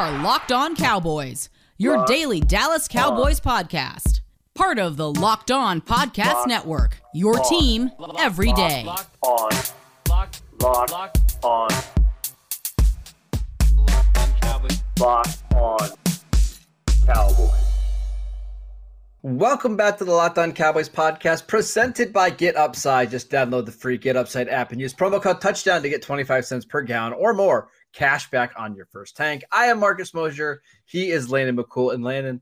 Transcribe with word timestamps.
are 0.00 0.22
Locked 0.22 0.50
On 0.50 0.74
Cowboys, 0.74 1.50
your 1.76 2.06
daily 2.06 2.40
Dallas 2.40 2.88
Cowboys 2.88 3.38
podcast. 3.38 4.22
Part 4.54 4.78
of 4.78 4.96
the 4.96 5.12
Locked 5.12 5.50
On 5.50 5.82
Podcast 5.82 6.46
Network, 6.46 7.02
your 7.12 7.38
team 7.40 7.90
every 8.18 8.50
day. 8.54 8.84
Locked 8.86 9.16
on. 9.20 9.50
Locked. 10.08 10.42
Locked. 10.62 10.90
Locked 10.90 11.44
on. 11.44 11.68
Locked 13.76 14.18
on 14.18 14.32
Cowboys. 14.40 14.82
Locked 14.98 15.54
on. 15.54 15.88
Cowboys. 17.04 17.50
Welcome 19.20 19.76
back 19.76 19.98
to 19.98 20.06
the 20.06 20.12
Locked 20.12 20.38
On 20.38 20.54
Cowboys 20.54 20.88
podcast 20.88 21.46
presented 21.46 22.10
by 22.10 22.30
Get 22.30 22.56
Upside. 22.56 23.10
Just 23.10 23.28
download 23.28 23.66
the 23.66 23.72
free 23.72 23.98
Get 23.98 24.16
Upside 24.16 24.48
app 24.48 24.72
and 24.72 24.80
use 24.80 24.94
promo 24.94 25.20
code 25.20 25.42
touchdown 25.42 25.82
to 25.82 25.90
get 25.90 26.00
25 26.00 26.46
cents 26.46 26.64
per 26.64 26.80
gallon 26.80 27.12
or 27.12 27.34
more 27.34 27.68
cash 27.92 28.30
back 28.30 28.52
on 28.56 28.74
your 28.74 28.86
first 28.86 29.16
tank. 29.16 29.44
I 29.52 29.66
am 29.66 29.80
Marcus 29.80 30.14
Mosher. 30.14 30.62
He 30.84 31.10
is 31.10 31.30
Landon 31.30 31.56
McCool. 31.56 31.94
And 31.94 32.04
Landon, 32.04 32.40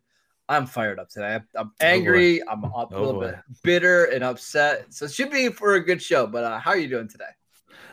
I'm 0.48 0.66
fired 0.66 0.98
up 0.98 1.08
today. 1.08 1.34
I'm, 1.34 1.46
I'm 1.56 1.72
angry. 1.80 2.40
I'm 2.48 2.64
up, 2.64 2.92
a 2.92 2.96
Oh, 2.96 3.04
little 3.04 3.20
boy. 3.20 3.26
bit 3.30 3.36
bitter 3.62 4.04
and 4.06 4.24
upset. 4.24 4.92
So 4.92 5.06
it 5.06 5.12
should 5.12 5.30
be 5.30 5.48
for 5.48 5.74
a 5.74 5.80
good 5.80 6.02
show. 6.02 6.26
But 6.26 6.44
uh, 6.44 6.58
how 6.58 6.70
are 6.72 6.78
you 6.78 6.88
doing 6.88 7.08
today? 7.08 7.24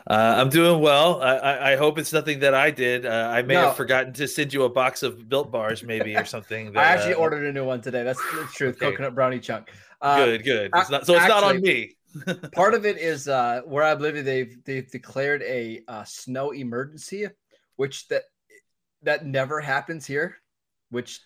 Uh, 0.08 0.36
I'm 0.38 0.50
doing 0.50 0.80
well. 0.80 1.20
I, 1.20 1.72
I, 1.72 1.76
hope 1.76 1.98
it's 1.98 2.12
nothing 2.12 2.38
that 2.40 2.54
I 2.54 2.70
did. 2.70 3.06
Uh, 3.06 3.28
I 3.32 3.42
may 3.42 3.54
No. 3.54 3.62
have 3.62 3.76
forgotten 3.76 4.12
to 4.14 4.28
send 4.28 4.54
you 4.54 4.62
a 4.62 4.68
box 4.68 5.02
of 5.02 5.28
built 5.28 5.50
bars, 5.50 5.82
maybe 5.82 6.14
or 6.16 6.24
something. 6.36 6.72
That, 6.72 6.78
I 6.78 6.92
actually 6.92 7.14
uh, 7.14 7.18
ordered 7.18 7.44
a 7.44 7.52
new 7.52 7.64
one 7.64 7.80
today. 7.80 8.04
That's 8.04 8.20
the 8.32 8.48
truth. 8.54 8.76
Okay. 8.76 8.90
Coconut 8.90 9.16
brownie 9.16 9.40
chunk. 9.40 9.68
Uh, 10.00 10.24
Good, 10.24 10.44
good. 10.44 10.70
It's 10.74 10.90
not, 10.90 11.06
so 11.06 11.16
it's 11.16 11.26
not 11.26 11.42
on 11.42 11.60
me. 11.60 11.96
part 12.52 12.74
of 12.74 12.86
it 12.86 12.98
is 12.98 13.26
uh, 13.28 13.62
where 13.64 13.82
I 13.82 13.94
live. 13.94 14.24
They've 14.24 14.56
they've 14.64 14.88
declared 14.90 15.42
a 15.42 15.82
uh, 15.88 16.04
snow 16.04 16.52
emergency, 16.52 17.26
which 17.76 18.08
that 18.08 18.24
that 19.02 19.24
never 19.26 19.60
happens 19.60 20.06
here, 20.06 20.36
which 20.90 21.20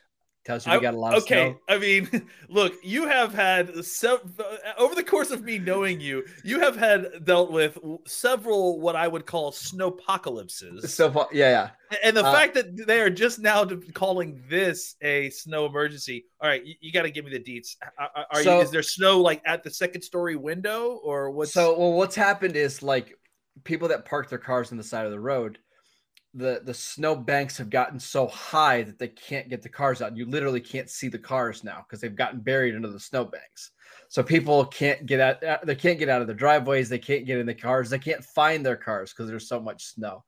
tells 0.45 0.67
you 0.67 0.73
we 0.73 0.81
got 0.81 0.95
a 0.95 0.99
lot 0.99 1.15
of 1.15 1.23
okay, 1.23 1.51
snow. 1.51 1.61
I 1.69 1.79
mean, 1.79 2.29
look, 2.49 2.75
you 2.83 3.07
have 3.07 3.35
had 3.35 3.85
sev- 3.85 4.41
over 4.79 4.95
the 4.95 5.03
course 5.03 5.31
of 5.31 5.43
me 5.43 5.59
knowing 5.59 6.01
you, 6.01 6.25
you 6.45 6.61
have 6.61 6.77
had 6.77 7.25
dealt 7.25 7.53
with 7.53 7.79
several 8.07 8.81
what 8.81 8.97
I 8.97 9.07
would 9.07 9.27
call 9.27 9.53
snowpocalypses. 9.53 10.89
So 10.89 11.11
far, 11.11 11.29
yeah, 11.33 11.71
and 12.03 12.17
the 12.17 12.25
uh, 12.25 12.33
fact 12.33 12.55
that 12.55 12.87
they 12.87 13.01
are 13.01 13.11
just 13.11 13.39
now 13.39 13.65
calling 13.95 14.43
this 14.49 14.97
a 15.03 15.31
snow 15.31 15.67
emergency. 15.67 16.25
All 16.41 16.49
right, 16.49 16.65
you, 16.65 16.75
you 16.81 16.93
got 16.93 17.03
to 17.03 17.11
give 17.11 17.25
me 17.25 17.31
the 17.33 17.41
deets. 17.41 17.77
Are, 17.99 18.27
are- 18.31 18.43
So- 18.43 18.57
you, 18.57 18.63
is 18.63 18.71
there 18.71 18.83
snow 18.83 19.21
like 19.21 19.43
at 19.45 19.63
the 19.63 19.71
second 19.71 20.03
story 20.03 20.37
window 20.37 21.01
or 21.03 21.29
yeah. 21.29 21.35
what's 21.35 21.53
So 21.53 21.79
well, 21.79 21.93
what's 21.93 22.17
happened 22.17 22.57
is 22.57 22.83
like 22.83 23.15
people 23.65 23.89
that 23.89 24.05
park 24.05 24.29
their 24.29 24.39
cars 24.39 24.73
on 24.73 24.79
the 24.79 24.85
side 24.85 25.05
of 25.05 25.13
the 25.13 25.21
road. 25.21 25.59
The, 26.33 26.63
the 26.65 26.75
snow 26.75 27.17
banks 27.17 27.59
have 27.59 27.71
gotten 27.71 27.99
so 27.99 28.29
high 28.29 28.83
that 28.85 28.99
they 28.99 29.09
can't 29.09 29.49
get 29.49 29.63
the 29.63 29.69
cars 29.69 30.01
out. 30.01 30.17
You 30.17 30.27
literally 30.27 30.61
can't 30.61 30.89
see 30.89 31.09
the 31.09 31.19
cars 31.19 31.65
now 31.65 31.85
because 31.85 32.01
they've 32.01 32.15
gotten 32.15 32.39
buried 32.41 32.77
under 32.77 32.89
the 32.89 33.01
snow 33.01 33.25
banks. 33.25 33.73
So 34.09 34.23
people 34.23 34.65
can't 34.67 35.07
get 35.07 35.19
out. 35.21 35.43
uh, 35.43 35.59
They 35.65 35.75
can't 35.75 35.99
get 35.99 36.09
out 36.09 36.21
of 36.21 36.29
their 36.29 36.37
driveways. 36.37 36.89
They 36.89 36.99
can't 36.99 37.27
get 37.27 37.39
in 37.39 37.47
the 37.47 37.55
cars. 37.55 37.91
They 37.91 37.99
can't 37.99 38.25
find 38.25 38.65
their 38.65 38.77
cars 38.77 39.13
because 39.13 39.29
there's 39.29 39.49
so 39.49 39.61
much 39.61 39.87
snow. 39.87 40.25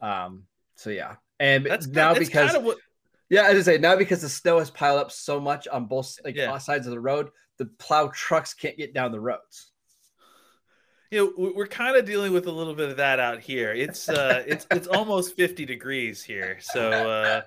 Um. 0.00 0.44
So 0.76 0.90
yeah, 0.90 1.16
and 1.40 1.64
that's 1.66 1.86
now 1.88 2.12
that's 2.14 2.28
because 2.28 2.52
kind 2.52 2.56
of 2.58 2.64
what 2.64 2.78
yeah, 3.30 3.44
as 3.44 3.68
I 3.68 3.72
say, 3.72 3.78
now 3.78 3.96
because 3.96 4.22
the 4.22 4.28
snow 4.28 4.58
has 4.58 4.70
piled 4.70 5.00
up 5.00 5.10
so 5.10 5.40
much 5.40 5.66
on 5.68 5.86
both 5.86 6.16
like 6.24 6.36
Yeah. 6.36 6.50
both 6.52 6.62
sides 6.62 6.86
of 6.86 6.92
the 6.92 7.00
road, 7.00 7.30
the 7.58 7.66
plow 7.78 8.10
trucks 8.14 8.54
can't 8.54 8.76
get 8.76 8.94
down 8.94 9.12
the 9.12 9.20
roads. 9.20 9.72
You 11.10 11.18
know 11.18 11.32
we- 11.38 11.52
we're 11.52 11.66
kind 11.66 11.96
of 11.96 12.04
dealing 12.04 12.32
with 12.32 12.46
a 12.46 12.52
little 12.52 12.74
bit 12.74 12.90
of 12.90 12.96
that 12.98 13.18
out 13.20 13.40
here. 13.40 13.72
It's 13.72 14.08
uh 14.08 14.42
it's 14.46 14.66
it's 14.70 14.86
almost 14.98 15.36
50 15.36 15.64
degrees 15.64 16.22
here. 16.22 16.58
So 16.60 16.90
uh 16.90 17.42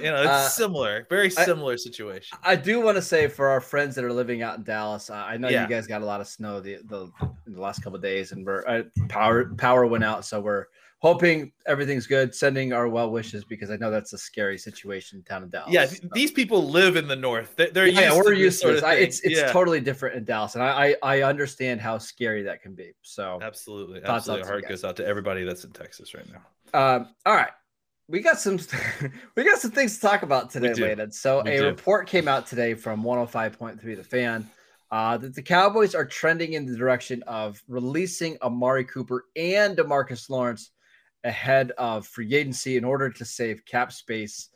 you 0.00 0.10
know, 0.10 0.22
it's 0.22 0.30
Uh, 0.30 0.48
similar, 0.48 1.06
very 1.08 1.26
I- 1.26 1.44
similar 1.44 1.76
situation. 1.76 2.36
I 2.42 2.56
do 2.56 2.80
want 2.80 2.96
to 2.96 3.02
say 3.02 3.28
for 3.28 3.48
our 3.48 3.60
friends 3.60 3.94
that 3.96 4.04
are 4.04 4.12
living 4.12 4.42
out 4.42 4.56
in 4.58 4.64
Dallas, 4.64 5.10
uh, 5.10 5.14
I 5.14 5.36
know 5.36 5.48
Yeah. 5.48 5.62
you 5.62 5.68
guys 5.68 5.86
got 5.86 6.02
a 6.02 6.04
lot 6.04 6.20
of 6.20 6.26
snow 6.28 6.60
the 6.60 6.78
the, 6.84 7.10
the 7.46 7.60
last 7.60 7.82
couple 7.82 7.96
of 7.96 8.02
days, 8.02 8.32
and 8.32 8.44
we're 8.44 8.66
uh, 8.66 8.82
power 9.08 9.46
power 9.56 9.86
went 9.86 10.04
out, 10.04 10.24
so 10.24 10.40
we're 10.40 10.66
hoping 11.02 11.50
everything's 11.66 12.06
good. 12.06 12.32
Sending 12.34 12.72
our 12.72 12.88
well 12.88 13.10
wishes 13.10 13.44
because 13.44 13.70
I 13.70 13.76
know 13.76 13.90
that's 13.90 14.12
a 14.12 14.18
scary 14.18 14.56
situation 14.56 15.22
down 15.28 15.42
in 15.42 15.50
Dallas. 15.50 15.72
Yeah, 15.72 15.86
th- 15.86 16.02
these 16.14 16.30
people 16.30 16.68
live 16.70 16.96
in 16.96 17.08
the 17.08 17.16
north. 17.16 17.56
They- 17.56 17.70
They're 17.70 17.88
yeah, 17.88 18.12
used 18.14 18.16
we're 18.24 18.34
to 18.34 18.40
used 18.40 18.60
to 18.60 18.66
sort 18.68 18.74
this. 18.76 18.82
of 18.82 18.88
I, 18.88 18.94
it's 18.94 19.20
it's 19.20 19.40
Yeah. 19.40 19.52
totally 19.52 19.80
different 19.80 20.16
in 20.16 20.24
Dallas, 20.24 20.54
and 20.54 20.62
I, 20.64 20.94
I 21.02 21.18
I 21.18 21.22
understand 21.22 21.80
how 21.80 21.98
scary 21.98 22.42
that 22.44 22.62
can 22.62 22.74
be. 22.74 22.92
So 23.02 23.38
Absolutely, 23.42 24.00
Thoughts 24.00 24.28
absolutely. 24.28 24.42
out 24.44 24.46
Our 24.46 24.56
to 24.60 24.62
heart 24.62 24.68
goes 24.70 24.84
out 24.84 24.96
to 24.96 25.06
everybody 25.06 25.44
that's 25.44 25.64
in 25.64 25.72
Texas 25.72 26.14
right 26.14 26.26
now. 26.32 26.42
Um, 26.96 27.08
all 27.26 27.34
right. 27.34 27.50
We 28.08 28.20
got 28.20 28.38
some 28.38 28.58
we 29.36 29.44
got 29.44 29.58
some 29.58 29.70
things 29.72 29.96
to 29.96 30.00
talk 30.00 30.22
about 30.22 30.50
today, 30.50 30.72
do. 30.72 30.84
Landon. 30.86 31.10
So 31.12 31.42
We 31.44 31.52
a 31.52 31.58
do. 31.60 31.66
report 31.66 32.06
came 32.06 32.28
out 32.28 32.46
today 32.46 32.74
from 32.74 33.02
105.3 33.02 33.80
the 33.96 34.02
fan 34.04 34.48
uh, 34.90 35.16
that 35.16 35.34
the 35.34 35.42
Cowboys 35.42 35.94
are 35.94 36.04
trending 36.04 36.52
in 36.52 36.66
the 36.66 36.76
direction 36.76 37.22
of 37.26 37.62
releasing 37.68 38.36
Amari 38.42 38.84
Cooper 38.84 39.24
and 39.36 39.76
Demarcus 39.76 40.28
Lawrence 40.28 40.70
ahead 41.24 41.72
of 41.78 42.06
free 42.06 42.34
agency 42.34 42.76
in 42.76 42.84
order 42.84 43.10
to 43.10 43.24
save 43.24 43.64
cap 43.64 43.92
space. 43.92 44.48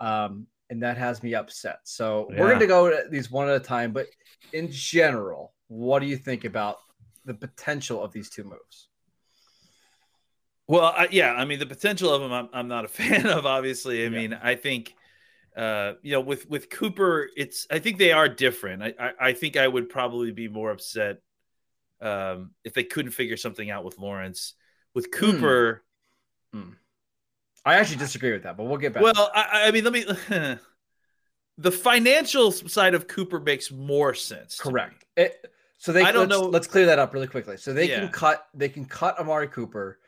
Um, 0.00 0.46
and 0.70 0.82
that 0.82 0.96
has 0.96 1.22
me 1.22 1.34
upset. 1.34 1.80
So 1.84 2.30
we're 2.36 2.48
going 2.48 2.60
to 2.60 2.66
go 2.66 2.86
at 2.86 3.10
these 3.10 3.30
one 3.30 3.48
at 3.48 3.56
a 3.56 3.60
time. 3.60 3.92
But 3.92 4.06
in 4.52 4.70
general, 4.70 5.52
what 5.68 5.98
do 6.00 6.06
you 6.06 6.16
think 6.16 6.44
about 6.44 6.78
the 7.24 7.34
potential 7.34 8.02
of 8.02 8.12
these 8.12 8.30
two 8.30 8.44
moves? 8.44 8.88
Well, 10.68 10.84
I, 10.84 11.08
yeah, 11.10 11.32
I 11.32 11.44
mean 11.44 11.58
the 11.58 11.66
potential 11.66 12.12
of 12.12 12.22
them, 12.22 12.32
I'm, 12.32 12.48
I'm 12.52 12.68
not 12.68 12.84
a 12.84 12.88
fan 13.00 13.26
of. 13.26 13.46
Obviously, 13.46 14.04
I 14.04 14.08
Yeah. 14.08 14.18
mean, 14.20 14.32
I 14.34 14.54
think, 14.54 14.94
uh, 15.56 15.94
you 16.02 16.12
know, 16.12 16.20
with 16.20 16.48
with 16.48 16.70
Cooper, 16.70 17.28
it's 17.36 17.66
I 17.70 17.78
think 17.78 17.98
they 17.98 18.12
are 18.12 18.28
different. 18.28 18.82
I, 18.82 18.94
I, 18.98 19.12
I 19.28 19.32
think 19.34 19.56
I 19.56 19.68
would 19.68 19.88
probably 19.88 20.32
be 20.32 20.48
more 20.48 20.70
upset 20.70 21.18
um, 22.00 22.52
if 22.64 22.74
they 22.74 22.84
couldn't 22.84 23.12
figure 23.12 23.36
something 23.36 23.70
out 23.70 23.84
with 23.84 23.98
Lawrence. 23.98 24.54
With 24.94 25.10
Cooper, 25.10 25.84
Hmm. 26.52 26.70
I 27.64 27.74
actually 27.76 27.96
disagree 27.98 28.32
with 28.32 28.42
that, 28.42 28.56
but 28.56 28.64
we'll 28.64 28.78
get 28.78 28.92
back. 28.92 29.02
well, 29.02 29.30
I, 29.34 29.64
I 29.66 29.70
mean, 29.70 29.84
let 29.84 29.92
me. 29.92 30.04
the 31.58 31.70
financial 31.70 32.50
side 32.50 32.94
of 32.94 33.06
Cooper 33.08 33.38
makes 33.40 33.70
more 33.70 34.14
sense. 34.14 34.58
Correct. 34.58 35.04
It, 35.16 35.46
so 35.78 35.92
they 35.92 36.02
I 36.02 36.12
don't 36.12 36.28
let's, 36.28 36.40
know- 36.42 36.48
Let's 36.48 36.66
clear 36.66 36.86
that 36.86 36.98
up 36.98 37.12
really 37.14 37.26
quickly. 37.26 37.56
So 37.56 37.72
they 37.72 37.88
Yeah. 37.88 38.00
can 38.00 38.08
cut. 38.08 38.46
They 38.54 38.68
can 38.68 38.84
cut 38.84 39.18
Amari 39.18 39.48
Cooper 39.48 39.98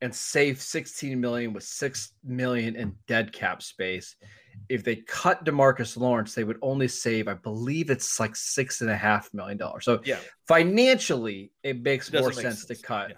and 0.00 0.14
save 0.14 0.60
16 0.60 1.18
million 1.20 1.52
with 1.52 1.62
six 1.64 2.12
million 2.24 2.76
in 2.76 2.94
dead 3.06 3.32
cap 3.32 3.62
space. 3.62 4.16
If 4.68 4.84
they 4.84 4.96
cut 4.96 5.44
Demarcus 5.44 5.96
Lawrence, 5.96 6.34
they 6.34 6.44
would 6.44 6.58
only 6.62 6.88
save, 6.88 7.26
I 7.26 7.34
believe 7.34 7.90
it's 7.90 8.20
like 8.20 8.36
six 8.36 8.82
and 8.82 8.90
a 8.90 8.96
half 8.96 9.32
million 9.32 9.56
dollars. 9.56 9.84
So 9.84 10.00
Yeah. 10.04 10.18
financially, 10.46 11.52
it 11.62 11.80
makes 11.82 12.08
It 12.08 12.20
more 12.20 12.28
make 12.30 12.38
sense, 12.38 12.66
sense. 12.66 12.80
to 12.80 12.86
cut 12.86 13.10
Yeah. 13.10 13.16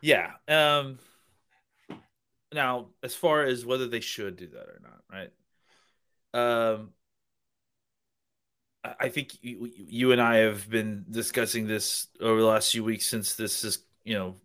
Yeah. 0.00 0.32
Um 0.46 0.98
now 2.52 2.88
as 3.02 3.14
far 3.14 3.44
as 3.44 3.64
whether 3.66 3.86
they 3.86 4.00
should 4.00 4.36
do 4.36 4.46
that 4.48 4.68
or 4.68 4.80
not, 4.82 5.02
right? 5.10 5.32
Um 6.34 6.92
I 8.84 8.94
I 9.00 9.08
think 9.08 9.36
you, 9.42 9.70
you 9.76 10.12
and 10.12 10.20
I 10.20 10.36
have 10.38 10.68
been 10.68 11.04
discussing 11.10 11.66
this 11.66 12.08
over 12.20 12.40
the 12.40 12.46
last 12.46 12.72
few 12.72 12.84
weeks 12.84 13.06
since 13.06 13.34
this 13.34 13.64
is, 13.64 13.78
you 14.04 14.14
know, 14.14 14.36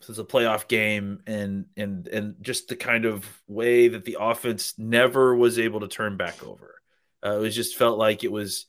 since 0.00 0.18
a 0.18 0.24
playoff 0.24 0.68
game 0.68 1.22
and 1.26 1.66
and 1.76 2.08
and 2.08 2.36
just 2.40 2.68
the 2.68 2.76
kind 2.76 3.04
of 3.04 3.42
way 3.46 3.88
that 3.88 4.04
the 4.04 4.16
offense 4.20 4.74
never 4.78 5.34
was 5.34 5.58
able 5.58 5.80
to 5.80 5.88
turn 5.88 6.16
back 6.16 6.42
over. 6.44 6.80
Uh, 7.24 7.36
it 7.36 7.40
was 7.40 7.54
just 7.54 7.76
felt 7.76 7.98
like 7.98 8.24
it 8.24 8.32
was 8.32 8.66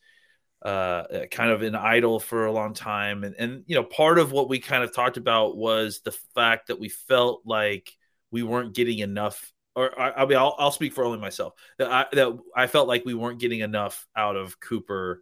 uh, 0.63 1.25
kind 1.29 1.51
of 1.51 1.61
an 1.61 1.75
idol 1.75 2.19
for 2.19 2.45
a 2.45 2.51
long 2.51 2.73
time. 2.73 3.23
And, 3.23 3.35
and, 3.37 3.63
you 3.67 3.75
know, 3.75 3.83
part 3.83 4.17
of 4.17 4.31
what 4.31 4.47
we 4.49 4.59
kind 4.59 4.83
of 4.83 4.95
talked 4.95 5.17
about 5.17 5.57
was 5.57 5.99
the 5.99 6.15
fact 6.33 6.67
that 6.67 6.79
we 6.79 6.89
felt 6.89 7.41
like 7.45 7.91
we 8.31 8.43
weren't 8.43 8.73
getting 8.73 8.99
enough, 8.99 9.51
or 9.75 9.99
I, 9.99 10.23
I 10.23 10.25
mean, 10.25 10.37
I'll, 10.37 10.55
I'll 10.57 10.71
speak 10.71 10.93
for 10.93 11.03
only 11.03 11.19
myself 11.19 11.53
that 11.77 11.91
I, 11.91 12.05
that 12.13 12.39
I 12.55 12.67
felt 12.67 12.87
like 12.87 13.03
we 13.05 13.13
weren't 13.13 13.39
getting 13.39 13.59
enough 13.59 14.07
out 14.15 14.37
of 14.37 14.59
Cooper 14.59 15.21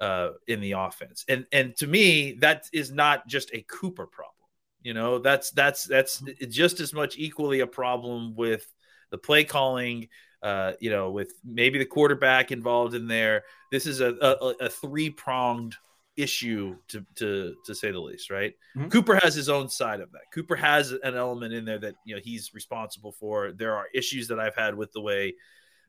uh, 0.00 0.30
in 0.46 0.60
the 0.60 0.72
offense. 0.72 1.24
And, 1.28 1.46
and 1.52 1.74
to 1.76 1.86
me, 1.86 2.34
that 2.40 2.66
is 2.72 2.92
not 2.92 3.26
just 3.26 3.50
a 3.54 3.64
Cooper 3.68 4.06
problem. 4.06 4.34
You 4.82 4.94
know, 4.94 5.20
that's, 5.20 5.52
that's, 5.52 5.84
that's 5.84 6.22
just 6.48 6.80
as 6.80 6.92
much 6.92 7.16
equally 7.16 7.60
a 7.60 7.66
problem 7.66 8.34
with 8.34 8.66
the 9.10 9.18
play 9.18 9.44
calling, 9.44 10.08
uh, 10.42 10.72
you 10.80 10.90
know, 10.90 11.10
with 11.10 11.34
maybe 11.44 11.78
the 11.78 11.86
quarterback 11.86 12.50
involved 12.50 12.94
in 12.94 13.06
there. 13.06 13.44
This 13.70 13.86
is 13.86 14.00
a, 14.00 14.14
a, 14.20 14.66
a 14.66 14.68
three 14.68 15.10
pronged 15.10 15.76
issue 16.16 16.76
to, 16.88 17.04
to 17.14 17.54
to 17.64 17.74
say 17.74 17.90
the 17.90 18.00
least, 18.00 18.30
right? 18.30 18.54
Mhm. 18.76 18.90
Cooper 18.90 19.18
has 19.22 19.34
his 19.34 19.48
own 19.48 19.68
side 19.68 20.00
of 20.00 20.12
that. 20.12 20.22
Cooper 20.34 20.56
has 20.56 20.92
an 20.92 21.14
element 21.14 21.54
in 21.54 21.64
there 21.64 21.78
that 21.78 21.94
you 22.04 22.14
know 22.14 22.20
he's 22.22 22.52
responsible 22.54 23.12
for. 23.12 23.52
There 23.52 23.76
are 23.76 23.86
issues 23.94 24.28
that 24.28 24.38
I've 24.38 24.56
had 24.56 24.74
with 24.74 24.92
the 24.92 25.00
way, 25.00 25.34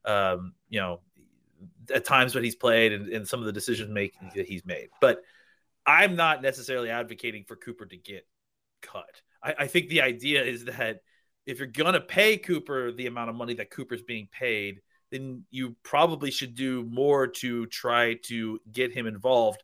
um, 0.06 0.54
you 0.70 0.80
know, 0.80 1.02
at 1.94 2.06
times 2.06 2.36
when 2.36 2.44
he's 2.44 2.56
played 2.56 2.94
and, 2.94 3.10
and 3.10 3.28
some 3.28 3.40
of 3.40 3.46
the 3.46 3.52
decision 3.52 3.94
making 3.94 4.32
that 4.36 4.48
he's 4.48 4.66
made. 4.66 4.90
But 5.02 5.24
I'm 5.86 6.16
not 6.16 6.42
necessarily 6.42 6.90
advocating 6.90 7.44
for 7.44 7.56
Cooper 7.56 7.86
to 7.86 7.98
get 7.98 8.26
cut. 8.82 9.22
I, 9.42 9.56
I 9.60 9.68
think 9.68 9.90
the 9.90 10.02
idea 10.02 10.44
is 10.44 10.66
that 10.66 11.02
if 11.46 11.60
you're 11.60 11.68
gonna 11.68 12.02
pay 12.02 12.38
Cooper 12.38 12.92
the 12.92 13.08
amount 13.08 13.30
of 13.30 13.36
money 13.36 13.54
that 13.56 13.70
Cooper's 13.70 14.02
being 14.02 14.28
paid, 14.32 14.82
then 15.12 15.44
you 15.52 15.76
probably 15.84 16.32
should 16.32 16.56
do 16.56 16.84
more 16.84 17.28
to 17.28 17.66
try 17.68 18.16
to 18.26 18.60
get 18.72 18.94
him 18.94 19.08
involved. 19.08 19.64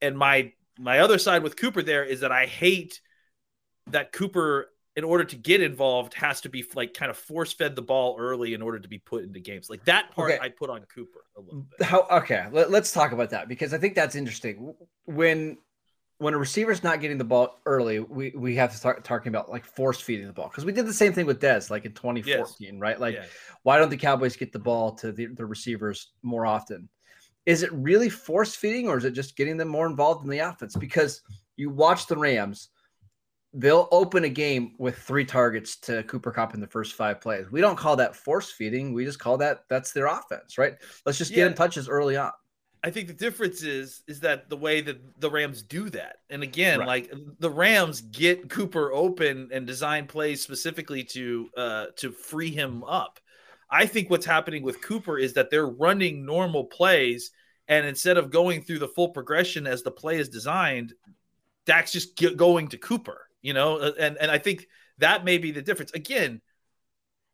And 0.00 0.16
my 0.16 0.52
my 0.78 1.00
other 1.00 1.18
side 1.18 1.42
with 1.42 1.56
Cooper 1.56 1.82
there 1.82 2.04
is 2.04 2.20
that 2.20 2.32
I 2.32 2.46
hate 2.46 3.00
that 3.88 4.12
Cooper 4.12 4.70
in 4.96 5.04
order 5.04 5.24
to 5.24 5.36
get 5.36 5.60
involved 5.60 6.14
has 6.14 6.40
to 6.40 6.48
be 6.48 6.64
like 6.74 6.94
kind 6.94 7.10
of 7.10 7.18
force 7.18 7.52
fed 7.52 7.76
the 7.76 7.82
ball 7.82 8.16
early 8.18 8.54
in 8.54 8.62
order 8.62 8.78
to 8.78 8.88
be 8.88 8.98
put 8.98 9.22
into 9.22 9.38
games. 9.38 9.68
Like 9.68 9.84
that 9.84 10.10
part 10.12 10.32
Okay. 10.32 10.42
I 10.42 10.48
put 10.48 10.70
on 10.70 10.80
Cooper 10.94 11.20
a 11.36 11.40
little 11.40 11.66
bit. 11.78 11.86
How 11.86 12.06
okay, 12.10 12.46
let, 12.50 12.72
us 12.72 12.92
talk 12.92 13.12
about 13.12 13.30
that 13.30 13.48
because 13.48 13.74
I 13.74 13.78
think 13.78 13.94
that's 13.94 14.16
interesting. 14.16 14.74
When 15.04 15.58
when 16.18 16.32
a 16.34 16.38
receiver's 16.38 16.82
not 16.82 17.00
getting 17.00 17.18
the 17.18 17.24
ball 17.24 17.60
early, 17.66 18.00
we, 18.00 18.32
we 18.34 18.54
have 18.56 18.70
to 18.70 18.76
start 18.76 19.04
talking 19.04 19.28
about 19.28 19.50
like 19.50 19.64
force 19.66 20.00
feeding 20.00 20.26
the 20.26 20.32
ball 20.32 20.48
because 20.48 20.64
we 20.64 20.72
did 20.72 20.86
the 20.86 20.92
same 20.92 21.12
thing 21.12 21.26
with 21.26 21.40
Dez 21.40 21.68
like 21.70 21.84
in 21.84 21.92
2014, 21.92 22.80
right? 22.80 22.98
Like, 22.98 23.14
Yeah. 23.16 23.24
why 23.62 23.78
don't 23.78 23.90
the 23.90 23.96
Cowboys 23.98 24.36
get 24.36 24.52
the 24.52 24.58
ball 24.58 24.92
to 24.96 25.12
the, 25.12 25.26
the 25.26 25.44
receivers 25.44 26.12
more 26.22 26.46
often? 26.46 26.88
Is 27.44 27.62
it 27.62 27.72
really 27.72 28.08
force 28.08 28.54
feeding 28.54 28.88
or 28.88 28.96
is 28.96 29.04
it 29.04 29.12
just 29.12 29.36
getting 29.36 29.56
them 29.56 29.68
more 29.68 29.86
involved 29.86 30.24
in 30.24 30.30
the 30.30 30.38
offense? 30.38 30.74
Because 30.74 31.20
you 31.56 31.68
watch 31.70 32.06
the 32.06 32.16
Rams, 32.16 32.70
they'll 33.52 33.88
open 33.92 34.24
a 34.24 34.28
game 34.28 34.74
with 34.78 34.96
three 34.98 35.24
targets 35.24 35.76
to 35.80 36.02
Cooper 36.04 36.30
Kupp 36.32 36.54
in 36.54 36.60
the 36.60 36.66
first 36.66 36.94
five 36.94 37.20
plays. 37.20 37.50
We 37.50 37.60
don't 37.60 37.76
call 37.76 37.96
that 37.96 38.16
force 38.16 38.50
feeding. 38.50 38.92
We 38.94 39.04
just 39.04 39.18
call 39.18 39.36
that 39.38 39.64
that's 39.68 39.92
their 39.92 40.06
offense, 40.06 40.56
right? 40.58 40.74
Let's 41.04 41.18
just 41.18 41.30
get 41.32 41.40
Yeah. 41.40 41.46
him 41.48 41.54
touches 41.54 41.88
early 41.88 42.16
on. 42.16 42.32
I 42.86 42.90
think 42.90 43.08
the 43.08 43.14
difference 43.14 43.62
is 43.64 44.02
is 44.06 44.20
that 44.20 44.48
the 44.48 44.56
way 44.56 44.80
that 44.80 45.20
the 45.20 45.28
Rams 45.28 45.60
do 45.62 45.90
that. 45.90 46.18
And 46.30 46.44
again, 46.44 46.78
Right. 46.78 46.86
like 46.86 47.12
the 47.40 47.50
Rams 47.50 48.00
get 48.00 48.48
Cooper 48.48 48.92
open 48.92 49.50
and 49.52 49.66
design 49.66 50.06
plays 50.06 50.40
specifically 50.40 51.02
to 51.04 51.50
uh 51.56 51.86
to 51.96 52.12
free 52.12 52.52
him 52.52 52.84
up. 52.84 53.18
I 53.68 53.86
think 53.86 54.08
what's 54.08 54.24
happening 54.24 54.62
with 54.62 54.80
Cooper 54.82 55.18
is 55.18 55.32
that 55.32 55.50
they're 55.50 55.66
running 55.66 56.24
normal 56.24 56.64
plays 56.66 57.32
and 57.66 57.84
instead 57.84 58.18
of 58.18 58.30
going 58.30 58.62
through 58.62 58.78
the 58.78 58.88
full 58.88 59.08
progression 59.08 59.66
as 59.66 59.82
the 59.82 59.90
play 59.90 60.18
is 60.20 60.28
designed, 60.28 60.94
Dak's 61.64 61.90
just 61.90 62.14
going 62.36 62.68
to 62.68 62.78
Cooper, 62.78 63.28
you 63.42 63.52
know? 63.52 63.78
Uh, 63.78 63.92
And 63.98 64.16
and 64.18 64.30
I 64.30 64.38
think 64.38 64.68
that 64.98 65.24
may 65.24 65.38
be 65.38 65.50
the 65.50 65.60
difference. 65.62 65.90
Again, 65.90 66.40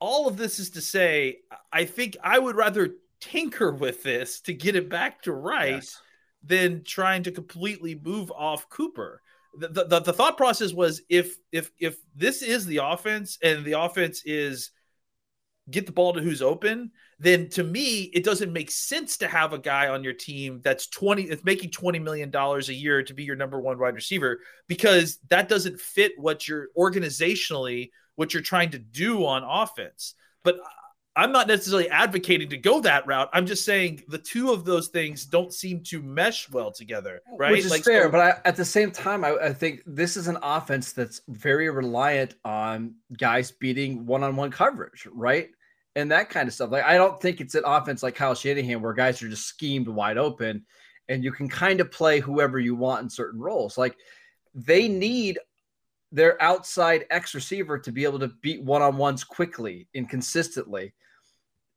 all 0.00 0.26
of 0.28 0.38
this 0.38 0.58
is 0.58 0.70
to 0.70 0.80
say 0.80 1.40
I 1.70 1.84
think 1.84 2.16
I 2.24 2.38
would 2.38 2.56
rather 2.56 2.94
tinker 3.22 3.72
with 3.72 4.02
this 4.02 4.40
to 4.42 4.52
get 4.52 4.76
it 4.76 4.90
back 4.90 5.22
to 5.22 5.32
right 5.32 5.74
Yes. 5.74 6.00
than 6.42 6.82
trying 6.84 7.22
to 7.22 7.30
completely 7.32 7.98
move 8.02 8.30
off 8.32 8.68
Cooper. 8.68 9.22
The, 9.56 9.68
the, 9.68 10.00
the, 10.00 10.12
thought 10.12 10.36
process 10.36 10.72
was 10.72 11.02
if 11.08 11.36
if 11.52 11.70
if 11.78 11.98
this 12.16 12.42
is 12.42 12.66
the 12.66 12.78
offense 12.78 13.38
and 13.42 13.64
the 13.64 13.78
offense 13.78 14.22
is 14.24 14.70
get 15.70 15.86
the 15.86 15.92
ball 15.92 16.14
to 16.14 16.20
who's 16.20 16.40
open, 16.42 16.90
then 17.18 17.48
to 17.50 17.62
me 17.62 18.04
it 18.14 18.24
doesn't 18.24 18.52
make 18.52 18.70
sense 18.70 19.18
to 19.18 19.28
have 19.28 19.52
a 19.52 19.58
guy 19.58 19.88
on 19.88 20.02
your 20.02 20.14
team 20.14 20.60
that's 20.64 20.88
20 20.88 21.26
that's 21.26 21.44
making 21.44 21.70
20 21.70 21.98
million 21.98 22.30
dollars 22.30 22.70
a 22.70 22.74
year 22.74 23.02
to 23.02 23.14
be 23.14 23.24
your 23.24 23.36
number 23.36 23.60
one 23.60 23.78
wide 23.78 23.94
receiver 23.94 24.40
because 24.68 25.18
that 25.28 25.50
doesn't 25.50 25.78
fit 25.78 26.12
what 26.16 26.48
you're 26.48 26.68
organizationally 26.76 27.90
what 28.16 28.34
you're 28.34 28.42
trying 28.42 28.70
to 28.70 28.78
do 28.78 29.24
on 29.26 29.42
offense. 29.44 30.14
But 30.44 30.56
I'm 31.14 31.30
not 31.30 31.46
necessarily 31.46 31.90
advocating 31.90 32.48
to 32.50 32.56
go 32.56 32.80
that 32.80 33.06
route. 33.06 33.28
I'm 33.34 33.44
just 33.44 33.66
saying 33.66 34.02
the 34.08 34.16
two 34.16 34.50
of 34.50 34.64
those 34.64 34.88
things 34.88 35.26
don't 35.26 35.52
seem 35.52 35.82
to 35.84 36.00
mesh 36.02 36.48
well 36.50 36.72
together, 36.72 37.20
right? 37.36 37.50
Which 37.52 37.66
is 37.66 37.70
Like, 37.70 37.84
fair, 37.84 38.04
so- 38.04 38.10
but 38.10 38.20
I, 38.20 38.48
at 38.48 38.56
the 38.56 38.64
same 38.64 38.90
time, 38.90 39.22
I, 39.24 39.36
I 39.36 39.52
think 39.52 39.82
this 39.84 40.16
is 40.16 40.26
an 40.28 40.38
offense 40.42 40.92
that's 40.92 41.20
very 41.28 41.68
reliant 41.68 42.36
on 42.46 42.94
guys 43.18 43.50
beating 43.50 44.06
one-on-one 44.06 44.50
coverage, 44.50 45.06
right? 45.12 45.50
And 45.96 46.10
that 46.10 46.30
kind 46.30 46.48
of 46.48 46.54
stuff. 46.54 46.70
Like 46.70 46.84
I 46.84 46.96
don't 46.96 47.20
think 47.20 47.42
it's 47.42 47.54
an 47.54 47.64
offense 47.66 48.02
like 48.02 48.14
Kyle 48.14 48.34
Shanahan 48.34 48.80
where 48.80 48.94
guys 48.94 49.22
are 49.22 49.28
just 49.28 49.46
schemed 49.46 49.88
wide 49.88 50.16
open, 50.16 50.64
and 51.10 51.22
you 51.22 51.30
can 51.30 51.46
kind 51.46 51.80
of 51.82 51.90
play 51.90 52.20
whoever 52.20 52.58
you 52.58 52.74
want 52.74 53.02
in 53.02 53.10
certain 53.10 53.38
roles. 53.38 53.76
Like 53.76 53.96
they 54.54 54.88
need 54.88 55.38
their 56.10 56.40
outside 56.40 57.04
X 57.10 57.34
receiver 57.34 57.78
to 57.78 57.92
be 57.92 58.04
able 58.04 58.18
to 58.20 58.28
beat 58.40 58.62
one-on-ones 58.62 59.24
quickly 59.24 59.86
and 59.94 60.08
consistently. 60.08 60.94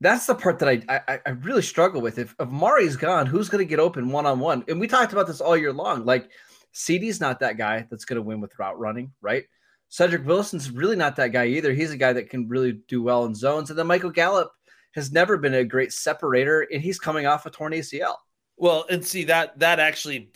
That's 0.01 0.25
the 0.25 0.35
part 0.35 0.59
that 0.59 0.69
I 0.69 1.01
I, 1.07 1.19
I 1.25 1.29
really 1.29 1.61
struggle 1.61 2.01
with. 2.01 2.17
If 2.17 2.35
if 2.39 2.49
Mari's 2.49 2.95
gone, 2.95 3.25
who's 3.25 3.49
going 3.49 3.65
to 3.65 3.69
get 3.69 3.79
open 3.79 4.09
one 4.09 4.25
on 4.25 4.39
one? 4.39 4.63
And 4.67 4.79
we 4.79 4.87
talked 4.87 5.13
about 5.13 5.27
this 5.27 5.41
all 5.41 5.57
year 5.57 5.73
long. 5.73 6.05
Like 6.05 6.29
CD's 6.71 7.21
not 7.21 7.39
that 7.39 7.57
guy 7.57 7.87
that's 7.89 8.05
going 8.05 8.17
to 8.17 8.21
win 8.21 8.41
with 8.41 8.57
route 8.59 8.77
running, 8.77 9.11
right? 9.21 9.45
Cedric 9.89 10.25
Wilson's 10.25 10.71
really 10.71 10.95
not 10.95 11.15
that 11.15 11.31
guy 11.31 11.45
either. 11.45 11.73
He's 11.73 11.91
a 11.91 11.97
guy 11.97 12.11
that 12.13 12.29
can 12.29 12.49
really 12.49 12.73
do 12.87 13.01
well 13.01 13.25
in 13.25 13.33
zones. 13.33 13.69
And 13.69 13.79
then 13.79 13.87
Michael 13.87 14.09
Gallup 14.09 14.51
has 14.93 15.11
never 15.11 15.37
been 15.37 15.53
a 15.53 15.63
great 15.63 15.93
separator, 15.93 16.67
and 16.71 16.81
he's 16.81 16.99
coming 16.99 17.25
off 17.25 17.45
a 17.45 17.49
torn 17.49 17.73
ACL. 17.73 18.15
Well, 18.57 18.85
and 18.89 19.05
see 19.05 19.25
that 19.25 19.59
that 19.59 19.79
actually 19.79 20.31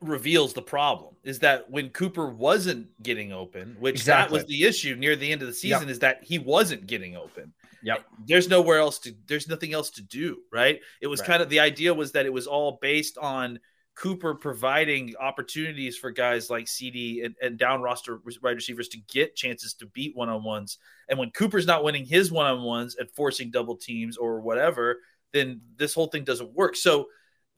reveals 0.00 0.52
the 0.52 0.62
problem 0.62 1.14
is 1.22 1.38
that 1.38 1.70
when 1.70 1.90
Cooper 1.90 2.28
wasn't 2.28 2.88
getting 3.02 3.32
open, 3.32 3.76
which 3.78 4.04
that 4.04 4.30
was 4.30 4.44
the 4.46 4.64
issue 4.64 4.96
near 4.96 5.14
the 5.14 5.30
end 5.30 5.42
of 5.42 5.48
the 5.48 5.54
season, 5.54 5.88
is 5.88 6.00
that 6.00 6.24
he 6.24 6.38
wasn't 6.38 6.86
getting 6.86 7.16
open. 7.16 7.52
Yep. 7.82 8.04
There's 8.26 8.48
nowhere 8.48 8.78
else 8.78 8.98
to 9.00 9.14
there's 9.26 9.48
nothing 9.48 9.72
else 9.72 9.90
to 9.90 10.02
do, 10.02 10.38
right? 10.52 10.80
It 11.00 11.06
was 11.08 11.20
Right. 11.20 11.26
kind 11.26 11.42
of 11.42 11.48
the 11.48 11.60
idea 11.60 11.92
was 11.92 12.12
that 12.12 12.26
it 12.26 12.32
was 12.32 12.46
all 12.46 12.78
based 12.80 13.18
on 13.18 13.58
Cooper 13.94 14.34
providing 14.34 15.14
opportunities 15.20 15.98
for 15.98 16.10
guys 16.10 16.48
like 16.48 16.66
CD 16.66 17.22
and, 17.24 17.34
and 17.42 17.58
down 17.58 17.82
roster 17.82 18.22
wide 18.42 18.56
receivers 18.56 18.88
to 18.88 18.98
get 19.12 19.36
chances 19.36 19.74
to 19.74 19.86
beat 19.86 20.16
one 20.16 20.30
on 20.30 20.42
ones. 20.42 20.78
And 21.10 21.18
when 21.18 21.30
Cooper's 21.30 21.66
not 21.66 21.84
winning 21.84 22.06
his 22.06 22.32
one 22.32 22.46
on 22.46 22.62
ones 22.62 22.96
and 22.98 23.10
forcing 23.10 23.50
double 23.50 23.76
teams 23.76 24.16
or 24.16 24.40
whatever, 24.40 25.00
then 25.32 25.60
this 25.76 25.92
whole 25.92 26.06
thing 26.06 26.24
doesn't 26.24 26.54
work. 26.54 26.74
So 26.76 27.08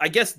I 0.01 0.09
guess 0.09 0.39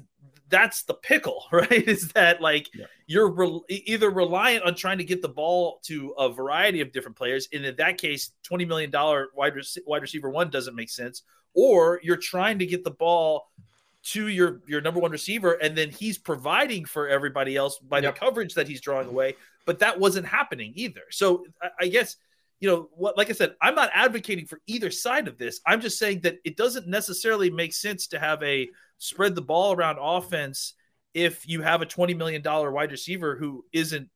that's 0.49 0.83
the 0.83 0.93
pickle, 0.93 1.45
right? 1.51 1.71
Is 1.71 2.09
that 2.09 2.41
like 2.41 2.69
Yeah. 2.73 2.85
you're 3.07 3.29
re- 3.31 3.61
either 3.69 4.09
reliant 4.09 4.63
on 4.65 4.75
trying 4.75 4.97
to 4.99 5.03
get 5.03 5.21
the 5.21 5.29
ball 5.29 5.79
to 5.85 6.09
a 6.17 6.29
variety 6.29 6.81
of 6.81 6.91
different 6.91 7.17
players, 7.17 7.47
and 7.53 7.65
in 7.65 7.75
that 7.77 7.97
case, 7.97 8.31
twenty 8.43 8.65
million 8.65 8.91
dollar 8.91 9.29
wide 9.35 9.55
rec- 9.55 9.65
wide 9.85 10.01
receiver 10.01 10.29
one 10.29 10.49
doesn't 10.49 10.75
make 10.75 10.89
sense, 10.89 11.23
or 11.53 11.99
you're 12.03 12.17
trying 12.17 12.59
to 12.59 12.65
get 12.65 12.83
the 12.83 12.91
ball 12.91 13.47
to 14.03 14.27
your 14.27 14.61
your 14.67 14.81
number 14.81 14.99
one 14.99 15.11
receiver, 15.11 15.53
and 15.53 15.75
then 15.75 15.89
he's 15.89 16.17
providing 16.17 16.85
for 16.85 17.07
everybody 17.07 17.55
else 17.55 17.79
by 17.79 17.99
Yep. 17.99 18.13
the 18.13 18.19
coverage 18.19 18.53
that 18.53 18.67
he's 18.67 18.81
drawing 18.81 19.07
away. 19.07 19.35
But 19.65 19.79
that 19.79 19.99
wasn't 19.99 20.27
happening 20.27 20.73
either. 20.75 21.01
So 21.09 21.43
I, 21.61 21.69
I 21.81 21.87
guess 21.87 22.17
you 22.65 22.71
know 22.71 22.89
what 22.93 23.15
like 23.15 23.29
i 23.29 23.33
said 23.33 23.53
i'm 23.61 23.75
not 23.75 23.91
advocating 23.93 24.47
for 24.47 24.59
either 24.65 24.89
side 24.89 25.27
of 25.27 25.37
this. 25.37 25.61
I'm 25.67 25.81
just 25.81 25.99
saying 25.99 26.21
that 26.21 26.37
it 26.43 26.57
doesn't 26.57 26.87
necessarily 26.87 27.51
make 27.51 27.73
sense 27.75 28.07
to 28.07 28.17
have 28.17 28.41
a 28.41 28.67
spread 28.97 29.35
the 29.35 29.43
ball 29.43 29.73
around 29.73 29.99
offense 30.01 30.73
if 31.13 31.47
you 31.47 31.61
have 31.61 31.83
a 31.83 31.85
20 31.85 32.15
million 32.15 32.41
dollar 32.41 32.71
wide 32.71 32.91
receiver 32.91 33.35
who 33.35 33.63
isn't 33.71 34.09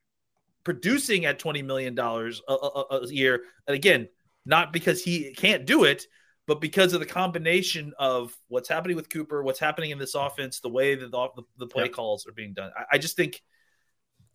producing 0.64 1.26
at 1.26 1.38
20 1.38 1.62
million 1.62 1.94
dollars 1.94 2.42
a, 2.48 3.06
year. 3.06 3.42
And 3.68 3.76
again 3.76 4.08
not 4.44 4.72
because 4.72 5.00
he 5.04 5.32
can't 5.32 5.64
do 5.64 5.84
it 5.84 6.06
but 6.48 6.60
because 6.60 6.92
of 6.92 6.98
the 6.98 7.06
combination 7.06 7.92
of 8.00 8.36
what's 8.48 8.68
happening 8.68 8.96
with 8.96 9.08
cooper 9.10 9.44
what's 9.44 9.60
happening 9.60 9.92
in 9.92 9.98
this 9.98 10.16
offense 10.16 10.58
the 10.58 10.68
way 10.68 10.96
that 10.96 11.12
the, 11.12 11.28
the, 11.36 11.42
the 11.58 11.66
play 11.68 11.84
Yep. 11.84 11.92
calls 11.92 12.26
are 12.26 12.32
being 12.32 12.54
done. 12.54 12.72
I, 12.76 12.96
I 12.96 12.98
just 12.98 13.16
think 13.16 13.40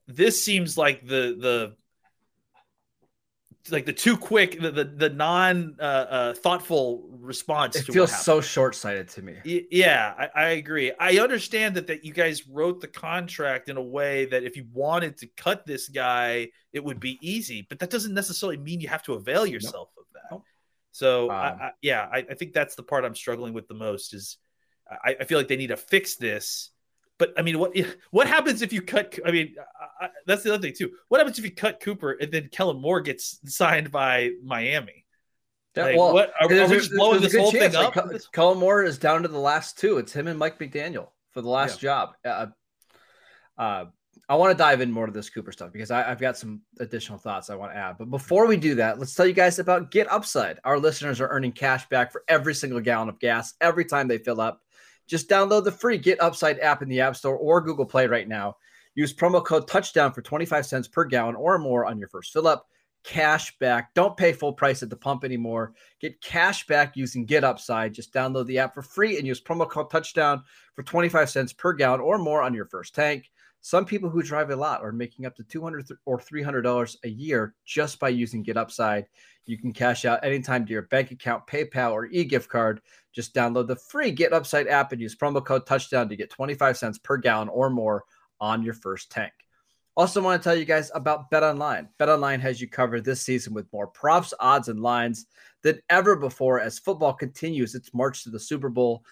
this 0.07 0.45
seems 0.45 0.77
like 0.77 1.05
the 1.05 1.35
the 1.37 1.75
like 3.71 3.85
the 3.85 3.93
too 3.93 4.17
quick, 4.17 4.59
the 4.59 4.71
the, 4.71 4.83
the 4.85 5.09
non 5.09 5.75
uh, 5.79 5.83
uh, 5.83 6.33
thoughtful 6.33 7.07
response. 7.09 7.75
It 7.75 7.85
to 7.85 7.91
feels 7.91 8.15
so 8.23 8.41
short 8.41 8.75
sighted 8.75 9.09
to 9.09 9.21
me. 9.21 9.35
Y- 9.45 9.65
yeah, 9.71 10.13
I, 10.17 10.29
I 10.35 10.47
agree. 10.49 10.91
I 10.99 11.17
understand 11.17 11.75
that 11.75 11.87
that 11.87 12.05
you 12.05 12.13
guys 12.13 12.47
wrote 12.47 12.81
the 12.81 12.87
contract 12.87 13.69
in 13.69 13.77
a 13.77 13.81
way 13.81 14.25
that 14.25 14.43
if 14.43 14.55
you 14.55 14.65
wanted 14.73 15.17
to 15.17 15.27
cut 15.35 15.65
this 15.65 15.89
guy, 15.89 16.49
it 16.73 16.83
would 16.83 16.99
be 16.99 17.17
easy, 17.21 17.65
but 17.67 17.79
that 17.79 17.89
doesn't 17.89 18.13
necessarily 18.13 18.57
mean 18.57 18.81
you 18.81 18.87
have 18.87 19.03
to 19.03 19.13
avail 19.13 19.45
yourself 19.45 19.89
of 19.97 20.05
that. 20.13 20.31
Nope. 20.31 20.43
So, 20.91 21.29
Um, 21.29 21.35
I, 21.35 21.47
I, 21.47 21.71
yeah, 21.81 22.07
I, 22.11 22.19
I 22.19 22.33
think 22.35 22.53
that's 22.53 22.75
the 22.75 22.83
part 22.83 23.03
I'm 23.03 23.15
struggling 23.15 23.53
with 23.53 23.67
the 23.67 23.73
most. 23.73 24.13
Is 24.13 24.37
I, 24.89 25.15
I 25.19 25.23
feel 25.25 25.37
like 25.37 25.47
they 25.47 25.57
need 25.57 25.67
to 25.67 25.77
fix 25.77 26.15
this. 26.15 26.71
But 27.17 27.33
I 27.37 27.41
mean, 27.41 27.59
what 27.59 27.75
what 28.11 28.27
happens 28.27 28.61
if 28.61 28.73
you 28.73 28.81
cut? 28.81 29.17
I 29.25 29.31
mean, 29.31 29.55
I, 30.01 30.05
I, 30.05 30.09
that's 30.25 30.43
the 30.43 30.53
other 30.53 30.61
thing 30.61 30.73
too. 30.77 30.91
What 31.07 31.19
happens 31.19 31.39
if 31.39 31.45
you 31.45 31.51
cut 31.51 31.79
Cooper 31.79 32.11
and 32.11 32.31
then 32.31 32.49
Kellen 32.51 32.81
Moore 32.81 33.01
gets 33.01 33.39
signed 33.45 33.91
by 33.91 34.31
Miami? 34.43 35.05
Yeah, 35.75 35.83
Like, 35.83 35.97
well, 35.97 36.13
what 36.13 36.33
are, 36.39 36.45
are 36.45 36.67
we 36.67 36.77
just 36.77 36.91
blowing 36.91 37.21
this 37.21 37.35
whole 37.35 37.51
chance, 37.51 37.73
thing 37.73 37.83
like, 37.83 37.97
up? 37.97 38.09
Kellen 38.31 38.57
Moore 38.57 38.83
is 38.83 38.97
down 38.97 39.23
to 39.23 39.27
the 39.27 39.39
last 39.39 39.77
two. 39.77 39.97
It's 39.97 40.13
him 40.13 40.27
and 40.27 40.39
Mike 40.39 40.57
McDaniel 40.57 41.09
for 41.31 41.41
the 41.41 41.49
last 41.49 41.81
job. 41.81 42.11
Uh, 42.23 42.47
uh, 43.57 43.85
I 44.27 44.35
want 44.35 44.51
to 44.51 44.57
dive 44.57 44.81
in 44.81 44.91
more 44.91 45.05
to 45.05 45.11
this 45.11 45.29
Cooper 45.29 45.51
stuff 45.51 45.71
because 45.71 45.91
I, 45.91 46.09
I've 46.09 46.19
got 46.19 46.37
some 46.37 46.61
additional 46.79 47.19
thoughts 47.19 47.49
I 47.49 47.55
want 47.55 47.73
to 47.73 47.77
add. 47.77 47.97
But 47.99 48.09
before 48.09 48.47
we 48.47 48.57
do 48.57 48.75
that, 48.75 48.97
let's 48.97 49.13
tell 49.13 49.27
you 49.27 49.33
guys 49.33 49.59
about 49.59 49.91
Get 49.91 50.11
Upside. 50.11 50.59
Our 50.63 50.79
listeners 50.79 51.21
are 51.21 51.27
earning 51.27 51.51
cash 51.51 51.87
back 51.89 52.11
for 52.11 52.23
every 52.27 52.55
single 52.55 52.79
gallon 52.79 53.09
of 53.09 53.19
gas 53.19 53.53
every 53.61 53.85
time 53.85 54.07
they 54.07 54.17
fill 54.17 54.41
up. 54.41 54.61
Just 55.07 55.29
download 55.29 55.63
the 55.63 55.71
free 55.71 55.97
Get 55.97 56.21
Upside 56.21 56.59
app 56.59 56.81
in 56.81 56.89
the 56.89 57.01
App 57.01 57.15
Store 57.15 57.37
or 57.37 57.61
Google 57.61 57.85
Play 57.85 58.07
right 58.07 58.27
now. 58.27 58.57
Use 58.95 59.13
promo 59.13 59.43
code 59.43 59.67
Touchdown 59.67 60.13
for 60.13 60.21
25 60.21 60.65
cents 60.65 60.87
per 60.87 61.03
gallon 61.05 61.35
or 61.35 61.57
more 61.57 61.85
on 61.85 61.99
your 61.99 62.07
first 62.07 62.31
fill 62.31 62.47
up. 62.47 62.67
cash 63.03 63.55
back. 63.59 63.93
Don't 63.93 64.17
pay 64.17 64.33
full 64.33 64.53
price 64.53 64.81
at 64.81 64.89
the 64.89 64.95
pump 64.95 65.23
anymore. 65.23 65.73
Get 66.01 66.19
cash 66.21 66.65
back 66.65 66.97
using 66.97 67.25
Get 67.25 67.43
Upside. 67.43 67.93
Just 67.93 68.13
download 68.13 68.47
the 68.47 68.57
app 68.57 68.73
for 68.73 68.81
free 68.81 69.17
and 69.17 69.27
use 69.27 69.39
promo 69.39 69.69
code 69.69 69.91
touchdown 69.91 70.43
for 70.73 70.81
25 70.83 71.29
cents 71.29 71.53
per 71.53 71.73
gallon 71.73 72.01
or 72.01 72.17
more 72.17 72.41
on 72.41 72.53
your 72.53 72.65
first 72.65 72.95
tank. 72.95 73.29
Some 73.65 73.85
people 73.85 74.11
who 74.11 74.21
drive 74.21 74.51
a 74.51 74.55
lot 74.55 74.83
are 74.83 74.91
making 74.91 75.25
up 75.25 75.35
to 75.37 75.43
200 75.43 75.87
or 76.05 76.19
$300 76.19 76.97
a 77.03 77.09
year 77.09 77.55
just 77.65 77.99
by 77.99 78.09
using 78.09 78.43
Get 78.43 78.57
Upside. 78.57 79.07
You 79.47 79.57
can 79.57 79.73
cash 79.73 80.05
out 80.05 80.23
anytime 80.23 80.67
to 80.67 80.71
your 80.71 80.83
bank 80.83 81.09
account, 81.09 81.47
PayPal, 81.47 81.91
or 81.91 82.05
e-gift 82.05 82.47
card. 82.47 82.79
Just 83.11 83.33
download 83.33 83.65
the 83.65 83.75
free 83.75 84.11
Get 84.11 84.33
Upside 84.33 84.67
app 84.67 84.91
and 84.91 85.01
use 85.01 85.15
promo 85.15 85.43
code 85.43 85.65
touchdown 85.65 86.09
to 86.09 86.15
get 86.15 86.29
25 86.29 86.77
cents 86.77 86.99
per 86.99 87.17
gallon 87.17 87.49
or 87.49 87.71
more 87.71 88.03
on 88.39 88.61
your 88.61 88.75
first 88.75 89.09
tank. 89.09 89.33
Also, 89.97 90.21
want 90.21 90.39
to 90.39 90.47
tell 90.47 90.55
you 90.55 90.65
guys 90.65 90.91
about 90.93 91.31
Bet 91.31 91.41
Online. 91.41 91.89
Bet 91.97 92.09
Online 92.09 92.41
has 92.41 92.61
you 92.61 92.69
covered 92.69 93.03
this 93.03 93.23
season 93.23 93.55
with 93.55 93.65
more 93.73 93.87
props, 93.87 94.31
odds, 94.39 94.67
and 94.67 94.79
lines 94.79 95.25
than 95.63 95.81
ever 95.89 96.15
before 96.15 96.59
as 96.59 96.77
football 96.77 97.13
continues 97.13 97.73
its 97.73 97.95
march 97.95 98.23
to 98.25 98.29
the 98.29 98.39
Super 98.39 98.69
Bowl. 98.69 99.03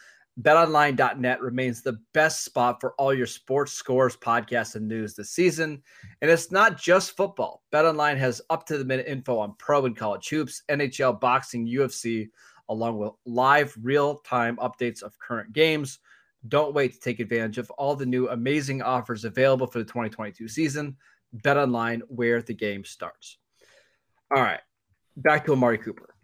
BetOnline.net 0.41 1.41
remains 1.41 1.81
the 1.81 1.99
best 2.13 2.43
spot 2.43 2.81
for 2.81 2.93
all 2.93 3.13
your 3.13 3.27
sports 3.27 3.71
scores, 3.73 4.17
podcasts, 4.17 4.75
and 4.75 4.87
news 4.87 5.13
this 5.13 5.29
season. 5.29 5.83
And 6.21 6.31
it's 6.31 6.51
not 6.51 6.77
just 6.77 7.15
football. 7.15 7.61
BetOnline 7.71 8.17
has 8.17 8.41
up 8.49 8.65
to 8.67 8.77
the 8.77 8.85
minute 8.85 9.05
info 9.07 9.37
on 9.37 9.53
pro 9.59 9.85
and 9.85 9.95
college 9.95 10.27
hoops, 10.29 10.63
NHL, 10.69 11.19
boxing, 11.19 11.67
UFC, 11.67 12.29
along 12.69 12.97
with 12.97 13.11
live 13.25 13.75
real 13.81 14.17
time 14.19 14.57
updates 14.57 15.03
of 15.03 15.19
current 15.19 15.53
games. 15.53 15.99
Don't 16.47 16.73
wait 16.73 16.93
to 16.93 16.99
take 16.99 17.19
advantage 17.19 17.59
of 17.59 17.69
all 17.71 17.95
the 17.95 18.05
new 18.05 18.27
amazing 18.29 18.81
offers 18.81 19.25
available 19.25 19.67
for 19.67 19.79
the 19.79 19.85
2022 19.85 20.47
season. 20.47 20.97
BetOnline, 21.37 22.01
where 22.07 22.41
the 22.41 22.53
game 22.53 22.83
starts. 22.83 23.37
All 24.35 24.41
right, 24.41 24.61
back 25.17 25.45
to 25.45 25.53
Amari 25.53 25.77
Cooper. 25.77 26.15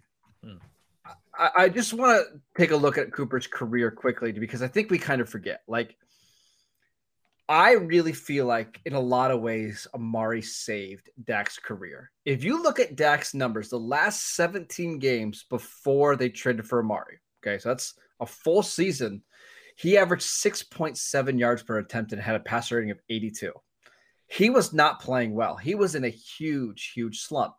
Hmm. 0.44 0.58
I, 1.40 1.50
I 1.58 1.70
just 1.70 1.94
want 1.94 2.20
to 2.20 2.40
take 2.58 2.72
a 2.72 2.76
look 2.76 2.98
at 2.98 3.12
Cooper's 3.14 3.48
career 3.48 3.90
quickly 3.90 4.32
because 4.32 4.62
I 4.62 4.68
think 4.68 4.92
we 4.92 5.00
kind 5.00 5.22
of 5.22 5.30
forget. 5.30 5.62
Like, 5.68 5.96
I 7.48 7.72
really 7.74 8.14
feel 8.14 8.46
like 8.46 8.80
in 8.86 8.94
a 8.94 9.00
lot 9.00 9.32
of 9.32 9.42
ways, 9.42 9.88
Amari 9.96 10.44
saved 10.44 11.10
Dak's 11.24 11.58
career. 11.58 12.12
If 12.26 12.44
you 12.44 12.62
look 12.62 12.80
at 12.80 12.96
Dak's 12.96 13.34
numbers, 13.34 13.70
the 13.70 13.80
last 13.80 14.36
17 14.36 15.00
games 15.00 15.46
before 15.50 16.16
they 16.16 16.30
traded 16.30 16.68
for 16.68 16.80
Amari, 16.84 17.20
okay, 17.42 17.58
so 17.58 17.70
that's 17.70 17.96
a 18.20 18.26
full 18.28 18.62
season 18.62 19.24
he 19.80 19.98
averaged 19.98 20.26
6.7 20.26 21.40
yards 21.40 21.64
per 21.64 21.78
attempt 21.78 22.12
and 22.12 22.22
had 22.22 22.36
a 22.36 22.42
passer 22.42 22.76
rating 22.76 22.92
of 22.92 23.00
82. 23.10 23.54
He 24.28 24.50
was 24.50 24.74
not 24.74 25.00
playing 25.00 25.34
well. 25.34 25.56
He 25.56 25.74
was 25.74 25.96
in 25.96 26.04
a 26.04 26.10
huge, 26.10 26.92
huge 26.94 27.22
slump. 27.22 27.54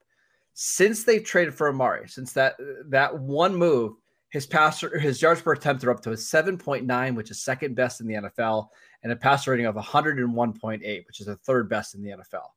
Since 0.54 1.04
they've 1.04 1.24
traded 1.24 1.54
for 1.54 1.68
Amari, 1.68 2.08
since 2.08 2.32
that 2.34 2.56
that 2.88 3.18
one 3.18 3.54
move, 3.54 3.94
his 4.30 4.46
passer 4.46 4.98
his 4.98 5.22
yards 5.22 5.40
per 5.40 5.52
attempt 5.52 5.84
are 5.84 5.90
up 5.90 6.02
to 6.02 6.10
a 6.10 6.14
7.9, 6.14 7.14
which 7.14 7.30
is 7.30 7.42
second 7.42 7.74
best 7.74 8.00
in 8.00 8.06
the 8.06 8.14
NFL, 8.14 8.68
and 9.02 9.12
a 9.12 9.16
passer 9.16 9.52
rating 9.52 9.66
of 9.66 9.76
101.8, 9.76 11.06
which 11.06 11.20
is 11.20 11.26
the 11.26 11.36
third 11.36 11.68
best 11.68 11.94
in 11.94 12.02
the 12.02 12.10
NFL. 12.10 12.48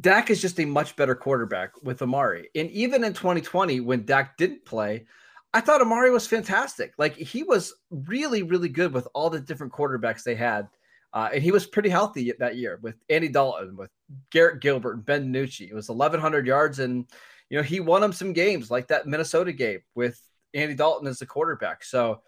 Dak 0.00 0.28
is 0.30 0.42
just 0.42 0.60
a 0.60 0.64
much 0.64 0.96
better 0.96 1.14
quarterback 1.14 1.72
with 1.82 2.02
Amari. 2.02 2.50
And 2.54 2.70
even 2.70 3.04
in 3.04 3.14
2020, 3.14 3.80
when 3.80 4.04
Dak 4.04 4.36
didn't 4.36 4.64
play, 4.66 5.06
I 5.54 5.60
thought 5.60 5.80
Amari 5.80 6.10
was 6.10 6.26
fantastic. 6.26 6.92
Like 6.98 7.16
he 7.16 7.42
was 7.42 7.72
really, 7.90 8.42
really 8.42 8.68
good 8.68 8.92
with 8.92 9.08
all 9.14 9.30
the 9.30 9.40
different 9.40 9.72
quarterbacks 9.72 10.22
they 10.22 10.34
had. 10.34 10.68
Uh, 11.12 11.30
and 11.32 11.42
he 11.42 11.50
was 11.50 11.66
pretty 11.66 11.88
healthy 11.88 12.32
that 12.38 12.56
year 12.56 12.78
with 12.82 12.96
Andy 13.08 13.28
Dalton, 13.28 13.76
with 13.76 13.90
Garrett 14.30 14.60
Gilbert, 14.60 14.94
and 14.94 15.06
Ben 15.06 15.32
DiNucci. 15.32 15.68
It 15.68 15.74
was 15.74 15.88
1,100 15.88 16.46
yards, 16.46 16.78
and 16.80 17.06
you 17.48 17.56
know 17.56 17.62
he 17.62 17.80
won 17.80 18.02
him 18.02 18.12
some 18.12 18.32
games 18.32 18.70
like 18.70 18.88
that 18.88 19.06
Minnesota 19.06 19.52
game 19.52 19.80
with 19.94 20.20
Andy 20.54 20.74
Dalton 20.74 21.08
as 21.08 21.18
the 21.18 21.26
quarterback. 21.26 21.82
So, 21.82 22.22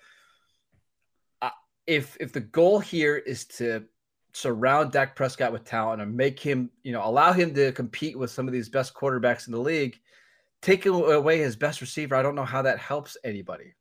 uh, 1.43 1.51
if 1.87 2.17
if 2.21 2.33
the 2.33 2.41
goal 2.41 2.81
here 2.81 3.17
is 3.17 3.45
to 3.47 3.85
surround 4.33 4.93
Dak 4.93 5.15
Prescott 5.17 5.53
with 5.53 5.65
talent 5.65 6.01
and 6.01 6.17
make 6.17 6.41
him, 6.41 6.71
you 6.83 6.93
know, 6.93 7.05
allow 7.05 7.33
him 7.33 7.53
to 7.55 7.73
compete 7.73 8.19
with 8.19 8.31
some 8.31 8.47
of 8.47 8.53
these 8.53 8.69
best 8.69 8.95
quarterbacks 8.95 9.47
in 9.47 9.53
the 9.53 9.61
league, 9.61 9.99
taking 10.63 10.93
away 10.93 11.39
his 11.39 11.57
best 11.57 11.81
receiver, 11.81 12.15
I 12.15 12.23
don't 12.23 12.35
know 12.35 12.45
how 12.45 12.63
that 12.63 12.79
helps 12.79 13.17
anybody. 13.25 13.75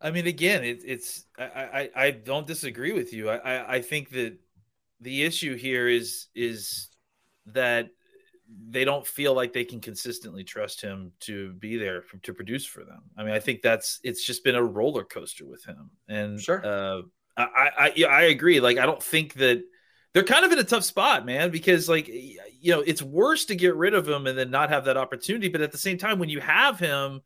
I 0.00 0.10
mean, 0.10 0.26
again, 0.26 0.62
it, 0.64 0.82
it's 0.84 1.24
I, 1.38 1.44
I, 1.44 1.90
I 2.06 2.10
don't 2.10 2.46
disagree 2.46 2.92
with 2.92 3.12
you. 3.12 3.30
I, 3.30 3.36
I, 3.36 3.74
I 3.76 3.82
think 3.82 4.10
that 4.10 4.38
the 5.00 5.24
issue 5.24 5.56
here 5.56 5.88
is 5.88 6.28
is 6.34 6.88
that 7.46 7.88
they 8.68 8.84
don't 8.84 9.06
feel 9.06 9.34
like 9.34 9.52
they 9.52 9.64
can 9.64 9.80
consistently 9.80 10.44
trust 10.44 10.80
him 10.80 11.12
to 11.20 11.52
be 11.54 11.76
there 11.76 12.02
for, 12.02 12.18
to 12.18 12.32
produce 12.32 12.64
for 12.64 12.84
them. 12.84 13.02
I 13.16 13.24
mean, 13.24 13.32
I 13.32 13.40
think 13.40 13.62
that's 13.62 13.98
it's 14.04 14.24
just 14.24 14.44
been 14.44 14.54
a 14.54 14.62
roller 14.62 15.04
coaster 15.04 15.46
with 15.46 15.64
him. 15.64 15.90
And 16.08 16.40
sure, 16.40 16.64
uh, 16.64 17.02
I 17.36 17.70
I 17.78 17.92
yeah, 17.96 18.08
I 18.08 18.22
agree. 18.22 18.60
Like, 18.60 18.78
I 18.78 18.86
don't 18.86 19.02
think 19.02 19.34
that 19.34 19.62
they're 20.12 20.24
kind 20.24 20.44
of 20.44 20.52
in 20.52 20.58
a 20.58 20.64
tough 20.64 20.84
spot, 20.84 21.26
man, 21.26 21.50
because 21.50 21.88
like 21.88 22.08
you 22.08 22.72
know, 22.72 22.80
it's 22.80 23.02
worse 23.02 23.46
to 23.46 23.56
get 23.56 23.74
rid 23.76 23.94
of 23.94 24.08
him 24.08 24.26
and 24.26 24.36
then 24.38 24.50
not 24.50 24.70
have 24.70 24.84
that 24.86 24.96
opportunity. 24.96 25.48
But 25.48 25.60
at 25.60 25.72
the 25.72 25.78
same 25.78 25.98
time, 25.98 26.18
when 26.18 26.28
you 26.28 26.40
have 26.40 26.78
him, 26.78 27.20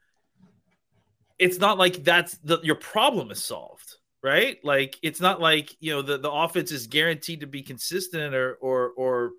it's 1.41 1.59
not 1.59 1.79
like 1.79 2.05
that's 2.05 2.35
the 2.45 2.61
your 2.63 2.77
problem 2.77 3.31
is 3.31 3.43
solved, 3.43 3.97
right? 4.23 4.59
Like 4.63 4.99
it's 5.03 5.21
not 5.21 5.41
like 5.41 5.75
you 5.81 5.93
know 5.93 6.03
the, 6.03 6.19
the 6.19 6.31
offense 6.31 6.71
is 6.71 6.87
guaranteed 6.87 7.41
to 7.41 7.47
be 7.47 7.63
consistent 7.63 8.35
or 8.35 8.55
or 8.57 8.91
or 8.91 9.31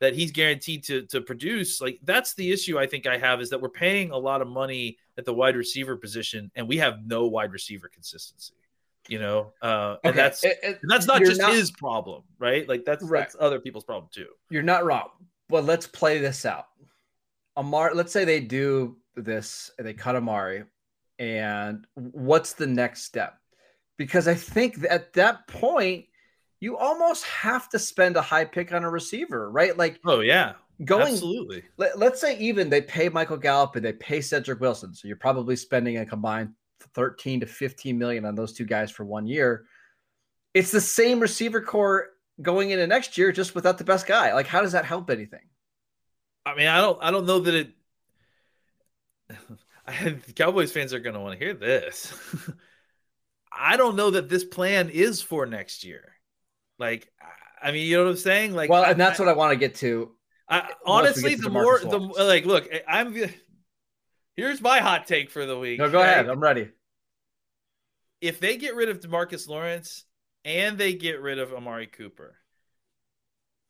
that 0.00 0.14
he's 0.14 0.32
guaranteed 0.32 0.84
to 0.84 1.02
to 1.08 1.20
produce. 1.20 1.80
Like 1.80 2.00
that's 2.02 2.34
the 2.34 2.50
issue 2.50 2.78
I 2.78 2.86
think 2.86 3.06
I 3.06 3.18
have 3.18 3.40
is 3.40 3.50
that 3.50 3.60
we're 3.60 3.68
paying 3.68 4.10
a 4.10 4.16
lot 4.16 4.40
of 4.40 4.48
money 4.48 4.96
at 5.18 5.26
the 5.26 5.34
wide 5.34 5.54
receiver 5.54 5.96
position 5.96 6.50
and 6.56 6.66
we 6.66 6.78
have 6.78 7.04
no 7.04 7.26
wide 7.26 7.52
receiver 7.52 7.88
consistency 7.88 8.54
you 9.08 9.18
know 9.18 9.50
uh 9.62 9.96
and 10.04 10.14
that's 10.14 10.44
it, 10.44 10.58
it, 10.62 10.78
and 10.82 10.90
that's 10.90 11.06
not 11.06 11.20
just 11.22 11.40
not, 11.40 11.54
his 11.54 11.70
problem 11.70 12.22
right 12.38 12.68
like 12.68 12.84
that's 12.84 13.02
right. 13.04 13.20
that's 13.20 13.36
other 13.40 13.58
people's 13.58 13.84
problem 13.84 14.10
too 14.12 14.26
you're 14.50 14.62
not 14.62 14.84
wrong 14.84 15.08
but 15.48 15.64
let's 15.64 15.86
play 15.86 16.18
this 16.18 16.44
out 16.44 16.66
amari 17.56 17.94
let's 17.94 18.12
say 18.12 18.26
they 18.26 18.40
do 18.40 18.96
this 19.16 19.70
they 19.78 19.94
cut 19.94 20.16
amari 20.16 20.64
and 21.20 21.86
what's 21.94 22.54
the 22.54 22.66
next 22.66 23.04
step 23.04 23.38
because 23.96 24.26
i 24.26 24.34
think 24.34 24.84
at 24.90 25.12
that 25.12 25.46
point 25.46 26.06
you 26.58 26.76
almost 26.76 27.24
have 27.24 27.68
to 27.68 27.78
spend 27.78 28.16
a 28.16 28.22
high 28.22 28.44
pick 28.44 28.72
on 28.72 28.82
a 28.82 28.90
receiver 28.90 29.48
right 29.50 29.78
like 29.78 30.00
oh 30.06 30.20
yeah 30.20 30.54
going 30.84 31.12
absolutely 31.12 31.62
let, 31.76 31.94
us 32.02 32.20
say 32.20 32.36
even 32.38 32.68
they 32.68 32.80
pay 32.80 33.08
michael 33.08 33.36
gallup 33.36 33.76
and 33.76 33.84
they 33.84 33.92
pay 33.92 34.20
cedric 34.20 34.60
wilson 34.60 34.92
so 34.92 35.06
you're 35.06 35.16
probably 35.16 35.54
spending 35.54 35.98
a 35.98 36.06
combined 36.06 36.50
13 36.94 37.40
to 37.40 37.46
15 37.46 37.98
million 37.98 38.24
on 38.24 38.34
those 38.34 38.52
two 38.52 38.64
guys 38.64 38.90
for 38.90 39.04
one 39.04 39.26
year. 39.26 39.66
It's 40.54 40.70
the 40.70 40.80
same 40.80 41.20
receiver 41.20 41.60
corps 41.60 42.08
going 42.40 42.70
into 42.70 42.86
next 42.86 43.18
year, 43.18 43.32
just 43.32 43.54
without 43.54 43.78
the 43.78 43.84
best 43.84 44.06
guy. 44.06 44.34
Like, 44.34 44.46
how 44.46 44.62
does 44.62 44.72
that 44.72 44.84
help 44.84 45.10
anything? 45.10 45.44
I 46.44 46.54
mean, 46.54 46.66
I 46.66 46.80
don't, 46.80 46.98
I 47.02 47.10
don't 47.10 47.26
know 47.26 47.40
that 47.40 47.54
it. 47.54 47.70
Cowboys 50.36 50.72
fans 50.72 50.94
are 50.94 51.00
going 51.00 51.14
to 51.14 51.20
want 51.20 51.38
to 51.38 51.44
hear 51.44 51.54
this. 51.54 52.12
I 53.52 53.76
don't 53.76 53.96
know 53.96 54.10
that 54.10 54.28
this 54.28 54.44
plan 54.44 54.88
is 54.90 55.20
for 55.20 55.46
next 55.46 55.84
year. 55.84 56.14
Like, 56.78 57.12
I 57.62 57.72
mean, 57.72 57.86
you 57.86 57.96
know 57.96 58.04
what 58.04 58.10
I'm 58.10 58.16
saying? 58.16 58.54
Like, 58.54 58.70
well, 58.70 58.84
and 58.84 58.98
that's 58.98 59.20
I, 59.20 59.24
what 59.24 59.28
I 59.28 59.36
want 59.36 59.52
to 59.52 59.56
get 59.56 59.74
to. 59.76 60.12
I, 60.48 60.70
honestly, 60.84 61.34
the 61.34 61.50
more, 61.50 61.78
the 61.78 61.98
like, 61.98 62.44
look, 62.44 62.68
I'm 62.88 63.14
Here's 64.40 64.62
my 64.62 64.78
hot 64.78 65.06
take 65.06 65.30
for 65.30 65.44
the 65.44 65.58
week. 65.58 65.78
No, 65.78 65.90
go 65.90 66.00
ahead. 66.00 66.26
I'm 66.26 66.40
ready. 66.40 66.70
If 68.22 68.40
they 68.40 68.56
get 68.56 68.74
rid 68.74 68.88
of 68.88 69.00
Demarcus 69.00 69.46
Lawrence 69.46 70.04
and 70.46 70.78
they 70.78 70.94
get 70.94 71.20
rid 71.20 71.38
of 71.38 71.52
Amari 71.52 71.86
Cooper, 71.86 72.36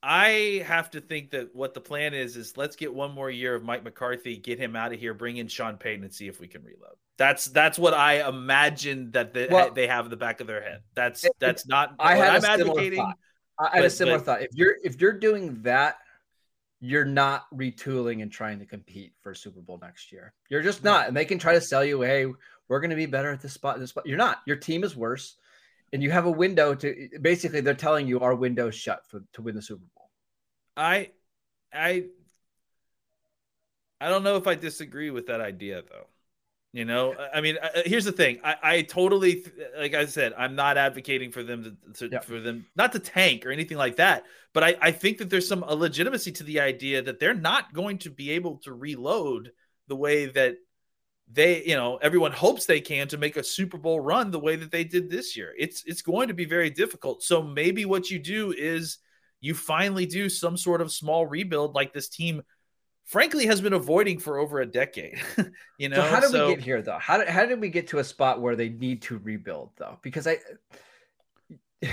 I 0.02 0.64
have 0.66 0.90
to 0.92 1.00
think 1.00 1.30
that 1.32 1.54
what 1.54 1.74
the 1.74 1.80
plan 1.80 2.14
is 2.14 2.36
is 2.36 2.56
let's 2.56 2.76
get 2.76 2.94
one 2.94 3.12
more 3.12 3.30
year 3.30 3.54
of 3.54 3.62
Mike 3.62 3.84
McCarthy, 3.84 4.36
get 4.36 4.58
him 4.58 4.74
out 4.74 4.92
of 4.92 5.00
here, 5.00 5.12
bring 5.12 5.36
in 5.36 5.46
Sean 5.48 5.76
Payton, 5.76 6.04
and 6.04 6.12
see 6.12 6.26
if 6.26 6.40
we 6.40 6.48
can 6.48 6.62
reload. 6.62 6.94
That's 7.18 7.46
that's 7.46 7.78
what 7.78 7.92
I 7.92 8.26
imagine 8.26 9.10
that 9.10 9.34
they, 9.34 9.48
well, 9.48 9.70
they 9.70 9.86
have 9.86 10.06
in 10.06 10.10
the 10.10 10.16
back 10.16 10.40
of 10.40 10.46
their 10.46 10.62
head. 10.62 10.80
That's 10.94 11.26
that's 11.38 11.66
not. 11.66 11.94
I 11.98 12.16
had 12.16 12.36
I'm 12.36 12.60
advocating. 12.60 13.00
Thought. 13.00 13.16
I 13.58 13.64
had 13.64 13.80
but, 13.80 13.84
a 13.84 13.90
similar 13.90 14.18
but, 14.18 14.24
thought. 14.24 14.42
If 14.42 14.50
you're 14.54 14.76
if 14.82 15.00
you're 15.00 15.18
doing 15.18 15.62
that 15.62 15.98
you're 16.80 17.04
not 17.04 17.44
retooling 17.54 18.22
and 18.22 18.32
trying 18.32 18.58
to 18.58 18.64
compete 18.64 19.12
for 19.22 19.34
Super 19.34 19.60
Bowl 19.60 19.78
next 19.80 20.10
year. 20.10 20.32
You're 20.48 20.62
just 20.62 20.82
not. 20.82 21.08
And 21.08 21.16
they 21.16 21.26
can 21.26 21.38
try 21.38 21.52
to 21.52 21.60
sell 21.60 21.84
you, 21.84 22.00
hey, 22.00 22.26
we're 22.68 22.80
going 22.80 22.90
to 22.90 22.96
be 22.96 23.06
better 23.06 23.30
at 23.30 23.42
this 23.42 23.52
spot. 23.52 23.78
This 23.78 23.90
spot. 23.90 24.06
You're 24.06 24.16
not. 24.16 24.38
Your 24.46 24.56
team 24.56 24.82
is 24.82 24.96
worse. 24.96 25.36
And 25.92 26.02
you 26.02 26.10
have 26.10 26.26
a 26.26 26.30
window 26.30 26.74
to 26.74 27.08
basically 27.20 27.60
they're 27.60 27.74
telling 27.74 28.06
you 28.06 28.20
our 28.20 28.34
window's 28.34 28.74
shut 28.74 29.06
for 29.08 29.22
to 29.32 29.42
win 29.42 29.56
the 29.56 29.62
Super 29.62 29.84
Bowl. 29.96 30.10
I 30.76 31.10
I 31.72 32.06
I 34.00 34.08
don't 34.08 34.22
know 34.22 34.36
if 34.36 34.46
I 34.46 34.54
disagree 34.54 35.10
with 35.10 35.26
that 35.26 35.40
idea 35.40 35.82
though. 35.82 36.06
You 36.72 36.84
know, 36.84 37.16
I 37.34 37.40
mean, 37.40 37.58
uh, 37.60 37.82
here's 37.84 38.04
the 38.04 38.12
thing. 38.12 38.38
I, 38.44 38.56
I 38.62 38.82
totally, 38.82 39.44
like 39.76 39.92
I 39.92 40.06
said, 40.06 40.34
I'm 40.38 40.54
not 40.54 40.78
advocating 40.78 41.32
for 41.32 41.42
them 41.42 41.76
to, 41.94 42.08
to 42.08 42.20
for 42.20 42.38
them 42.38 42.64
not 42.76 42.92
to 42.92 43.00
tank 43.00 43.44
or 43.44 43.50
anything 43.50 43.76
like 43.76 43.96
that. 43.96 44.22
But 44.52 44.62
I, 44.62 44.76
I 44.80 44.92
think 44.92 45.18
that 45.18 45.30
there's 45.30 45.48
some 45.48 45.62
legitimacy 45.62 46.30
to 46.32 46.44
the 46.44 46.60
idea 46.60 47.02
that 47.02 47.18
they're 47.18 47.34
not 47.34 47.74
going 47.74 47.98
to 47.98 48.10
be 48.10 48.30
able 48.30 48.58
to 48.58 48.72
reload 48.72 49.50
the 49.88 49.96
way 49.96 50.26
that 50.26 50.58
they, 51.32 51.62
you 51.64 51.76
know, 51.76 51.96
everyone 51.96 52.32
hopes 52.32 52.66
they 52.66 52.80
can 52.80 53.08
to 53.08 53.18
make 53.18 53.36
a 53.36 53.44
Super 53.44 53.78
Bowl 53.78 54.00
run 54.00 54.30
the 54.30 54.38
way 54.38 54.56
that 54.56 54.70
they 54.70 54.84
did 54.84 55.08
this 55.08 55.36
year. 55.36 55.54
It's 55.58 55.84
it's 55.84 56.02
going 56.02 56.28
to 56.28 56.34
be 56.34 56.44
very 56.44 56.70
difficult. 56.70 57.22
So 57.22 57.42
maybe 57.42 57.84
what 57.84 58.10
you 58.10 58.18
do 58.18 58.52
is 58.52 58.98
you 59.40 59.54
finally 59.54 60.06
do 60.06 60.28
some 60.28 60.56
sort 60.56 60.80
of 60.80 60.92
small 60.92 61.26
rebuild 61.26 61.74
like 61.74 61.92
this 61.92 62.08
team 62.08 62.42
frankly 63.04 63.46
has 63.46 63.60
been 63.60 63.72
avoiding 63.72 64.18
for 64.18 64.38
over 64.38 64.60
a 64.60 64.66
decade. 64.66 65.20
you 65.78 65.88
know, 65.88 65.96
so 65.96 66.02
how 66.02 66.20
did 66.20 66.30
so, 66.30 66.48
we 66.48 66.54
get 66.54 66.64
here 66.64 66.82
though? 66.82 66.98
How 66.98 67.18
did 67.18 67.28
how 67.28 67.46
did 67.46 67.60
we 67.60 67.68
get 67.68 67.88
to 67.88 67.98
a 67.98 68.04
spot 68.04 68.40
where 68.40 68.56
they 68.56 68.68
need 68.68 69.02
to 69.02 69.18
rebuild 69.18 69.70
though? 69.76 69.98
Because 70.02 70.26
I 70.26 70.38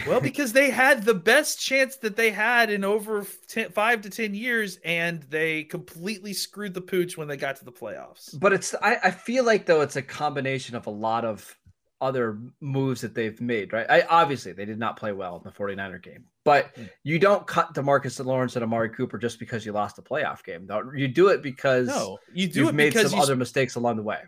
well, 0.06 0.22
because 0.22 0.54
they 0.54 0.70
had 0.70 1.04
the 1.04 1.14
best 1.14 1.60
chance 1.60 1.98
that 1.98 2.16
they 2.16 2.32
had 2.32 2.70
in 2.70 2.84
over 2.84 3.26
10, 3.48 3.72
five 3.72 4.02
to 4.02 4.10
ten 4.10 4.34
years, 4.34 4.80
and 4.84 5.24
they 5.24 5.64
completely 5.64 6.34
screwed 6.34 6.74
the 6.74 6.82
pooch 6.82 7.18
when 7.18 7.28
they 7.28 7.38
got 7.38 7.58
to 7.58 7.66
the 7.66 7.72
playoffs. 7.72 8.38
But 8.38 8.54
it's 8.54 8.76
I, 8.82 8.98
I 9.04 9.12
feel 9.12 9.44
like 9.46 9.66
though 9.66 9.82
it's 9.82 9.96
a 9.96 10.02
combination 10.02 10.76
of 10.76 10.88
a 10.88 10.92
lot 10.92 11.26
of 11.26 11.56
other 12.00 12.38
moves 12.62 13.02
that 13.02 13.16
they've 13.16 13.40
made, 13.42 13.74
right? 13.74 13.88
I 13.90 14.02
obviously 14.02 14.52
they 14.52 14.66
did 14.66 14.78
not 14.78 14.98
play 14.98 15.12
well 15.14 15.38
in 15.38 15.44
the 15.44 15.52
49er 15.52 16.02
game, 16.02 16.26
but 16.44 16.76
mm. 16.76 16.90
you 17.04 17.18
don't 17.18 17.48
cut 17.48 17.74
DeMarcus 17.74 18.24
Lawrence 18.24 18.56
and 18.56 18.64
Amari 18.64 18.90
Cooper 18.90 19.18
just 19.18 19.40
because 19.40 19.66
you 19.66 19.72
lost 19.72 19.98
a 19.98 20.02
playoff 20.02 20.44
game. 20.44 20.68
No, 20.68 20.92
you 20.96 21.08
do 21.08 21.30
it 21.30 21.42
because 21.42 21.88
no, 21.88 22.20
you 22.34 22.48
do 22.48 22.70
it 22.70 22.76
made 22.76 22.94
some 22.94 23.20
other 23.20 23.36
mistakes 23.36 23.76
along 23.76 23.98
the 23.98 24.04
way. 24.04 24.20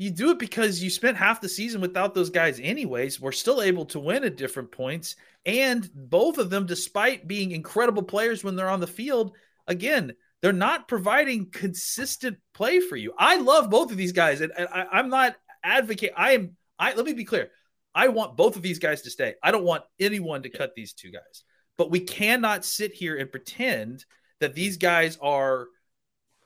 You 0.00 0.10
do 0.10 0.30
it 0.30 0.38
because 0.38 0.82
you 0.82 0.88
spent 0.88 1.18
half 1.18 1.42
the 1.42 1.48
season 1.50 1.82
without 1.82 2.14
those 2.14 2.30
guys, 2.30 2.58
anyways. 2.58 3.20
We're 3.20 3.32
still 3.32 3.60
able 3.60 3.84
to 3.84 4.00
win 4.00 4.24
at 4.24 4.38
different 4.38 4.72
points, 4.72 5.14
and 5.44 5.86
both 5.94 6.38
of 6.38 6.48
them, 6.48 6.64
despite 6.64 7.28
being 7.28 7.50
incredible 7.50 8.02
players 8.02 8.42
when 8.42 8.56
they're 8.56 8.70
on 8.70 8.80
the 8.80 8.86
field, 8.86 9.36
again, 9.66 10.14
they're 10.40 10.54
not 10.54 10.88
providing 10.88 11.50
consistent 11.50 12.38
play 12.54 12.80
for 12.80 12.96
you. 12.96 13.12
I 13.18 13.36
love 13.36 13.68
both 13.68 13.90
of 13.90 13.98
these 13.98 14.12
guys, 14.12 14.40
and, 14.40 14.50
and 14.56 14.68
I, 14.72 14.86
I'm 14.90 15.10
not 15.10 15.36
advocate. 15.62 16.12
I 16.16 16.32
am 16.32 16.56
I 16.78 16.94
let 16.94 17.04
me 17.04 17.12
be 17.12 17.26
clear. 17.26 17.50
I 17.94 18.08
want 18.08 18.38
both 18.38 18.56
of 18.56 18.62
these 18.62 18.78
guys 18.78 19.02
to 19.02 19.10
stay. 19.10 19.34
I 19.42 19.50
don't 19.50 19.64
want 19.64 19.84
anyone 19.98 20.44
to 20.44 20.48
cut 20.48 20.74
these 20.74 20.94
two 20.94 21.10
guys. 21.10 21.44
But 21.76 21.90
we 21.90 22.00
cannot 22.00 22.64
sit 22.64 22.94
here 22.94 23.18
and 23.18 23.30
pretend 23.30 24.06
that 24.40 24.54
these 24.54 24.78
guys 24.78 25.18
are 25.20 25.66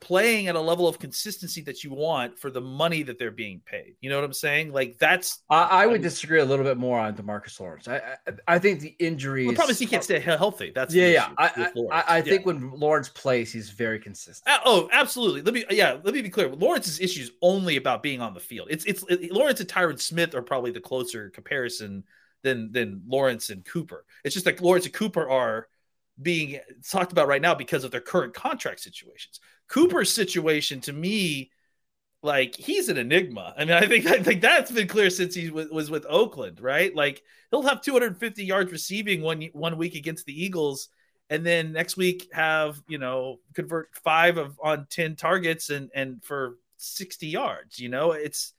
playing 0.05 0.47
at 0.47 0.55
a 0.55 0.61
level 0.61 0.87
of 0.87 0.99
consistency 0.99 1.61
that 1.61 1.83
you 1.83 1.91
want 1.91 2.37
for 2.37 2.51
the 2.51 2.61
money 2.61 3.01
that 3.01 3.17
they're 3.17 3.31
being 3.31 3.59
paid. 3.65 3.95
You 4.01 4.11
know 4.11 4.17
what 4.17 4.23
I'm 4.23 4.33
saying? 4.33 4.71
Like 4.71 4.97
that's. 4.99 5.41
I, 5.49 5.63
I 5.63 5.85
would 5.87 5.93
I 5.93 5.93
mean, 5.95 6.03
disagree 6.03 6.39
a 6.39 6.45
little 6.45 6.63
bit 6.63 6.77
more 6.77 6.99
on 6.99 7.15
Demarcus 7.15 7.59
Lawrence. 7.59 7.87
I 7.87 7.97
I, 7.97 8.31
I 8.47 8.59
think 8.59 8.81
the 8.81 8.95
injury. 8.99 9.45
Well, 9.45 9.53
the 9.53 9.55
problem 9.55 9.71
is 9.71 9.79
he 9.79 9.87
can't 9.87 10.03
stay 10.03 10.19
healthy. 10.19 10.71
That's 10.73 10.93
yeah, 10.93 11.07
yeah. 11.07 11.29
I, 11.39 11.71
I, 11.91 12.03
I, 12.17 12.21
think 12.21 12.45
when 12.45 12.69
Lawrence 12.71 13.09
plays, 13.09 13.51
he's 13.51 13.71
very 13.71 13.99
consistent. 13.99 14.59
Oh, 14.63 14.87
absolutely. 14.91 15.41
Let 15.41 15.55
me 15.55 15.65
yeah. 15.71 15.97
Let 16.03 16.13
me 16.13 16.21
be 16.21 16.29
clear. 16.29 16.49
Lawrence's 16.49 16.99
issue 16.99 17.21
is 17.21 17.31
only 17.41 17.77
about 17.77 18.03
being 18.03 18.21
on 18.21 18.35
the 18.35 18.39
field. 18.39 18.67
It's 18.69 18.85
it's 18.85 19.03
it, 19.09 19.31
Lawrence 19.31 19.59
and 19.59 19.67
Tyron 19.67 19.99
Smith 19.99 20.35
are 20.35 20.43
probably 20.43 20.69
the 20.69 20.81
closer 20.81 21.31
comparison 21.31 22.03
than 22.43 22.71
than 22.71 23.01
Lawrence 23.07 23.49
and 23.49 23.65
Cooper. 23.65 24.05
It's 24.23 24.35
just 24.35 24.45
like 24.45 24.61
Lawrence 24.61 24.85
and 24.85 24.93
Cooper 24.93 25.27
are 25.27 25.67
being 26.21 26.59
talked 26.89 27.11
about 27.11 27.27
right 27.27 27.41
now 27.41 27.55
because 27.55 27.83
of 27.83 27.91
their 27.91 28.01
current 28.01 28.33
contract 28.33 28.79
situations. 28.79 29.39
Cooper's 29.67 30.11
situation 30.11 30.79
to 30.81 30.93
me, 30.93 31.51
like 32.23 32.55
he's 32.55 32.89
an 32.89 32.97
enigma. 32.97 33.53
I 33.57 33.65
mean, 33.65 33.75
I 33.75 33.85
think 33.85 34.05
I 34.07 34.21
think 34.21 34.41
that's 34.41 34.71
been 34.71 34.87
clear 34.87 35.09
since 35.09 35.35
he 35.35 35.49
was, 35.49 35.69
was 35.69 35.91
with 35.91 36.05
Oakland, 36.07 36.59
right? 36.59 36.95
Like 36.95 37.23
he'll 37.51 37.63
have 37.63 37.81
250 37.81 38.43
yards 38.43 38.71
receiving 38.71 39.21
one 39.21 39.41
one 39.53 39.77
week 39.77 39.95
against 39.95 40.25
the 40.25 40.43
Eagles, 40.43 40.89
and 41.29 41.45
then 41.45 41.71
next 41.73 41.97
week 41.97 42.29
have 42.33 42.81
you 42.87 42.97
know 42.97 43.39
convert 43.53 43.89
five 44.03 44.37
of 44.37 44.59
on 44.63 44.87
10 44.89 45.15
targets 45.15 45.69
and 45.69 45.89
and 45.93 46.23
for 46.23 46.57
60 46.77 47.27
yards. 47.27 47.79
You 47.79 47.89
know, 47.89 48.11
it's 48.11 48.53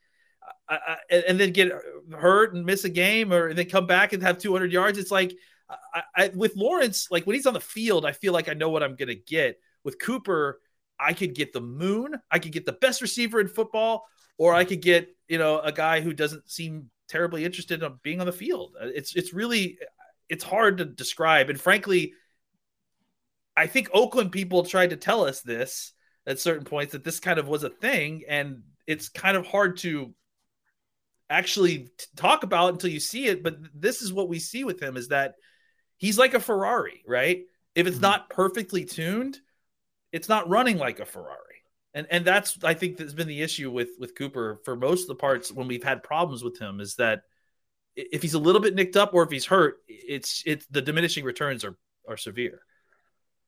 I, 0.68 0.78
I, 1.10 1.16
and 1.28 1.38
then 1.40 1.52
get 1.52 1.72
hurt 2.12 2.54
and 2.54 2.64
miss 2.64 2.84
a 2.84 2.88
game, 2.88 3.32
or 3.32 3.52
then 3.52 3.68
come 3.68 3.86
back 3.86 4.12
and 4.12 4.22
have 4.22 4.38
200 4.38 4.72
yards. 4.72 4.98
It's 4.98 5.10
like 5.10 5.32
I, 5.68 6.02
I, 6.14 6.28
with 6.34 6.56
Lawrence, 6.56 7.08
like 7.10 7.26
when 7.26 7.34
he's 7.34 7.46
on 7.46 7.54
the 7.54 7.60
field, 7.60 8.06
I 8.06 8.12
feel 8.12 8.32
like 8.32 8.48
I 8.48 8.54
know 8.54 8.70
what 8.70 8.82
I'm 8.82 8.96
going 8.96 9.08
to 9.08 9.14
get. 9.14 9.58
With 9.84 9.98
Cooper, 9.98 10.60
I 10.98 11.12
could 11.12 11.34
get 11.34 11.52
the 11.52 11.60
moon, 11.60 12.14
I 12.30 12.38
could 12.38 12.52
get 12.52 12.66
the 12.66 12.72
best 12.72 13.02
receiver 13.02 13.40
in 13.40 13.48
football, 13.48 14.06
or 14.38 14.54
I 14.54 14.64
could 14.64 14.82
get 14.82 15.08
you 15.28 15.38
know 15.38 15.60
a 15.60 15.72
guy 15.72 16.00
who 16.00 16.12
doesn't 16.12 16.50
seem 16.50 16.90
terribly 17.08 17.44
interested 17.44 17.82
in 17.82 17.92
being 18.02 18.20
on 18.20 18.26
the 18.26 18.32
field. 18.32 18.76
It's 18.80 19.14
it's 19.14 19.32
really 19.32 19.78
it's 20.28 20.44
hard 20.44 20.78
to 20.78 20.84
describe, 20.84 21.50
and 21.50 21.60
frankly, 21.60 22.14
I 23.56 23.66
think 23.66 23.88
Oakland 23.92 24.32
people 24.32 24.64
tried 24.64 24.90
to 24.90 24.96
tell 24.96 25.24
us 25.24 25.40
this 25.40 25.92
at 26.26 26.40
certain 26.40 26.64
points 26.64 26.92
that 26.92 27.04
this 27.04 27.20
kind 27.20 27.38
of 27.38 27.48
was 27.48 27.62
a 27.62 27.70
thing, 27.70 28.24
and 28.28 28.62
it's 28.86 29.08
kind 29.08 29.36
of 29.36 29.46
hard 29.46 29.78
to 29.78 30.14
actually 31.28 31.90
talk 32.16 32.42
about 32.44 32.72
until 32.72 32.90
you 32.90 33.00
see 33.00 33.26
it. 33.26 33.42
But 33.42 33.56
this 33.74 34.02
is 34.02 34.12
what 34.12 34.28
we 34.28 34.38
see 34.38 34.64
with 34.64 34.82
him: 34.82 34.96
is 34.96 35.08
that 35.08 35.34
he's 35.96 36.18
like 36.18 36.34
a 36.34 36.40
Ferrari, 36.40 37.02
right? 37.06 37.44
If 37.74 37.86
it's 37.86 37.96
mm-hmm. 37.96 38.02
not 38.02 38.30
perfectly 38.30 38.84
tuned, 38.84 39.38
it's 40.12 40.28
not 40.28 40.48
running 40.48 40.78
like 40.78 41.00
a 41.00 41.06
Ferrari. 41.06 41.40
And 41.94 42.06
and 42.10 42.24
that's 42.24 42.62
I 42.62 42.74
think 42.74 42.98
that's 42.98 43.14
been 43.14 43.28
the 43.28 43.42
issue 43.42 43.70
with 43.70 43.90
with 43.98 44.14
Cooper 44.14 44.60
for 44.64 44.76
most 44.76 45.02
of 45.02 45.08
the 45.08 45.14
parts 45.14 45.50
when 45.50 45.66
we've 45.66 45.84
had 45.84 46.02
problems 46.02 46.44
with 46.44 46.58
him 46.58 46.80
is 46.80 46.96
that 46.96 47.22
if 47.94 48.20
he's 48.20 48.34
a 48.34 48.38
little 48.38 48.60
bit 48.60 48.74
nicked 48.74 48.96
up 48.96 49.14
or 49.14 49.22
if 49.22 49.30
he's 49.30 49.46
hurt, 49.46 49.78
it's 49.88 50.42
it's 50.44 50.66
the 50.66 50.82
diminishing 50.82 51.24
returns 51.24 51.64
are 51.64 51.76
are 52.06 52.18
severe. 52.18 52.60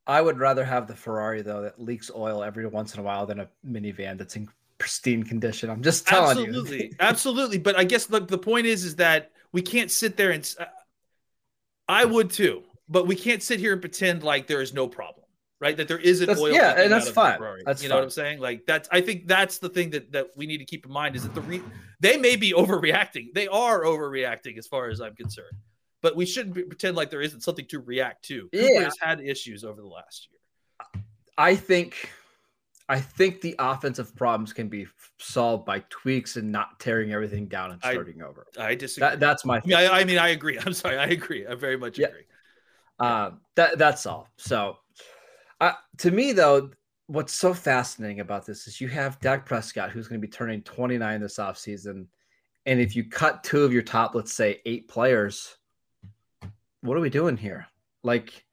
I 0.06 0.22
would 0.22 0.38
rather 0.38 0.64
have 0.64 0.86
the 0.86 0.96
Ferrari 0.96 1.42
though 1.42 1.62
that 1.62 1.80
leaks 1.80 2.10
oil 2.14 2.42
every 2.42 2.66
once 2.66 2.94
in 2.94 3.00
a 3.00 3.02
while 3.02 3.26
than 3.26 3.40
a 3.40 3.48
minivan 3.66 4.16
that's 4.16 4.36
in 4.36 4.48
pristine 4.78 5.24
condition. 5.24 5.68
I'm 5.68 5.82
just 5.82 6.06
telling 6.06 6.38
absolutely, 6.38 6.54
you. 6.54 6.62
Absolutely, 6.64 6.96
absolutely. 7.00 7.58
But 7.58 7.76
I 7.76 7.84
guess 7.84 8.06
the, 8.06 8.20
the 8.20 8.38
point 8.38 8.66
is 8.66 8.84
is 8.84 8.96
that 8.96 9.32
we 9.52 9.60
can't 9.60 9.90
sit 9.90 10.16
there 10.16 10.30
and 10.30 10.54
I 11.88 12.04
would 12.04 12.30
too, 12.30 12.62
but 12.88 13.06
we 13.06 13.16
can't 13.16 13.42
sit 13.42 13.60
here 13.60 13.72
and 13.72 13.80
pretend 13.80 14.22
like 14.22 14.46
there 14.46 14.60
is 14.60 14.74
no 14.74 14.86
problem, 14.86 15.24
right? 15.60 15.76
That 15.76 15.88
there 15.88 15.98
isn't 15.98 16.26
that's, 16.26 16.40
oil. 16.40 16.52
Yeah, 16.52 16.80
and 16.80 16.92
that's 16.92 17.08
fine. 17.08 17.40
That's 17.64 17.82
you 17.82 17.88
know 17.88 17.96
what 17.96 18.04
I'm 18.04 18.10
saying? 18.10 18.40
Like 18.40 18.66
that's 18.66 18.88
I 18.92 19.00
think 19.00 19.26
that's 19.26 19.58
the 19.58 19.68
thing 19.68 19.90
that 19.90 20.12
that 20.12 20.28
we 20.36 20.46
need 20.46 20.58
to 20.58 20.64
keep 20.64 20.84
in 20.84 20.92
mind 20.92 21.16
is 21.16 21.22
that 21.22 21.34
the 21.34 21.40
re- 21.42 21.62
they 22.00 22.16
may 22.16 22.36
be 22.36 22.52
overreacting. 22.56 23.32
They 23.34 23.48
are 23.48 23.82
overreacting 23.84 24.58
as 24.58 24.66
far 24.66 24.88
as 24.88 25.00
I'm 25.00 25.14
concerned. 25.14 25.56
But 26.00 26.14
we 26.14 26.26
shouldn't 26.26 26.54
be, 26.54 26.62
pretend 26.62 26.96
like 26.96 27.10
there 27.10 27.22
isn't 27.22 27.42
something 27.42 27.66
to 27.68 27.80
react 27.80 28.24
to. 28.26 28.48
Yeah. 28.52 28.68
Cooper 28.68 28.84
has 28.84 28.96
had 29.00 29.20
issues 29.20 29.64
over 29.64 29.80
the 29.80 29.88
last 29.88 30.28
year. 30.30 31.02
I 31.36 31.56
think 31.56 32.10
I 32.88 33.00
think 33.00 33.42
the 33.42 33.54
offensive 33.58 34.16
problems 34.16 34.52
can 34.52 34.68
be 34.68 34.86
solved 35.18 35.66
by 35.66 35.80
tweaks 35.90 36.36
and 36.36 36.50
not 36.50 36.80
tearing 36.80 37.12
everything 37.12 37.46
down 37.46 37.72
and 37.72 37.80
starting 37.80 38.22
I, 38.22 38.26
over. 38.26 38.46
I 38.58 38.74
disagree. 38.74 39.10
That, 39.10 39.20
that's 39.20 39.44
my. 39.44 39.60
Yeah, 39.64 39.80
I, 39.80 40.00
I, 40.00 40.04
mean, 40.04 40.18
I 40.18 40.28
agree. 40.28 40.58
I'm 40.64 40.72
sorry, 40.72 40.96
I 40.96 41.06
agree. 41.06 41.46
I 41.46 41.54
very 41.54 41.76
much 41.76 41.98
agree. 41.98 42.24
Yeah. 43.00 43.06
Uh, 43.06 43.30
that 43.56 43.78
that's 43.78 44.06
all. 44.06 44.28
So, 44.36 44.78
uh, 45.60 45.72
to 45.98 46.10
me 46.10 46.32
though, 46.32 46.70
what's 47.08 47.34
so 47.34 47.52
fascinating 47.52 48.20
about 48.20 48.46
this 48.46 48.66
is 48.66 48.80
you 48.80 48.88
have 48.88 49.20
Dak 49.20 49.44
Prescott, 49.44 49.90
who's 49.90 50.08
going 50.08 50.20
to 50.20 50.26
be 50.26 50.30
turning 50.30 50.62
29 50.62 51.20
this 51.20 51.36
offseason. 51.36 52.06
and 52.66 52.80
if 52.80 52.96
you 52.96 53.04
cut 53.04 53.44
two 53.44 53.64
of 53.64 53.72
your 53.72 53.82
top, 53.82 54.14
let's 54.14 54.32
say 54.32 54.60
eight 54.64 54.88
players, 54.88 55.56
what 56.80 56.96
are 56.96 57.00
we 57.00 57.10
doing 57.10 57.36
here? 57.36 57.66
Like 58.02 58.44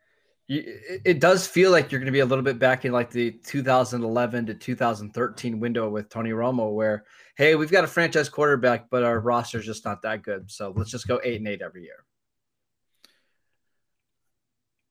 it 0.48 1.20
does 1.20 1.48
feel 1.48 1.72
like 1.72 1.92
you're 1.92 2.00
going 2.00 2.06
to 2.06 2.12
be 2.12 2.20
a 2.20 2.26
little 2.26 2.44
bit 2.44 2.60
back 2.60 2.86
in 2.86 2.92
like 2.92 3.10
the 3.10 3.32
2011 3.32 4.46
to 4.46 4.54
2013 4.54 5.60
window 5.60 5.90
with 5.90 6.10
Tony 6.10 6.32
Romo, 6.32 6.72
where 6.72 7.06
hey, 7.36 7.56
we've 7.56 7.72
got 7.72 7.84
a 7.84 7.88
franchise 7.88 8.30
quarterback, 8.30 8.90
but 8.90 9.04
our 9.04 9.20
roster 9.20 9.60
is 9.60 9.66
just 9.66 9.86
not 9.86 10.04
that 10.04 10.22
good. 10.22 10.50
So 10.50 10.72
let's 10.76 10.92
just 10.92 11.08
go 11.08 11.20
eight 11.24 11.38
and 11.38 11.48
eight 11.48 11.62
every 11.62 11.84
year. 11.84 12.06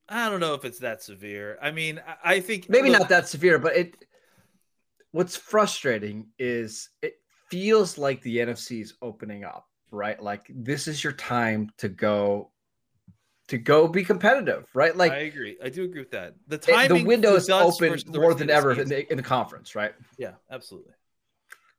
I 0.07 0.29
don't 0.29 0.39
know 0.39 0.53
if 0.53 0.65
it's 0.65 0.79
that 0.79 1.01
severe. 1.01 1.57
I 1.61 1.71
mean, 1.71 2.01
I 2.23 2.39
think 2.41 2.69
maybe 2.69 2.89
look, 2.89 2.99
not 2.99 3.09
that 3.09 3.27
severe, 3.27 3.57
but 3.57 3.75
it. 3.75 3.95
What's 5.11 5.37
frustrating 5.37 6.27
is 6.37 6.89
it 7.01 7.15
feels 7.49 7.97
like 7.97 8.21
the 8.21 8.37
NFC 8.37 8.81
is 8.81 8.95
opening 9.01 9.45
up, 9.45 9.65
right? 9.89 10.21
Like 10.21 10.45
this 10.49 10.89
is 10.89 11.01
your 11.01 11.13
time 11.13 11.71
to 11.77 11.87
go 11.87 12.51
to 13.47 13.57
go 13.57 13.87
be 13.87 14.03
competitive, 14.03 14.65
right? 14.73 14.95
Like 14.95 15.11
I 15.11 15.19
agree. 15.19 15.57
I 15.63 15.69
do 15.69 15.83
agree 15.83 16.01
with 16.01 16.11
that. 16.11 16.35
The 16.47 16.57
timing, 16.57 17.03
the 17.03 17.07
window 17.07 17.35
is 17.35 17.49
open 17.49 17.99
more 18.07 18.33
than 18.33 18.49
ever 18.49 18.71
in 18.71 18.87
the, 18.87 19.11
in 19.11 19.17
the 19.17 19.23
conference, 19.23 19.75
right? 19.75 19.93
Yeah, 20.17 20.31
absolutely. 20.49 20.93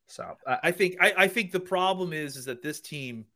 So 0.06 0.36
uh, 0.46 0.56
I 0.62 0.70
think 0.70 0.96
I, 1.00 1.12
I 1.16 1.28
think 1.28 1.50
the 1.50 1.60
problem 1.60 2.12
is 2.12 2.36
is 2.36 2.44
that 2.44 2.62
this 2.62 2.80
team 2.80 3.26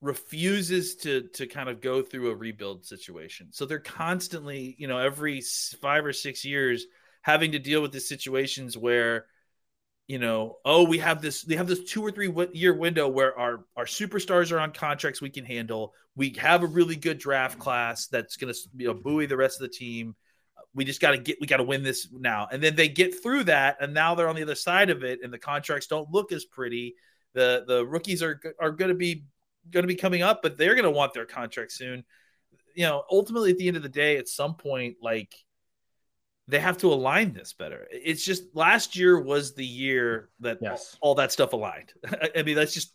refuses 0.00 0.96
to 0.96 1.28
to 1.34 1.46
kind 1.46 1.68
of 1.68 1.82
go 1.82 2.02
through 2.02 2.30
a 2.30 2.34
rebuild 2.34 2.86
situation. 2.86 3.48
So 3.50 3.66
they're 3.66 3.78
constantly, 3.78 4.74
you 4.78 4.88
know, 4.88 4.98
every 4.98 5.42
five 5.82 6.06
or 6.06 6.14
six 6.14 6.44
years 6.44 6.86
having 7.22 7.52
to 7.52 7.58
deal 7.58 7.82
with 7.82 7.92
the 7.92 8.00
situations 8.00 8.78
where 8.78 9.26
you 10.10 10.18
know, 10.18 10.56
oh, 10.64 10.82
we 10.82 10.98
have 10.98 11.22
this, 11.22 11.46
we 11.46 11.54
have 11.54 11.68
this 11.68 11.84
two 11.84 12.02
or 12.02 12.10
three 12.10 12.34
year 12.52 12.74
window 12.74 13.06
where 13.06 13.38
our 13.38 13.64
our 13.76 13.84
superstars 13.84 14.50
are 14.50 14.58
on 14.58 14.72
contracts 14.72 15.20
we 15.20 15.30
can 15.30 15.44
handle. 15.44 15.94
We 16.16 16.30
have 16.30 16.64
a 16.64 16.66
really 16.66 16.96
good 16.96 17.18
draft 17.18 17.60
class 17.60 18.08
that's 18.08 18.36
going 18.36 18.52
to 18.52 18.58
you 18.76 18.88
know 18.88 18.94
buoy 18.94 19.26
the 19.26 19.36
rest 19.36 19.60
of 19.60 19.70
the 19.70 19.72
team. 19.72 20.16
We 20.74 20.84
just 20.84 21.00
got 21.00 21.12
to 21.12 21.18
get, 21.18 21.36
we 21.40 21.46
got 21.46 21.58
to 21.58 21.62
win 21.62 21.84
this 21.84 22.08
now. 22.10 22.48
And 22.50 22.60
then 22.60 22.74
they 22.74 22.88
get 22.88 23.22
through 23.22 23.44
that, 23.44 23.76
and 23.80 23.94
now 23.94 24.16
they're 24.16 24.28
on 24.28 24.34
the 24.34 24.42
other 24.42 24.56
side 24.56 24.90
of 24.90 25.04
it, 25.04 25.20
and 25.22 25.32
the 25.32 25.38
contracts 25.38 25.86
don't 25.86 26.10
look 26.10 26.32
as 26.32 26.44
pretty. 26.44 26.96
The 27.34 27.62
the 27.68 27.86
rookies 27.86 28.20
are 28.20 28.40
are 28.60 28.72
going 28.72 28.88
to 28.88 28.96
be 28.96 29.26
going 29.70 29.84
to 29.84 29.86
be 29.86 29.94
coming 29.94 30.22
up, 30.22 30.42
but 30.42 30.58
they're 30.58 30.74
going 30.74 30.82
to 30.86 30.90
want 30.90 31.14
their 31.14 31.24
contract 31.24 31.70
soon. 31.70 32.02
You 32.74 32.86
know, 32.86 33.04
ultimately, 33.12 33.52
at 33.52 33.58
the 33.58 33.68
end 33.68 33.76
of 33.76 33.84
the 33.84 33.88
day, 33.88 34.16
at 34.16 34.26
some 34.26 34.56
point, 34.56 34.96
like 35.00 35.32
they 36.50 36.60
have 36.60 36.78
to 36.78 36.92
align 36.92 37.32
this 37.32 37.52
better. 37.52 37.86
It's 37.90 38.24
just 38.24 38.44
last 38.54 38.96
year 38.96 39.20
was 39.20 39.54
the 39.54 39.64
year 39.64 40.30
that 40.40 40.58
Yes. 40.60 40.96
all, 41.00 41.10
all 41.10 41.14
that 41.16 41.32
stuff 41.32 41.52
aligned. 41.52 41.92
I 42.36 42.42
mean, 42.42 42.56
that's 42.56 42.74
just 42.74 42.94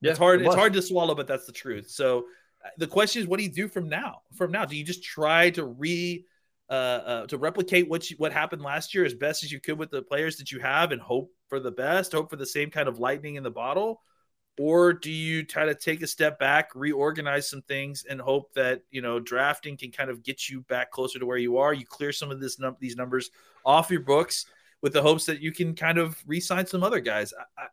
Yeah, 0.00 0.10
it's 0.10 0.18
hard. 0.18 0.40
it 0.40 0.46
It's 0.46 0.54
hard 0.54 0.72
to 0.74 0.82
swallow, 0.82 1.14
but 1.14 1.26
that's 1.26 1.46
the 1.46 1.52
truth. 1.52 1.90
So 1.90 2.26
uh, 2.64 2.68
the 2.78 2.86
question 2.86 3.22
is, 3.22 3.28
what 3.28 3.38
do 3.38 3.44
you 3.44 3.52
do 3.52 3.68
from 3.68 3.88
now? 3.88 4.22
From 4.36 4.52
now, 4.52 4.64
do 4.64 4.76
you 4.76 4.84
just 4.84 5.02
try 5.02 5.50
to 5.50 5.64
re 5.64 6.24
uh, 6.70 6.72
uh, 6.72 7.26
to 7.26 7.36
replicate 7.36 7.88
what 7.88 8.08
you, 8.08 8.16
what 8.18 8.32
happened 8.32 8.62
last 8.62 8.94
year 8.94 9.04
as 9.04 9.12
best 9.12 9.44
as 9.44 9.52
you 9.52 9.60
could 9.60 9.78
with 9.78 9.90
the 9.90 10.00
players 10.00 10.36
that 10.36 10.50
you 10.50 10.58
have, 10.60 10.90
and 10.92 11.02
hope 11.02 11.30
for 11.48 11.60
the 11.60 11.70
best, 11.70 12.12
hope 12.12 12.30
for 12.30 12.36
the 12.36 12.46
same 12.46 12.70
kind 12.70 12.88
of 12.88 12.98
lightning 12.98 13.34
in 13.34 13.42
the 13.42 13.50
bottle, 13.50 14.00
or 14.58 14.92
do 14.92 15.10
you 15.10 15.44
try 15.44 15.64
to 15.64 15.74
take 15.74 16.02
a 16.02 16.06
step 16.06 16.38
back, 16.38 16.70
reorganize 16.74 17.48
some 17.48 17.62
things, 17.62 18.04
and 18.08 18.20
hope 18.20 18.52
that 18.54 18.82
you 18.90 19.02
know 19.02 19.18
drafting 19.18 19.76
can 19.76 19.90
kind 19.90 20.10
of 20.10 20.22
get 20.22 20.48
you 20.48 20.60
back 20.62 20.90
closer 20.90 21.18
to 21.18 21.26
where 21.26 21.38
you 21.38 21.58
are? 21.58 21.72
You 21.72 21.86
clear 21.86 22.12
some 22.12 22.30
of 22.30 22.40
this 22.40 22.58
num- 22.58 22.76
these 22.78 22.96
numbers 22.96 23.30
off 23.64 23.90
your 23.90 24.00
books 24.00 24.46
with 24.82 24.92
the 24.92 25.02
hopes 25.02 25.26
that 25.26 25.40
you 25.40 25.52
can 25.52 25.74
kind 25.74 25.98
of 25.98 26.22
re-sign 26.26 26.66
some 26.66 26.82
other 26.82 27.00
guys. 27.00 27.32
I, 27.38 27.62
I, 27.62 27.66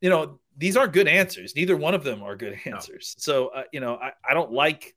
you 0.00 0.10
know, 0.10 0.38
these 0.56 0.76
aren't 0.76 0.92
good 0.92 1.08
answers. 1.08 1.56
Neither 1.56 1.76
one 1.76 1.94
of 1.94 2.04
them 2.04 2.22
are 2.22 2.36
good 2.36 2.58
answers. 2.64 3.14
So, 3.18 3.48
uh, 3.48 3.64
you 3.72 3.80
know, 3.80 3.96
I, 3.96 4.12
I 4.28 4.34
don't 4.34 4.52
like 4.52 4.94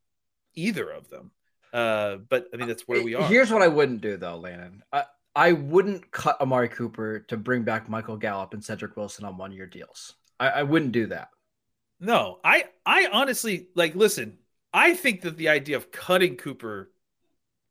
either 0.53 0.89
of 0.89 1.09
them. 1.09 1.31
Uh, 1.71 2.17
but 2.27 2.47
I 2.53 2.57
mean, 2.57 2.67
that's 2.67 2.87
where 2.87 3.03
we 3.03 3.15
are. 3.15 3.23
Here's 3.27 3.51
what 3.51 3.61
I 3.61 3.67
wouldn't 3.67 4.01
do 4.01 4.17
though, 4.17 4.37
Landon. 4.37 4.83
I, 4.91 5.03
I 5.35 5.53
wouldn't 5.53 6.11
cut 6.11 6.41
Amari 6.41 6.67
Cooper 6.67 7.19
to 7.27 7.37
bring 7.37 7.63
back 7.63 7.87
Michael 7.87 8.17
Gallup 8.17 8.53
and 8.53 8.63
Cedric 8.63 8.97
Wilson 8.97 9.25
on 9.25 9.37
one 9.37 9.51
year 9.51 9.67
deals. 9.67 10.15
I, 10.39 10.47
I 10.49 10.63
wouldn't 10.63 10.91
do 10.91 11.07
that. 11.07 11.29
No, 11.99 12.39
I, 12.43 12.65
I 12.85 13.07
honestly 13.11 13.67
like. 13.75 13.95
Listen, 13.95 14.37
I 14.73 14.93
think 14.93 15.21
that 15.21 15.35
the 15.37 15.49
idea 15.49 15.75
of 15.77 15.91
cutting 15.91 16.37
Cooper, 16.37 16.91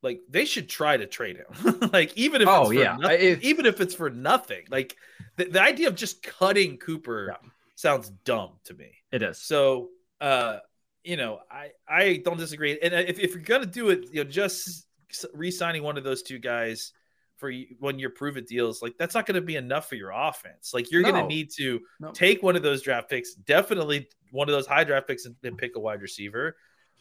like 0.03 0.21
they 0.29 0.45
should 0.45 0.69
try 0.69 0.97
to 0.97 1.07
trade 1.07 1.39
him. 1.39 1.91
like 1.93 2.17
even 2.17 2.43
if 2.43 2.49
Oh, 2.49 2.71
it's 2.71 2.75
yeah. 2.81 2.97
nothing, 2.99 3.21
If- 3.21 3.43
even 3.43 3.65
if 3.67 3.81
it's 3.81 3.95
for 3.95 4.11
nothing, 4.11 4.65
like 4.71 4.97
the, 5.37 5.47
the 5.47 5.63
idea 5.63 5.89
of 5.89 5.95
just 5.95 6.23
cutting 6.23 6.77
Cooper 6.77 7.29
Yeah. 7.43 7.49
sounds 7.75 8.11
dumb 8.25 8.53
to 8.65 8.75
me. 8.75 8.91
It 9.13 9.23
is. 9.23 9.39
So, 9.41 9.89
uh, 10.21 10.59
you 11.05 11.17
know, 11.17 11.41
I 11.51 11.71
I 11.89 12.21
don't 12.23 12.37
disagree. 12.37 12.79
And 12.83 12.93
if, 12.93 13.19
if 13.19 13.33
you're 13.33 13.43
gonna 13.43 13.65
do 13.65 13.89
it, 13.89 14.09
you 14.13 14.25
know, 14.25 14.29
just 14.31 14.87
re-signing 15.33 15.83
one 15.83 15.97
of 15.97 16.05
those 16.05 16.23
two 16.23 16.39
guys 16.39 16.93
for 17.39 17.53
one 17.79 17.99
year 17.99 18.11
prove 18.11 18.37
it 18.37 18.47
deals, 18.47 18.83
like 18.83 18.99
that's 18.99 19.15
not 19.15 19.25
going 19.25 19.37
to 19.37 19.41
be 19.41 19.57
enough 19.57 19.89
for 19.89 19.95
your 19.95 20.11
offense. 20.11 20.75
Like 20.75 20.91
you're 20.91 21.03
going 21.03 21.15
to 21.15 21.27
need 21.27 21.51
to 21.57 21.81
No. 22.01 22.11
take 22.11 22.43
one 22.43 22.57
of 22.57 22.63
those 22.63 22.83
draft 22.83 23.09
picks, 23.09 23.35
definitely 23.35 24.09
one 24.33 24.49
of 24.49 24.53
those 24.53 24.67
high 24.67 24.85
draft 24.85 25.07
picks, 25.07 25.25
and, 25.25 25.37
and 25.45 25.57
pick 25.57 25.77
a 25.77 25.81
wide 25.81 26.03
receiver, 26.03 26.57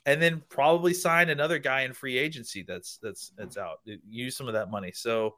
and 0.05 0.21
then 0.21 0.41
probably 0.49 0.93
sign 0.93 1.29
another 1.29 1.59
guy 1.59 1.81
in 1.81 1.91
free 1.93 2.17
agency 2.17 2.63
that's 2.63 2.99
that's 3.01 3.31
that's 3.35 3.57
out. 3.57 3.79
Use 4.07 4.37
some 4.37 4.47
of 4.47 4.53
that 4.53 4.69
money. 4.71 4.91
So, 4.93 5.35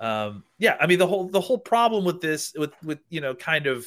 um, 0.00 0.44
yeah, 0.58 0.76
I 0.80 0.86
mean 0.86 0.98
the 0.98 1.06
whole 1.06 1.28
the 1.28 1.40
whole 1.40 1.58
problem 1.58 2.04
with 2.04 2.20
this 2.20 2.52
with 2.58 2.72
with 2.82 2.98
you 3.08 3.20
know 3.20 3.34
kind 3.34 3.66
of 3.66 3.86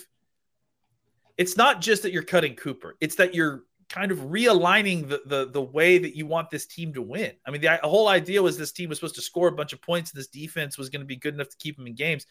it's 1.38 1.58
not 1.58 1.82
just 1.82 2.04
that 2.04 2.13
you're 2.13 2.24
cutting 2.24 2.56
Cooper; 2.56 2.96
it's 3.02 3.15
that 3.15 3.36
you're 3.36 3.63
kind 3.96 4.12
of 4.12 4.20
realigning 4.20 5.08
the 5.08 5.22
the, 5.26 5.50
the 5.50 5.62
way 5.62 5.98
that 5.98 6.16
you 6.16 6.26
want 6.26 6.50
this 6.50 6.66
team 6.66 6.94
to 6.94 7.02
win. 7.02 7.32
I 7.48 7.52
mean, 7.52 7.62
the, 7.62 7.80
the 7.82 7.88
whole 7.88 8.08
idea 8.10 8.42
was 8.44 8.58
this 8.58 8.72
team 8.74 8.90
was 8.90 8.98
supposed 8.98 9.16
to 9.16 9.22
score 9.22 9.48
a 9.48 9.52
bunch 9.54 9.72
of 9.74 9.82
points, 9.82 10.12
and 10.12 10.20
this 10.20 10.28
defense 10.28 10.78
was 10.78 10.90
going 10.90 11.00
to 11.02 11.06
be 11.06 11.16
good 11.16 11.34
enough 11.34 11.50
to 11.50 11.58
keep 11.58 11.78
them 11.78 11.88
in 11.88 11.96
games. 11.96 12.26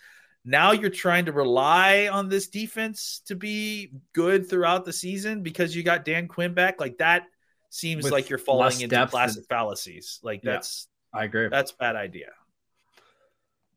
Now 0.44 0.72
you're 0.72 0.90
trying 0.90 1.24
to 1.24 1.32
rely 1.32 2.08
on 2.12 2.28
this 2.28 2.48
defense 2.48 3.22
to 3.28 3.34
be 3.34 3.92
good 4.12 4.48
throughout 4.50 4.84
the 4.84 4.92
season 4.92 5.42
because 5.42 5.74
you 5.74 5.82
got 5.82 6.04
Dan 6.04 6.28
Quinn 6.28 6.52
back. 6.52 6.78
Like 6.80 6.98
that 6.98 7.22
seems 7.70 8.04
With 8.04 8.12
like 8.12 8.28
you're 8.28 8.38
falling 8.38 8.78
into 8.82 9.06
classic 9.06 9.38
and- 9.38 9.46
fallacies. 9.46 10.20
Like 10.22 10.44
Yeah. 10.44 10.52
that's 10.52 10.86
I 11.14 11.24
agree. 11.24 11.48
that's 11.48 11.70
a 11.72 11.76
bad 11.76 11.96
idea. 11.96 12.28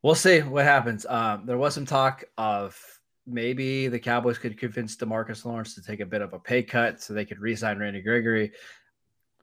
We'll 0.01 0.15
see 0.15 0.41
what 0.41 0.65
happens. 0.65 1.05
Um, 1.05 1.45
there 1.45 1.57
was 1.57 1.73
some 1.73 1.85
talk 1.85 2.25
of 2.37 2.77
maybe 3.27 3.87
the 3.87 3.99
Cowboys 3.99 4.37
could 4.37 4.57
convince 4.57 4.95
Demarcus 4.95 5.45
Lawrence 5.45 5.75
to 5.75 5.81
take 5.81 5.99
a 5.99 6.05
bit 6.05 6.21
of 6.21 6.33
a 6.33 6.39
pay 6.39 6.63
cut 6.63 7.01
so 7.01 7.13
they 7.13 7.25
could 7.25 7.39
re-sign 7.39 7.77
Randy 7.77 8.01
Gregory. 8.01 8.53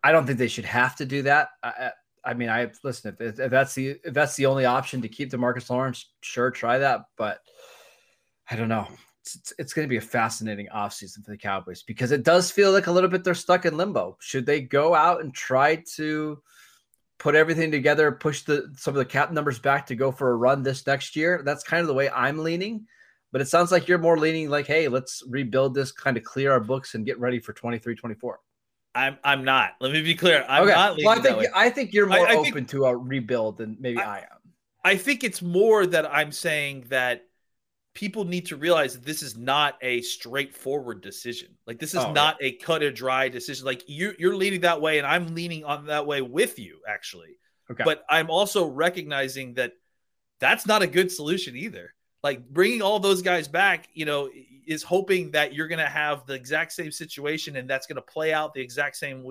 I 0.03 0.12
don't 0.12 0.27
think 0.27 0.38
they 0.38 0.49
should 0.49 0.64
have 0.64 0.97
to 0.97 1.07
do 1.07 1.23
that. 1.23 1.49
I, 1.62 1.92
I, 2.25 2.35
mean, 2.35 2.49
I 2.49 2.70
listen 2.83 3.16
if, 3.20 3.38
if 3.38 3.51
that's 3.51 3.75
the 3.75 3.97
if 4.05 4.14
that's 4.14 4.37
the 4.37 4.47
only 4.47 4.64
option 4.64 5.03
to 5.03 5.09
keep 5.09 5.31
Demarcus 5.31 5.70
Lawrence, 5.70 6.11
sure, 6.20 6.51
try 6.51 6.79
that. 6.79 7.03
But 7.16 7.40
I 8.51 8.57
don't 8.57 8.68
know. 8.68 8.88
It's, 9.20 9.37
it's, 9.37 9.53
it's 9.59 9.73
going 9.73 9.87
to 9.87 9.90
be 9.90 9.97
a 9.97 10.03
fascinating 10.03 10.68
offseason 10.75 11.25
for 11.25 11.31
the 11.31 11.38
Cowboys 11.38 11.83
because 11.83 12.12
it 12.12 12.25
does 12.25 12.51
feel 12.51 12.73
like 12.73 12.87
a 12.87 12.92
little 12.92 13.09
bit 13.09 13.25
they're 13.25 13.35
stuck 13.35 13.64
in 13.64 13.77
limbo. 13.77 14.16
Should 14.20 14.44
they 14.44 14.61
go 14.61 14.94
out 14.94 15.23
and 15.23 15.33
try 15.33 15.83
to 15.97 16.42
put 17.18 17.35
everything 17.35 17.70
together, 17.70 18.12
push 18.12 18.42
the 18.42 18.70
some 18.77 18.92
of 18.92 18.99
the 18.99 19.05
cap 19.05 19.33
numbers 19.33 19.59
back 19.59 19.87
to 19.87 19.97
go 19.97 20.11
for 20.11 20.31
a 20.31 20.37
run 20.37 20.62
this 20.62 20.87
next 20.87 21.16
year? 21.16 21.42
That's 21.44 21.64
kind 21.64 21.81
of 21.81 21.87
the 21.87 21.94
way 21.94 22.11
I'm 22.11 22.38
leaning. 22.38 22.87
But 23.35 23.40
it 23.40 23.49
sounds 23.49 23.73
like 23.73 23.88
you're 23.88 23.99
more 23.99 24.16
leaning 24.16 24.49
like, 24.49 24.68
hey, 24.68 24.87
let's 24.87 25.25
rebuild 25.29 25.75
this, 25.75 25.90
kind 25.90 26.16
of 26.16 26.23
clear 26.23 26.53
our 26.53 26.61
books 26.61 26.94
and 26.94 27.05
get 27.05 27.18
ready 27.18 27.40
for 27.40 27.53
23, 27.53 27.97
24. 27.97 28.38
I'm 28.94 29.18
I'm 29.25 29.42
not. 29.42 29.73
Let 29.81 29.90
me 29.90 30.03
be 30.03 30.14
clear. 30.14 30.44
I'm 30.49 30.62
okay. 30.62 30.73
not. 30.73 30.99
well, 31.03 31.18
I 31.18 31.20
think. 31.20 31.47
I 31.53 31.68
think 31.68 31.92
you're 31.92 32.07
more 32.07 32.29
I 32.29 32.37
think- 32.37 32.47
open 32.47 32.64
to 32.66 32.85
a 32.85 32.97
rebuild 32.97 33.57
than 33.57 33.77
maybe 33.81 33.99
I, 33.99 34.18
I- 34.18 34.18
am. 34.18 34.53
I 34.85 34.97
think 34.97 35.25
it's 35.25 35.42
more 35.42 35.85
that 35.85 36.07
I'm 36.14 36.31
saying 36.31 36.85
that 36.90 37.27
people 37.92 38.25
need 38.25 38.47
to 38.47 38.57
realize 38.57 38.94
that 38.94 39.05
this 39.05 39.20
is 39.20 39.37
not 39.37 39.79
a 39.83 40.03
straightforward 40.03 41.01
decision. 41.01 41.57
Like 41.66 41.81
this 41.81 41.92
is 41.92 42.05
Oh, 42.05 42.12
not 42.12 42.37
a 42.40 42.53
cut 42.53 42.85
and 42.85 42.94
dry 42.94 43.29
decision. 43.31 43.66
Like 43.66 43.83
you 43.88 44.14
you're 44.16 44.37
leaning 44.37 44.61
that 44.61 44.81
way 44.81 44.99
and 44.99 45.07
I'm 45.09 45.35
leaning 45.35 45.64
on 45.64 45.87
that 45.87 46.07
way 46.07 46.23
with 46.23 46.61
you 46.61 46.79
actually. 46.87 47.37
Okay. 47.68 47.83
But 47.83 48.05
I'm 48.09 48.31
also 48.31 48.64
recognizing 48.68 49.55
that 49.55 49.73
that's 50.38 50.68
not 50.68 50.83
a 50.83 50.87
good 50.87 51.11
solution 51.11 51.57
either. 51.57 51.94
Like 52.25 52.49
bringing 52.49 52.81
all 52.81 52.99
those 52.99 53.21
guys 53.21 53.47
back, 53.47 53.87
you 53.93 54.07
know, 54.07 54.31
is 54.67 54.83
hoping 54.83 55.31
that 55.33 55.53
you're 55.53 55.69
going 55.69 55.79
to 55.79 55.85
have 55.85 56.25
the 56.25 56.33
exact 56.33 56.73
same 56.73 56.91
situation 56.91 57.57
and 57.57 57.69
that's 57.69 57.87
going 57.87 57.97
to 57.97 58.03
play 58.03 58.33
out 58.33 58.55
the 58.55 58.63
exact 58.63 58.97
same 58.97 59.23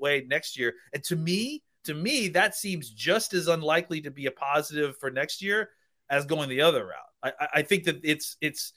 way 0.00 0.24
next 0.26 0.58
year. 0.58 0.72
And 0.94 1.04
to 1.04 1.14
me, 1.14 1.62
to 1.84 1.92
me, 1.92 2.28
that 2.28 2.56
seems 2.56 2.88
just 2.88 3.34
as 3.34 3.48
unlikely 3.48 4.00
to 4.00 4.10
be 4.10 4.24
a 4.26 4.30
positive 4.30 4.96
for 4.96 5.10
next 5.10 5.42
year 5.42 5.68
as 6.08 6.24
going 6.24 6.48
the 6.48 6.62
other 6.62 6.86
route. 6.86 7.32
I, 7.38 7.48
I- 7.56 7.62
think 7.62 7.84
that 7.84 8.00
it's 8.02 8.38
it's 8.40 8.72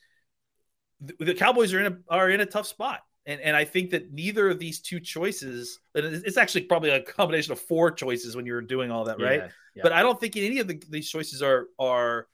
the 0.99 1.15
the 1.23 1.33
Cowboys 1.33 1.73
are 1.73 1.79
in 1.79 1.93
a 1.93 1.97
are 2.13 2.29
in 2.29 2.41
a 2.41 2.45
tough 2.45 2.67
spot. 2.67 2.99
And, 3.25 3.39
and 3.39 3.55
I 3.55 3.63
think 3.65 3.91
that 3.91 4.11
neither 4.11 4.49
of 4.49 4.57
these 4.59 4.81
two 4.81 4.99
choices, 4.99 5.79
and 5.95 6.05
it's 6.07 6.25
it's 6.25 6.37
actually 6.37 6.63
probably 6.63 6.89
a 6.89 7.01
combination 7.01 7.53
of 7.53 7.59
four 7.59 7.91
choices 7.91 8.35
when 8.35 8.45
you're 8.45 8.61
doing 8.61 8.91
all 8.91 9.05
that, 9.05 9.19
right? 9.21 9.39
Yeah, 9.41 9.49
yeah. 9.75 9.83
But 9.83 9.93
I 9.93 10.01
don't 10.01 10.19
think 10.19 10.35
any 10.35 10.59
of 10.59 10.67
the, 10.67 10.81
these 10.89 11.09
choices 11.09 11.41
are 11.41 11.67
are 11.79 12.27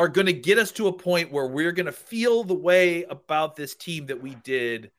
are 0.00 0.08
going 0.08 0.26
to 0.26 0.32
get 0.32 0.56
us 0.56 0.72
to 0.72 0.88
a 0.88 0.92
point 0.94 1.30
where 1.30 1.46
we're 1.46 1.72
going 1.72 1.84
to 1.84 1.92
feel 1.92 2.42
the 2.42 2.54
way 2.54 3.04
about 3.04 3.54
this 3.54 3.74
team 3.74 4.06
that 4.06 4.22
we 4.22 4.34
did 4.36 4.90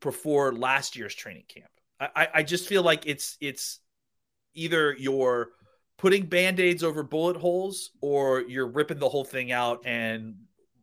before 0.00 0.54
last 0.54 0.96
year's 0.96 1.14
training 1.14 1.44
camp. 1.46 1.68
I, 2.00 2.28
I, 2.32 2.42
just 2.42 2.66
feel 2.66 2.82
like 2.82 3.02
it's 3.04 3.36
it's 3.42 3.80
either 4.54 4.96
you're 4.98 5.50
putting 5.98 6.24
band-aids 6.24 6.82
over 6.82 7.02
bullet 7.02 7.36
holes 7.36 7.90
or 8.00 8.40
you're 8.40 8.68
ripping 8.68 8.98
the 8.98 9.10
whole 9.10 9.26
thing 9.26 9.52
out 9.52 9.82
and 9.84 10.36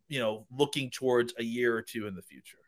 you 0.08 0.20
know 0.20 0.46
looking 0.56 0.91
towards 0.91 1.34
a 1.39 1.43
year 1.43 1.76
or 1.76 1.82
two 1.82 2.06
in 2.06 2.13
the 2.13 2.22
future. 2.22 2.60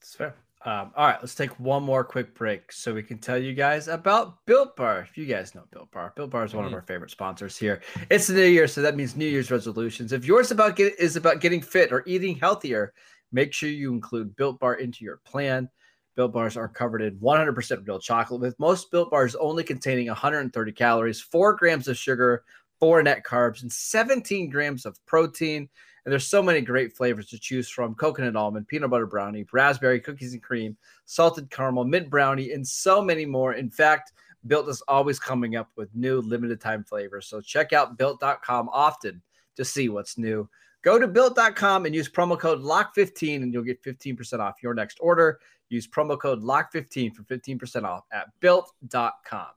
It's 0.00 0.14
fair. 0.14 0.36
Um, 0.66 0.90
all 0.96 1.06
right, 1.06 1.18
let's 1.20 1.36
take 1.36 1.60
one 1.60 1.84
more 1.84 2.02
quick 2.02 2.34
break 2.34 2.72
so 2.72 2.92
we 2.92 3.04
can 3.04 3.18
tell 3.18 3.38
you 3.38 3.54
guys 3.54 3.86
about 3.86 4.44
Built 4.46 4.74
Bar. 4.74 4.98
If 4.98 5.16
you 5.16 5.24
guys 5.24 5.54
know 5.54 5.62
Built 5.70 5.92
Bar, 5.92 6.12
Built 6.16 6.30
Bar 6.30 6.44
is 6.44 6.54
one 6.54 6.64
of 6.64 6.72
Mhm. 6.72 6.74
our 6.74 6.82
favorite 6.82 7.12
sponsors 7.12 7.56
here. 7.56 7.80
It's 8.10 8.26
the 8.26 8.34
new 8.34 8.42
year, 8.42 8.66
so 8.66 8.82
that 8.82 8.96
means 8.96 9.14
New 9.14 9.28
Year's 9.28 9.52
resolutions. 9.52 10.12
If 10.12 10.24
yours 10.24 10.50
about 10.50 10.74
get, 10.74 10.98
is 10.98 11.14
about 11.14 11.38
getting 11.40 11.62
fit 11.62 11.92
or 11.92 12.02
eating 12.04 12.34
healthier, 12.34 12.92
make 13.30 13.52
sure 13.52 13.68
you 13.68 13.92
include 13.92 14.34
Built 14.34 14.58
Bar 14.58 14.74
into 14.74 15.04
your 15.04 15.18
plan. 15.18 15.70
Built 16.16 16.32
Bars 16.32 16.56
are 16.56 16.66
covered 16.68 17.00
in 17.02 17.14
100% 17.20 17.86
real 17.86 18.00
chocolate, 18.00 18.40
with 18.40 18.58
most 18.58 18.90
Built 18.90 19.08
Bars 19.08 19.36
only 19.36 19.62
containing 19.62 20.08
130 20.08 20.72
calories, 20.72 21.20
four 21.20 21.54
grams 21.54 21.86
of 21.86 21.96
sugar, 21.96 22.42
four 22.80 23.00
net 23.04 23.22
carbs, 23.22 23.62
and 23.62 23.72
17 23.72 24.50
grams 24.50 24.84
of 24.84 24.98
protein. 25.06 25.68
And 26.06 26.12
there's 26.12 26.28
so 26.28 26.40
many 26.40 26.60
great 26.60 26.96
flavors 26.96 27.26
to 27.30 27.38
choose 27.38 27.68
from 27.68 27.96
coconut 27.96 28.36
almond, 28.36 28.68
peanut 28.68 28.90
butter 28.90 29.06
brownie, 29.06 29.44
raspberry, 29.52 29.98
cookies 29.98 30.34
and 30.34 30.42
cream, 30.42 30.76
salted 31.04 31.50
caramel, 31.50 31.84
mint 31.84 32.08
brownie, 32.08 32.52
and 32.52 32.66
so 32.66 33.02
many 33.02 33.26
more. 33.26 33.54
In 33.54 33.68
fact, 33.68 34.12
Built 34.46 34.68
is 34.68 34.82
always 34.86 35.18
coming 35.18 35.56
up 35.56 35.70
with 35.76 35.94
new 35.94 36.20
limited 36.20 36.60
time 36.60 36.84
flavors. 36.84 37.26
So 37.26 37.40
check 37.40 37.72
out 37.72 37.98
built.com 37.98 38.68
often 38.72 39.20
to 39.56 39.64
see 39.64 39.88
what's 39.88 40.16
new. 40.16 40.48
Go 40.82 40.98
to 40.98 41.08
built.com 41.08 41.86
and 41.86 41.94
use 41.94 42.08
promo 42.08 42.38
code 42.38 42.60
LOCK15 42.60 43.42
and 43.42 43.52
you'll 43.52 43.64
get 43.64 43.82
15% 43.82 44.38
off 44.38 44.62
your 44.62 44.74
next 44.74 44.98
order. 45.00 45.40
Use 45.68 45.88
promo 45.88 46.16
code 46.16 46.42
LOCK15 46.42 47.14
for 47.14 47.24
15% 47.24 47.82
off 47.82 48.04
at 48.12 48.28
built.com. 48.38 49.48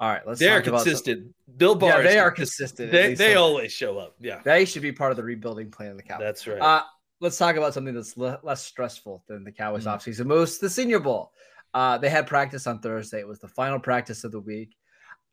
All 0.00 0.08
right, 0.08 0.24
let's 0.26 0.38
They're 0.38 0.58
talk 0.60 0.68
about 0.68 0.78
some- 0.80 0.84
consistent. 0.90 1.34
Built 1.56 1.80
Bar. 1.80 1.88
Yeah, 1.90 2.02
they 2.02 2.18
are 2.18 2.30
consistent. 2.30 2.92
They, 2.92 3.14
they 3.14 3.34
always 3.34 3.72
show 3.72 3.98
up. 3.98 4.14
Yeah, 4.20 4.40
they 4.44 4.64
should 4.64 4.82
be 4.82 4.92
part 4.92 5.10
of 5.10 5.16
the 5.16 5.24
rebuilding 5.24 5.70
plan 5.70 5.90
of 5.90 5.96
the 5.96 6.02
Cowboys. 6.04 6.24
that's 6.24 6.46
right. 6.46 6.60
Uh, 6.60 6.82
let's 7.20 7.36
talk 7.36 7.56
about 7.56 7.74
something 7.74 7.94
that's 7.94 8.16
le- 8.16 8.38
less 8.44 8.62
stressful 8.64 9.24
than 9.26 9.42
the 9.42 9.50
Cowboys 9.50 9.86
Mhm. 9.86 9.94
offseason 9.96 10.26
moves 10.26 10.58
the 10.58 10.70
Senior 10.70 11.00
Bowl. 11.00 11.32
Uh, 11.74 11.98
they 11.98 12.08
had 12.08 12.26
practice 12.28 12.66
on 12.68 12.78
Thursday. 12.80 13.18
It 13.18 13.26
was 13.26 13.40
the 13.40 13.48
final 13.48 13.78
practice 13.80 14.22
of 14.24 14.30
the 14.32 14.40
week. 14.40 14.76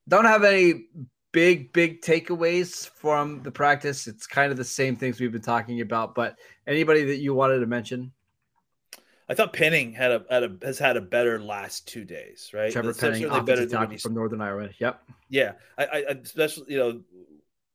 Don't 0.08 0.25
have 0.25 0.43
any 0.43 0.88
big, 1.32 1.71
big 1.71 2.01
takeaways 2.01 2.89
from 2.89 3.43
the 3.43 3.51
practice. 3.51 4.08
It's 4.08 4.25
kind 4.25 4.51
of 4.51 4.58
the 4.58 4.63
same 4.63 4.95
things 4.95 5.19
we've 5.19 5.32
been 5.32 5.41
talking 5.41 5.82
about. 5.82 6.15
But 6.15 6.38
anybody 6.65 7.04
that 7.04 7.17
you 7.17 7.34
wanted 7.36 7.60
to 7.60 7.67
mention? 7.67 8.12
I 9.27 9.33
thought 9.33 9.53
Penning 9.53 9.93
had 9.93 10.11
a, 10.11 10.25
had 10.29 10.43
a 10.43 10.57
has 10.61 10.77
had 10.77 10.97
a 10.97 11.01
better 11.01 11.39
last 11.39 11.88
two 11.88 12.05
days, 12.05 12.51
right? 12.53 12.71
Trevor 12.71 12.89
That's 12.93 12.99
Penning, 12.99 13.45
better 13.45 13.65
than 13.65 13.97
from 13.97 14.13
Northern 14.13 14.41
Iowa. 14.41 14.69
Yep. 14.79 15.01
Yeah, 15.29 15.53
I, 15.77 15.85
I 15.85 15.99
especially 16.23 16.73
you 16.73 16.77
know, 16.77 17.01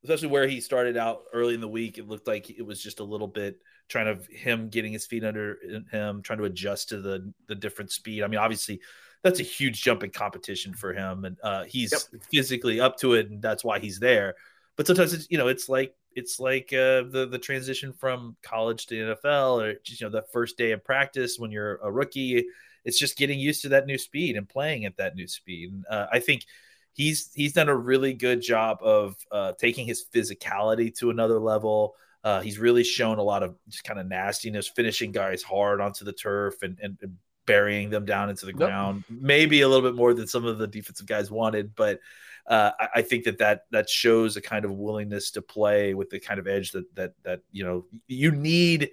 especially 0.04 0.28
where 0.28 0.46
he 0.46 0.60
started 0.60 0.96
out 0.96 1.22
early 1.32 1.54
in 1.54 1.60
the 1.60 1.68
week, 1.68 1.98
it 1.98 2.06
looked 2.06 2.28
like 2.28 2.50
it 2.50 2.62
was 2.62 2.82
just 2.82 3.00
a 3.00 3.04
little 3.04 3.26
bit 3.26 3.60
trying 3.88 4.16
to 4.16 4.32
him 4.32 4.68
getting 4.68 4.92
his 4.92 5.06
feet 5.06 5.24
under 5.24 5.58
him, 5.90 6.22
trying 6.22 6.38
to 6.38 6.44
adjust 6.44 6.90
to 6.90 7.00
the 7.00 7.32
the 7.48 7.56
different 7.56 7.90
speed. 7.90 8.22
I 8.22 8.28
mean, 8.28 8.38
obviously, 8.38 8.80
that's 9.22 9.40
a 9.40 9.44
huge 9.44 9.82
jump 9.82 10.04
in 10.04 10.10
competition 10.10 10.72
for 10.72 10.92
him, 10.94 11.24
and 11.24 11.36
uh, 11.42 11.64
he's 11.64 12.08
physically 12.32 12.80
up 12.80 12.96
to 12.98 13.14
it, 13.14 13.28
and 13.28 13.42
that's 13.42 13.64
why 13.64 13.80
he's 13.80 13.98
there. 13.98 14.34
But 14.76 14.86
sometimes 14.86 15.12
it's 15.12 15.26
you 15.30 15.36
know, 15.36 15.48
it's 15.48 15.68
like 15.68 15.94
it's 16.14 16.40
like 16.40 16.72
uh, 16.72 17.04
the 17.10 17.28
the 17.30 17.38
transition 17.38 17.92
from 17.92 18.36
college 18.42 18.86
to 18.86 18.94
NFL, 18.94 19.62
or 19.62 19.74
just 19.84 20.00
you 20.00 20.06
know, 20.06 20.10
the 20.10 20.26
first 20.32 20.56
day 20.56 20.72
of 20.72 20.84
practice 20.84 21.38
when 21.38 21.50
you're 21.50 21.76
a 21.76 21.90
rookie. 21.90 22.46
It's 22.84 22.98
just 22.98 23.18
getting 23.18 23.38
used 23.38 23.62
to 23.62 23.68
that 23.70 23.86
new 23.86 23.98
speed 23.98 24.36
and 24.36 24.48
playing 24.48 24.86
at 24.86 24.96
that 24.96 25.14
new 25.14 25.26
speed. 25.26 25.70
And 25.70 25.84
uh, 25.90 26.06
I 26.10 26.18
think 26.18 26.46
he's 26.92 27.30
he's 27.34 27.52
done 27.52 27.68
a 27.68 27.76
really 27.76 28.14
good 28.14 28.40
job 28.42 28.78
of 28.82 29.16
uh, 29.30 29.52
taking 29.58 29.86
his 29.86 30.04
physicality 30.12 30.94
to 30.98 31.10
another 31.10 31.38
level. 31.38 31.94
Uh, 32.22 32.40
he's 32.40 32.58
really 32.58 32.84
shown 32.84 33.18
a 33.18 33.22
lot 33.22 33.42
of 33.42 33.54
just 33.68 33.84
kind 33.84 33.98
of 33.98 34.06
nastiness, 34.06 34.68
finishing 34.68 35.10
guys 35.12 35.42
hard 35.42 35.80
onto 35.80 36.04
the 36.04 36.12
turf 36.12 36.62
and, 36.62 36.78
and, 36.82 36.98
and 37.00 37.16
burying 37.46 37.88
them 37.88 38.04
down 38.04 38.28
into 38.28 38.44
the 38.44 38.52
ground. 38.52 39.04
Maybe 39.08 39.62
a 39.62 39.68
little 39.68 39.88
bit 39.88 39.96
more 39.96 40.12
than 40.12 40.26
some 40.26 40.44
of 40.44 40.58
the 40.58 40.66
defensive 40.66 41.06
guys 41.06 41.30
wanted, 41.30 41.74
but 41.74 42.00
uh, 42.46 42.72
I, 42.78 42.88
I 42.96 43.02
think 43.02 43.24
that, 43.24 43.38
that 43.38 43.62
that 43.70 43.88
shows 43.88 44.36
a 44.36 44.40
kind 44.40 44.64
of 44.64 44.72
willingness 44.72 45.30
to 45.32 45.42
play 45.42 45.94
with 45.94 46.10
the 46.10 46.20
kind 46.20 46.40
of 46.40 46.46
edge 46.46 46.72
that 46.72 46.94
that 46.94 47.12
that 47.22 47.40
you 47.50 47.64
know 47.64 47.86
you 48.06 48.30
need 48.32 48.90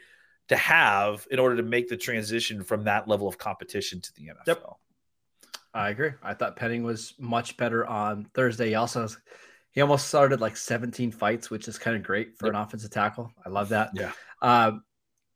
to 0.50 0.56
have 0.56 1.28
in 1.30 1.40
order 1.40 1.58
to 1.58 1.64
make 1.64 1.90
the 1.90 1.98
transition 1.98 2.64
from 2.64 2.86
that 2.86 3.08
level 3.08 3.28
of 3.28 3.38
competition 3.38 4.00
to 4.02 4.14
the 4.16 4.28
NFL. 4.28 4.48
Yep. 4.48 4.64
I 5.74 5.90
agree. 5.90 6.12
I 6.24 6.34
thought 6.34 6.56
Penning 6.56 6.84
was 6.84 7.14
much 7.20 7.58
better 7.58 7.86
on 7.86 8.26
Thursday. 8.34 8.70
He 8.70 8.76
also 8.76 9.08
he 9.72 9.82
almost 9.82 10.08
started 10.08 10.42
like 10.42 10.58
17 10.58 11.12
fights, 11.12 11.50
which 11.52 11.68
is 11.68 11.78
kind 11.78 11.96
of 11.96 12.04
great 12.04 12.38
for 12.38 12.48
Yep. 12.48 12.56
an 12.56 12.62
offensive 12.62 12.90
tackle. 12.90 13.32
I 13.46 13.50
love 13.50 13.70
that. 13.70 13.92
Yeah. 13.94 14.12
Um, 14.42 14.84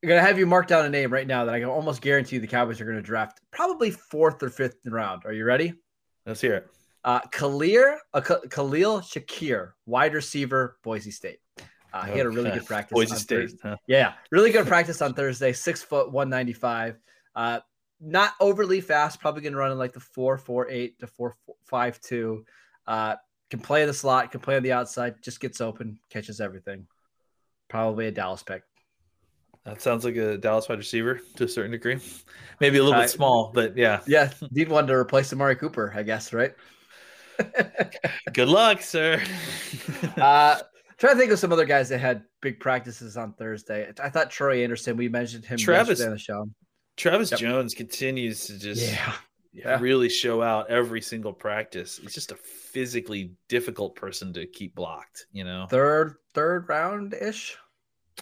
I'm 0.03 0.09
gonna 0.09 0.21
have 0.21 0.39
you 0.39 0.47
mark 0.47 0.65
down 0.65 0.83
a 0.85 0.89
name 0.89 1.13
right 1.13 1.27
now 1.27 1.45
that 1.45 1.53
I 1.53 1.59
can 1.59 1.69
almost 1.69 2.01
guarantee 2.01 2.39
the 2.39 2.47
Cowboys 2.47 2.81
are 2.81 2.85
gonna 2.85 3.03
draft 3.03 3.39
probably 3.51 3.91
fourth 3.91 4.41
or 4.41 4.49
fifth 4.49 4.77
round. 4.85 5.23
Are 5.25 5.33
you 5.33 5.45
ready? 5.45 5.73
Let's 6.25 6.41
hear 6.41 6.55
it. 6.55 6.67
Uh, 7.03 7.19
Khalil, 7.31 7.97
uh, 8.13 8.21
Khalil 8.21 8.99
Shakir, 9.01 9.71
wide 9.85 10.13
receiver, 10.13 10.77
Boise 10.83 11.11
State. 11.11 11.39
Uh, 11.93 12.05
he 12.05 12.17
had 12.17 12.25
a 12.25 12.29
really 12.29 12.51
good 12.51 12.65
practice. 12.65 12.93
Boise 12.93 13.11
on 13.13 13.17
State. 13.17 13.35
Thursday. 13.41 13.57
huh? 13.63 13.75
Yeah, 13.87 14.13
really 14.29 14.51
good 14.51 14.67
practice 14.73 15.01
on 15.01 15.13
Thursday. 15.13 15.51
Six 15.51 15.81
foot, 15.81 16.11
one 16.11 16.29
ninety 16.29 16.53
five. 16.53 16.99
Uh, 17.35 17.59
not 17.99 18.33
overly 18.39 18.81
fast. 18.81 19.19
Probably 19.19 19.41
gonna 19.41 19.57
run 19.57 19.71
in 19.71 19.77
like 19.77 19.93
the 19.93 19.99
four 19.99 20.37
four 20.37 20.69
eight 20.69 20.99
to 20.99 21.07
four 21.07 21.35
five 21.65 21.99
two. 22.01 22.45
Uh, 22.87 23.15
can 23.49 23.59
play 23.59 23.81
in 23.81 23.87
the 23.87 23.93
slot. 23.93 24.31
Can 24.31 24.39
play 24.39 24.55
on 24.55 24.63
the 24.63 24.71
outside. 24.71 25.15
Just 25.21 25.39
gets 25.39 25.59
open, 25.59 25.99
catches 26.09 26.39
everything. 26.39 26.87
Probably 27.67 28.07
a 28.07 28.11
Dallas 28.11 28.43
pick. 28.43 28.63
That 29.65 29.81
sounds 29.81 30.03
like 30.05 30.15
a 30.15 30.37
Dallas 30.37 30.67
wide 30.67 30.79
receiver 30.79 31.19
to 31.35 31.43
a 31.43 31.47
certain 31.47 31.71
degree. 31.71 31.99
Maybe 32.59 32.77
a 32.79 32.83
little 32.83 32.99
bit 32.99 33.09
small, 33.09 33.51
but 33.53 33.77
yeah. 33.77 34.01
Yeah, 34.07 34.31
need 34.49 34.69
one 34.69 34.87
to 34.87 34.93
replace 34.93 35.31
Amari 35.31 35.55
Cooper, 35.55 35.93
I 35.95 36.03
guess. 36.03 36.33
Right. 36.33 36.53
Good 38.33 38.47
luck, 38.49 38.81
sir. 38.81 39.21
uh, 40.17 40.59
trying 40.97 41.13
to 41.13 41.19
think 41.19 41.31
of 41.31 41.39
some 41.39 41.51
other 41.51 41.65
guys 41.65 41.89
that 41.89 41.99
had 41.99 42.23
big 42.41 42.59
practices 42.59 43.17
on 43.17 43.33
Thursday. 43.33 43.91
I 44.01 44.09
thought 44.09 44.29
Troy 44.31 44.63
Anderson. 44.63 44.97
We 44.97 45.09
mentioned 45.09 45.45
him 45.45 45.57
Travis- 45.57 46.01
on 46.01 46.11
the 46.11 46.17
show. 46.19 46.49
Travis 46.97 47.31
Yep. 47.31 47.39
Jones 47.39 47.73
continues 47.73 48.45
to 48.47 48.59
just 48.59 48.81
Yeah, 48.91 49.13
yeah. 49.53 49.79
really 49.79 50.09
show 50.09 50.41
out 50.41 50.69
every 50.69 51.01
single 51.01 51.33
practice. 51.33 51.97
He's 51.97 52.13
just 52.13 52.31
a 52.31 52.35
physically 52.35 53.33
difficult 53.47 53.95
person 53.95 54.33
to 54.33 54.45
keep 54.45 54.75
blocked, 54.75 55.25
you 55.31 55.43
know? 55.43 55.67
Third, 55.69 56.15
third 56.33 56.67
round 56.69 57.13
ish. 57.13 57.57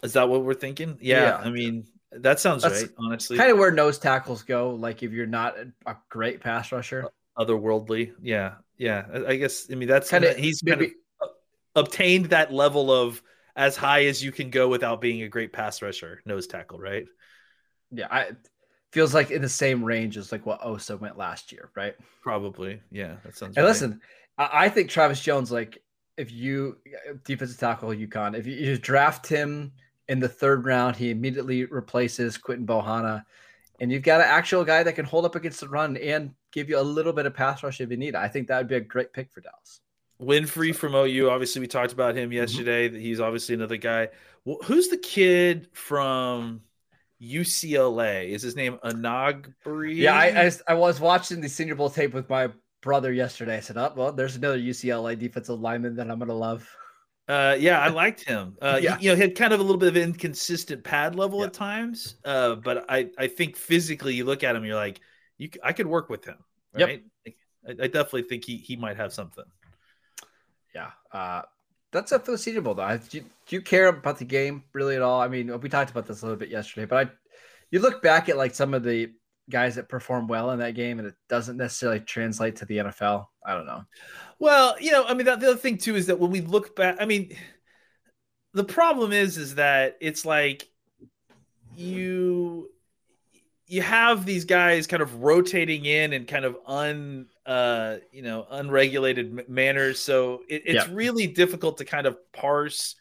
Is 0.04 0.14
that 0.14 0.30
what 0.30 0.44
we're 0.44 0.54
thinking? 0.54 0.98
Yeah. 1.02 1.24
Yeah. 1.24 1.38
I 1.38 1.50
mean, 1.50 1.88
that 2.12 2.40
sounds 2.40 2.64
That's 2.64 2.84
right, 2.84 2.92
honestly. 3.00 3.38
Kind 3.38 3.52
of 3.52 3.58
where 3.58 3.72
nose 3.72 3.98
tackles 4.00 4.44
go. 4.44 4.72
Like 4.76 5.04
if 5.04 5.12
you're 5.12 5.26
not 5.26 5.58
a, 5.58 5.72
a 5.92 5.98
great 6.10 6.40
pass 6.40 6.72
rusher, 6.72 7.10
Otherworldly. 7.40 8.12
Yeah. 8.22 8.56
Yeah. 8.78 9.06
I, 9.14 9.26
I 9.26 9.36
guess, 9.38 9.68
I 9.72 9.76
mean, 9.76 9.88
that's 9.88 10.10
kind 10.10 10.26
of 10.26 10.36
he's 10.36 10.62
kind 10.62 10.82
of 10.82 10.90
obtained 11.76 12.28
that 12.28 12.54
level 12.54 12.92
of 12.92 13.22
as 13.56 13.76
high 13.76 14.06
as 14.06 14.24
you 14.24 14.32
can 14.32 14.50
go 14.50 14.68
without 14.68 15.02
being 15.02 15.24
a 15.24 15.30
great 15.30 15.54
pass 15.54 15.82
rusher, 15.82 16.22
nose 16.26 16.48
tackle, 16.48 16.80
right? 16.80 17.06
Yeah, 17.92 18.08
I 18.10 18.32
feels 18.92 19.14
like 19.14 19.32
in 19.32 19.42
the 19.42 19.50
same 19.50 19.84
range 19.84 20.18
as 20.18 20.32
like 20.32 20.46
what 20.46 20.64
Osa 20.66 20.98
went 20.98 21.18
last 21.18 21.52
year, 21.52 21.70
right? 21.76 21.96
Probably. 22.22 22.82
Yeah. 22.92 23.16
That 23.24 23.36
sounds 23.36 23.56
And 23.56 23.64
right. 23.64 23.70
listen, 23.70 24.02
I, 24.38 24.50
I 24.54 24.70
think 24.70 24.90
Travis 24.90 25.22
Jones, 25.22 25.52
like 25.52 25.82
if 26.18 26.32
you 26.32 26.78
defensive 27.24 27.60
tackle 27.60 27.90
UConn, 27.90 28.38
if 28.38 28.46
you, 28.46 28.54
you 28.54 28.78
draft 28.78 29.28
him 29.28 29.72
in 30.08 30.20
the 30.20 30.28
third 30.28 30.66
round, 30.66 30.96
he 30.96 31.12
immediately 31.12 31.66
replaces 31.66 32.38
Quinton 32.38 32.66
Bohanna, 32.66 33.24
and 33.80 33.92
you've 33.92 34.04
got 34.04 34.22
an 34.22 34.28
actual 34.28 34.64
guy 34.64 34.84
that 34.84 34.94
can 34.94 35.06
hold 35.06 35.26
up 35.26 35.36
against 35.36 35.60
the 35.62 35.70
run 35.70 35.98
and 35.98 36.32
give 36.52 36.70
you 36.70 36.80
a 36.80 36.82
little 36.82 37.14
bit 37.14 37.26
of 37.26 37.34
pass 37.34 37.64
rush 37.64 37.82
if 37.82 37.90
you 37.90 37.98
need 37.98 38.10
it. 38.10 38.16
I 38.16 38.28
think 38.28 38.48
that 38.48 38.58
would 38.58 38.68
be 38.68 38.76
a 38.76 38.82
great 38.82 39.14
pick 39.14 39.32
for 39.32 39.42
Dallas. 39.42 39.82
Winfrey 40.22 40.76
from 40.76 40.96
OU. 40.96 41.30
Obviously, 41.30 41.62
we 41.62 41.68
talked 41.68 41.94
about 41.94 42.16
him 42.16 42.26
mm-hmm. 42.26 42.34
yesterday. 42.34 42.90
He's 43.00 43.20
obviously 43.20 43.56
another 43.56 43.78
guy. 43.78 44.10
Wh- 44.48 44.64
Who's 44.66 44.90
the 44.90 44.98
kid 44.98 45.70
from 45.74 46.62
UCLA? 47.22 48.30
Is 48.30 48.42
his 48.42 48.56
name 48.56 48.80
Anagbri? 48.84 49.96
Yeah, 49.96 50.16
I, 50.16 50.48
I 50.48 50.52
I 50.68 50.74
was 50.74 51.00
watching 51.00 51.40
the 51.40 51.50
Senior 51.50 51.76
Bowl 51.76 51.90
tape 51.90 52.14
with 52.14 52.30
my 52.30 52.50
brother 52.82 53.14
yesterday. 53.14 53.58
I 53.58 53.62
said, 53.62 53.78
"Oh, 53.78 53.94
well, 53.96 54.12
there's 54.12 54.36
another 54.36 54.60
UCLA 54.60 55.18
defensive 55.18 55.60
lineman 55.60 55.96
that 55.96 56.10
I'm 56.10 56.20
gonna 56.20 56.34
love." 56.34 56.70
Uh, 57.30 57.56
yeah, 57.60 57.80
I 57.80 57.88
liked 57.90 58.24
him. 58.24 58.58
Uh, 58.62 58.80
Yeah. 58.82 58.98
he, 58.98 59.06
you 59.06 59.12
know, 59.12 59.16
he 59.16 59.22
had 59.22 59.36
kind 59.36 59.54
of 59.54 59.60
a 59.60 59.64
little 59.64 59.78
bit 59.78 59.88
of 59.90 59.96
inconsistent 59.98 60.84
pad 60.84 61.16
level 61.16 61.40
Yeah. 61.40 61.46
at 61.46 61.54
times. 61.54 62.16
Uh, 62.26 62.56
but 62.56 62.86
I, 62.90 63.10
I 63.18 63.28
think 63.28 63.56
physically, 63.56 64.16
you 64.16 64.26
look 64.26 64.44
at 64.44 64.56
him, 64.56 64.66
you're 64.66 64.76
like, 64.76 65.00
you, 65.38 65.50
I 65.64 65.72
could 65.74 65.88
work 65.88 66.10
with 66.10 66.26
him. 66.26 66.38
Yep. 66.76 66.88
Right? 66.90 67.04
I, 67.28 67.72
I 67.72 67.88
definitely 67.88 68.24
think 68.24 68.44
he, 68.46 68.58
he 68.58 68.76
might 68.76 68.98
have 68.98 69.14
something. 69.14 69.46
Yeah, 70.76 70.92
uh, 71.12 71.44
that's 71.92 72.12
it 72.12 72.26
for 72.26 72.32
the 72.32 72.38
Senior 72.38 72.62
Bowl, 72.62 72.76
though. 72.76 72.84
I- 72.84 72.98
Do 72.98 73.18
you, 73.18 73.26
do 73.48 73.56
you 73.56 73.62
care 73.62 73.88
about 73.88 74.18
the 74.20 74.26
game 74.26 74.64
really 74.74 74.96
at 74.96 75.02
all? 75.02 75.22
I 75.22 75.28
mean, 75.28 75.58
we 75.62 75.70
talked 75.70 75.92
about 75.92 76.06
this 76.08 76.22
a 76.22 76.26
little 76.26 76.38
bit 76.40 76.50
yesterday, 76.50 76.86
but 76.86 77.08
I, 77.08 77.12
you 77.72 77.80
look 77.80 78.02
back 78.02 78.30
at 78.30 78.38
like 78.38 78.54
some 78.56 78.74
of 78.74 78.84
the 78.84 79.12
guys 79.50 79.76
that 79.76 79.90
perform 79.90 80.28
well 80.28 80.52
in 80.52 80.60
that 80.60 80.76
game, 80.76 81.00
and 81.00 81.08
it 81.08 81.16
doesn't 81.28 81.58
necessarily 81.58 82.00
translate 82.00 82.58
to 82.58 82.66
the 82.66 82.78
NFL. 82.78 83.26
I 83.50 83.56
don't 83.56 83.66
know. 83.66 83.84
Well, 84.38 84.76
you 84.80 84.92
know, 84.92 85.06
I 85.06 85.16
mean, 85.16 85.26
that, 85.26 85.40
the 85.40 85.48
other 85.48 85.58
thing 85.58 85.78
too 85.80 85.96
is 85.96 86.06
that 86.08 86.20
when 86.20 86.30
we 86.30 86.42
look 86.42 86.76
back, 86.76 86.98
I 87.00 87.06
mean, 87.06 87.36
the 88.54 88.64
problem 88.64 89.12
is, 89.12 89.38
is 89.38 89.56
that 89.56 89.98
it's 90.02 90.24
like 90.24 90.70
you 91.76 92.70
you 93.68 93.82
have 93.82 94.26
these 94.26 94.46
guys 94.46 94.88
kind 94.88 95.02
of 95.02 95.22
rotating 95.22 95.86
in 95.86 96.14
and 96.14 96.28
kind 96.28 96.46
of 96.46 96.58
un 96.66 97.28
uh 97.46 97.98
you 98.12 98.22
know 98.22 98.46
unregulated 98.50 99.40
m- 99.40 99.46
manners 99.48 100.00
so 100.00 100.42
it, 100.50 100.64
it's 100.66 100.88
Yeah. 100.88 100.94
really 100.94 101.28
difficult 101.28 101.78
to 101.78 101.86
kind 101.86 102.08
of 102.08 102.18
parse 102.34 102.96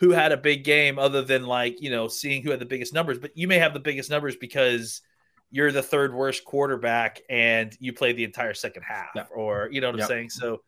who 0.00 0.10
had 0.10 0.32
a 0.32 0.36
big 0.36 0.64
game 0.64 0.98
other 0.98 1.22
than 1.22 1.44
like 1.46 1.80
you 1.80 1.90
know 1.90 2.08
seeing 2.08 2.42
who 2.42 2.50
had 2.50 2.60
the 2.60 2.66
biggest 2.66 2.92
numbers 2.92 3.18
but 3.18 3.36
you 3.36 3.46
may 3.48 3.58
have 3.58 3.72
the 3.74 3.80
biggest 3.80 4.10
numbers 4.10 4.36
because 4.36 5.00
you're 5.50 5.72
the 5.72 5.82
third 5.82 6.14
worst 6.14 6.44
quarterback 6.44 7.20
and 7.28 7.76
you 7.80 7.92
played 7.92 8.16
the 8.16 8.24
entire 8.24 8.54
second 8.54 8.82
half 8.82 9.08
Yeah. 9.14 9.24
or 9.34 9.68
you 9.72 9.80
know 9.80 9.88
what 9.88 9.94
i'm 9.94 10.00
Yep. 10.00 10.08
saying 10.08 10.30
so 10.30 10.62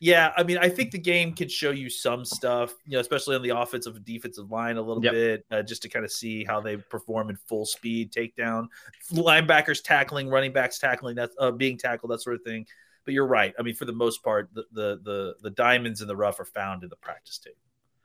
yeah 0.00 0.32
i 0.36 0.42
mean 0.42 0.58
i 0.58 0.68
think 0.68 0.90
the 0.90 0.98
game 0.98 1.32
can 1.34 1.48
show 1.48 1.70
you 1.70 1.88
some 1.90 2.24
stuff 2.24 2.74
you 2.84 2.92
know 2.92 3.00
especially 3.00 3.36
on 3.36 3.42
the 3.42 3.50
offensive 3.50 3.96
and 3.96 4.04
defensive 4.04 4.50
line 4.50 4.76
a 4.76 4.82
little 4.82 5.02
Yep. 5.04 5.12
bit 5.12 5.46
uh, 5.50 5.62
just 5.62 5.82
to 5.82 5.88
kind 5.88 6.04
of 6.04 6.10
see 6.12 6.44
how 6.44 6.60
they 6.60 6.76
perform 6.76 7.30
in 7.30 7.36
full 7.36 7.64
speed 7.66 8.12
takedown 8.12 8.66
linebackers 9.12 9.82
tackling 9.82 10.28
running 10.28 10.52
backs 10.52 10.78
tackling 10.78 11.14
that's 11.16 11.34
uh, 11.38 11.50
being 11.50 11.76
tackled 11.78 12.10
that 12.12 12.20
sort 12.22 12.36
of 12.36 12.42
thing 12.42 12.66
but 13.04 13.14
you're 13.14 13.26
right 13.26 13.54
i 13.58 13.62
mean 13.62 13.74
for 13.74 13.84
the 13.84 13.92
most 13.92 14.22
part 14.22 14.48
the 14.54 14.64
the 14.72 15.00
the, 15.04 15.34
the 15.42 15.50
diamonds 15.50 16.00
in 16.02 16.08
the 16.08 16.16
rough 16.16 16.38
are 16.40 16.44
found 16.44 16.82
in 16.82 16.88
the 16.88 16.96
practice 16.96 17.38
tape 17.38 17.56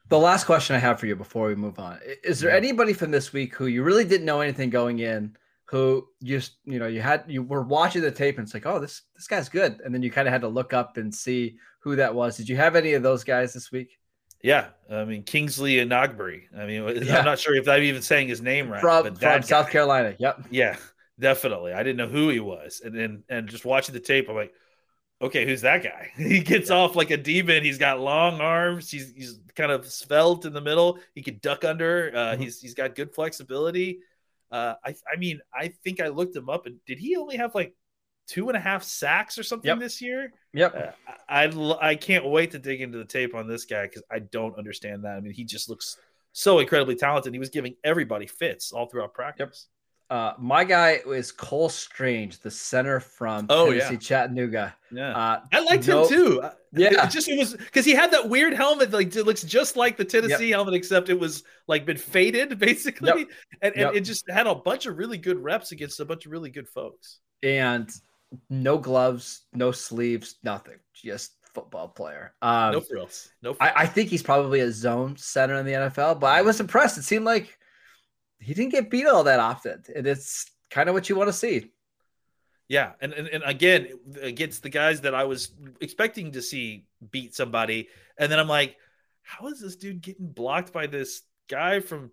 The 0.09 0.17
last 0.19 0.43
question 0.45 0.75
I 0.75 0.79
have 0.79 0.99
for 0.99 1.05
you 1.07 1.15
before 1.15 1.47
we 1.47 1.55
move 1.55 1.79
on 1.79 1.99
is 2.23 2.39
there 2.41 2.51
anybody 2.51 2.91
from 2.93 3.11
this 3.11 3.31
week 3.31 3.55
who 3.55 3.67
you 3.67 3.81
really 3.83 4.03
didn't 4.05 4.25
know 4.25 4.41
anything 4.41 4.69
going 4.69 4.99
in, 4.99 5.37
who 5.71 6.05
just 6.21 6.57
you 6.65 6.79
know 6.79 6.87
you 6.87 7.01
had 7.01 7.23
you 7.27 7.41
were 7.41 7.63
watching 7.63 8.01
the 8.01 8.11
tape 8.11 8.37
and 8.37 8.45
it's 8.45 8.53
like, 8.53 8.65
oh 8.65 8.77
this 8.77 9.03
this 9.15 9.27
guy's 9.27 9.47
good, 9.47 9.79
and 9.85 9.95
then 9.95 10.01
you 10.03 10.11
kind 10.11 10.27
of 10.27 10.33
had 10.33 10.41
to 10.41 10.49
look 10.49 10.73
up 10.73 10.97
and 10.97 11.13
see 11.15 11.55
who 11.79 11.95
that 11.95 12.13
was. 12.13 12.35
Did 12.35 12.49
you 12.49 12.57
have 12.57 12.75
any 12.75 12.93
of 12.93 13.03
those 13.03 13.23
guys 13.23 13.53
this 13.53 13.71
week? 13.71 13.97
Yeah, 14.43 14.67
I 14.89 15.05
mean 15.05 15.23
Kingsley 15.23 15.75
Enagbare. 15.77 16.43
I 16.57 16.65
mean, 16.65 16.83
Yeah. 17.05 17.19
I'm 17.19 17.25
not 17.25 17.39
sure 17.39 17.55
if 17.55 17.67
I'm 17.69 17.83
even 17.83 18.01
saying 18.01 18.27
his 18.27 18.41
name 18.41 18.69
right. 18.69 18.81
from 18.81 19.03
but 19.03 19.17
from 19.17 19.43
South 19.43 19.67
guy- 19.67 19.71
Carolina. 19.71 20.15
Yep. 20.19 20.47
Yeah, 20.51 20.75
definitely. 21.19 21.71
I 21.73 21.83
didn't 21.83 21.97
know 21.97 22.07
who 22.09 22.27
he 22.29 22.39
was, 22.41 22.81
and 22.83 22.93
then 22.93 23.23
and 23.29 23.47
just 23.47 23.63
watching 23.63 23.93
the 23.93 24.01
tape, 24.01 24.27
I'm 24.29 24.35
like, 24.35 24.53
okay, 25.21 25.45
who's 25.45 25.61
that 25.61 25.83
guy? 25.83 26.11
He 26.17 26.39
gets 26.41 26.69
off 26.69 26.97
like 26.97 27.11
a 27.11 27.17
demon. 27.17 27.63
He's 27.63 27.77
got 27.77 27.99
long 28.01 28.41
arms. 28.41 28.91
He's 28.91 29.13
he's 29.13 29.39
kind 29.55 29.71
of 29.71 29.85
svelte 29.87 30.43
in 30.45 30.51
the 30.53 30.59
middle. 30.61 30.99
He 31.15 31.21
could 31.21 31.39
duck 31.39 31.63
under. 31.63 32.11
Uh, 32.13 32.19
Mhm. 32.35 32.39
He's 32.39 32.59
he's 32.59 32.73
got 32.73 32.95
good 32.95 33.13
flexibility. 33.15 33.99
Uh, 34.51 34.75
I 34.83 34.95
I 35.11 35.17
mean, 35.17 35.39
I 35.53 35.69
think 35.83 36.01
I 36.01 36.09
looked 36.09 36.35
him 36.35 36.49
up, 36.49 36.65
and 36.65 36.77
did 36.85 36.99
he 36.99 37.15
only 37.15 37.37
have 37.37 37.55
like 37.55 37.73
two 38.27 38.49
and 38.49 38.57
a 38.57 38.59
half 38.59 38.83
sacks 38.83 39.37
or 39.37 39.43
something 39.43 39.69
Yep. 39.69 39.79
this 39.79 40.01
year? 40.01 40.31
Yep. 40.53 40.75
Uh, 40.75 41.11
I 41.29 41.43
I 41.45 41.89
I 41.91 41.95
can't 41.95 42.25
wait 42.25 42.51
to 42.51 42.59
dig 42.59 42.81
into 42.81 42.97
the 42.97 43.05
tape 43.05 43.33
on 43.35 43.47
this 43.47 43.65
guy 43.65 43.83
because 43.83 44.03
I 44.11 44.19
don't 44.19 44.57
understand 44.57 45.03
that. 45.05 45.17
I 45.17 45.19
mean, 45.21 45.33
he 45.33 45.43
just 45.43 45.69
looks 45.69 45.97
so 46.33 46.59
incredibly 46.59 46.95
talented. 46.95 47.33
He 47.33 47.39
was 47.39 47.49
giving 47.49 47.75
everybody 47.83 48.27
fits 48.27 48.71
all 48.71 48.87
throughout 48.87 49.13
practice. 49.13 49.67
Uh, 50.11 50.33
my 50.37 50.63
guy 50.65 50.99
is 51.07 51.31
Cole 51.31 51.69
Strange, 51.69 52.39
the 52.39 52.51
center 52.51 52.99
from 52.99 53.45
Oh, 53.49 53.71
Tennessee 53.71 53.93
yeah. 53.93 53.99
Chattanooga. 53.99 54.75
Yeah, 54.91 55.15
Uh, 55.17 55.39
I 55.53 55.59
liked 55.61 55.87
no- 55.87 56.03
him 56.03 56.09
too. 56.09 56.41
Yeah. 56.73 57.05
it 57.05 57.09
just 57.11 57.29
it 57.29 57.37
was 57.39 57.53
because 57.55 57.85
he 57.85 57.93
had 57.93 58.11
that 58.11 58.27
weird 58.27 58.53
helmet, 58.53 58.91
like 58.91 59.15
it 59.15 59.23
looks 59.25 59.41
just 59.43 59.77
like 59.77 59.95
the 59.95 60.03
Tennessee 60.05 60.49
helmet, 60.51 60.73
except 60.73 61.07
it 61.09 61.17
was 61.19 61.43
like 61.67 61.85
been 61.85 61.95
faded 61.97 62.59
basically, 62.59 63.07
Yep. 63.21 63.27
and, 63.61 63.73
and 63.73 63.81
Yep. 63.81 63.93
it 63.95 64.01
just 64.01 64.29
had 64.29 64.47
a 64.47 64.55
bunch 64.55 64.85
of 64.85 64.97
really 64.97 65.17
good 65.17 65.39
reps 65.41 65.71
against 65.71 65.99
a 66.01 66.05
bunch 66.05 66.25
of 66.25 66.31
really 66.33 66.49
good 66.49 66.67
folks. 66.67 67.19
and 67.41 67.89
no 68.49 68.77
gloves, 68.77 69.43
no 69.53 69.71
sleeves, 69.71 70.35
nothing. 70.43 70.77
Just 70.93 71.33
football 71.53 71.87
player. 71.87 72.33
Um, 72.41 72.73
no 72.73 72.81
frills, 72.81 73.29
no. 73.41 73.53
Frills. 73.53 73.71
I, 73.75 73.83
I 73.83 73.85
think 73.85 74.09
he's 74.09 74.23
probably 74.23 74.59
a 74.61 74.71
zone 74.71 75.15
center 75.17 75.55
in 75.55 75.65
the 75.65 75.73
NFL, 75.73 76.19
but 76.19 76.27
I 76.27 76.41
was 76.41 76.59
impressed. 76.59 76.97
It 76.97 77.03
seemed 77.03 77.25
like 77.25 77.57
he 78.41 78.53
didn't 78.53 78.71
get 78.71 78.89
beat 78.89 79.05
all 79.07 79.23
that 79.23 79.39
often, 79.39 79.83
and 79.95 80.05
it's 80.07 80.45
kind 80.69 80.89
of 80.89 80.95
what 80.95 81.09
you 81.09 81.15
want 81.15 81.29
to 81.29 81.33
see. 81.33 81.71
Yeah, 82.67 82.93
and, 83.01 83.13
and 83.13 83.27
and 83.27 83.43
again 83.43 83.87
against 84.21 84.63
the 84.63 84.69
guys 84.69 85.01
that 85.01 85.13
I 85.13 85.25
was 85.25 85.51
expecting 85.81 86.31
to 86.33 86.41
see 86.41 86.85
beat 87.11 87.35
somebody, 87.35 87.89
and 88.17 88.31
then 88.31 88.39
I'm 88.39 88.47
like, 88.47 88.77
how 89.23 89.47
is 89.47 89.59
this 89.59 89.75
dude 89.75 90.01
getting 90.01 90.27
blocked 90.27 90.71
by 90.71 90.87
this 90.87 91.23
guy 91.49 91.81
from 91.81 92.11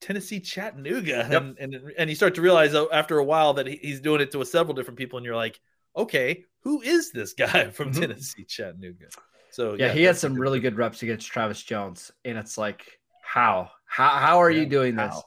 Tennessee 0.00 0.40
Chattanooga? 0.40 1.28
Yep. 1.30 1.42
And 1.42 1.58
and 1.58 1.92
and 1.96 2.10
you 2.10 2.16
start 2.16 2.34
to 2.36 2.42
realize 2.42 2.74
oh, 2.74 2.88
after 2.92 3.18
a 3.18 3.24
while 3.24 3.54
that 3.54 3.66
he's 3.68 4.00
doing 4.00 4.20
it 4.20 4.32
to 4.32 4.44
several 4.44 4.74
different 4.74 4.98
people, 4.98 5.16
and 5.18 5.24
you're 5.24 5.36
like, 5.36 5.60
okay, 5.96 6.44
who 6.62 6.80
is 6.82 7.12
this 7.12 7.32
guy 7.34 7.70
from 7.70 7.92
Mhm. 7.92 8.00
Tennessee 8.00 8.44
Chattanooga? 8.44 9.06
So 9.52 9.74
Yeah, 9.74 9.92
he 9.92 10.02
had 10.02 10.16
some 10.16 10.34
really 10.34 10.58
good 10.60 10.76
reps 10.76 11.02
against 11.02 11.28
Travis 11.30 11.62
Jones, 11.62 12.10
and 12.24 12.36
it's 12.36 12.58
like, 12.58 12.98
how, 13.22 13.70
how, 13.84 14.08
how 14.08 14.38
are 14.42 14.50
you 14.50 14.62
Yeah, 14.62 14.68
doing 14.68 14.96
this? 14.96 15.22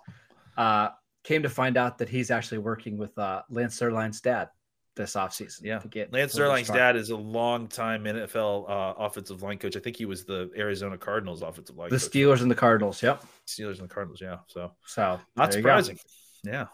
Uh, 0.58 0.90
came 1.24 1.44
to 1.44 1.50
find 1.50 1.78
out 1.78 1.98
that 2.00 2.10
he's 2.10 2.32
actually 2.32 2.58
working 2.58 2.98
with 2.98 3.18
uh, 3.18 3.42
Lance 3.50 3.80
Zierlein's 3.80 4.20
dad 4.22 4.50
this 4.96 5.14
offseason. 5.16 5.62
Yeah. 5.64 5.80
to 5.80 5.88
get 5.88 6.14
Lance 6.14 6.36
Zierlein's 6.36 6.68
dad 6.68 6.96
is 6.96 7.10
a 7.10 7.16
long-time 7.18 8.04
NFL 8.04 8.70
uh, 8.70 8.94
offensive 8.98 9.42
line 9.42 9.58
coach. 9.58 9.76
I 9.76 9.80
think 9.80 9.96
he 9.98 10.06
was 10.06 10.26
the 10.26 10.52
Arizona 10.56 10.98
Cardinals 10.98 11.42
offensive 11.42 11.76
line 11.78 11.90
the 11.90 11.98
coach. 11.98 12.10
Steelers 12.12 12.42
and 12.42 12.52
the 12.52 12.56
Cardinals. 12.56 13.02
Yep. 13.02 13.24
Steelers 13.48 13.80
and 13.80 13.90
the 13.90 13.94
Cardinals. 13.94 14.22
Yeah, 14.22 14.38
so 14.48 14.72
So 14.86 15.20
not 15.36 15.56
you 15.56 15.62
go. 15.62 15.70
surprising. 15.82 15.98
Yeah. 16.44 16.66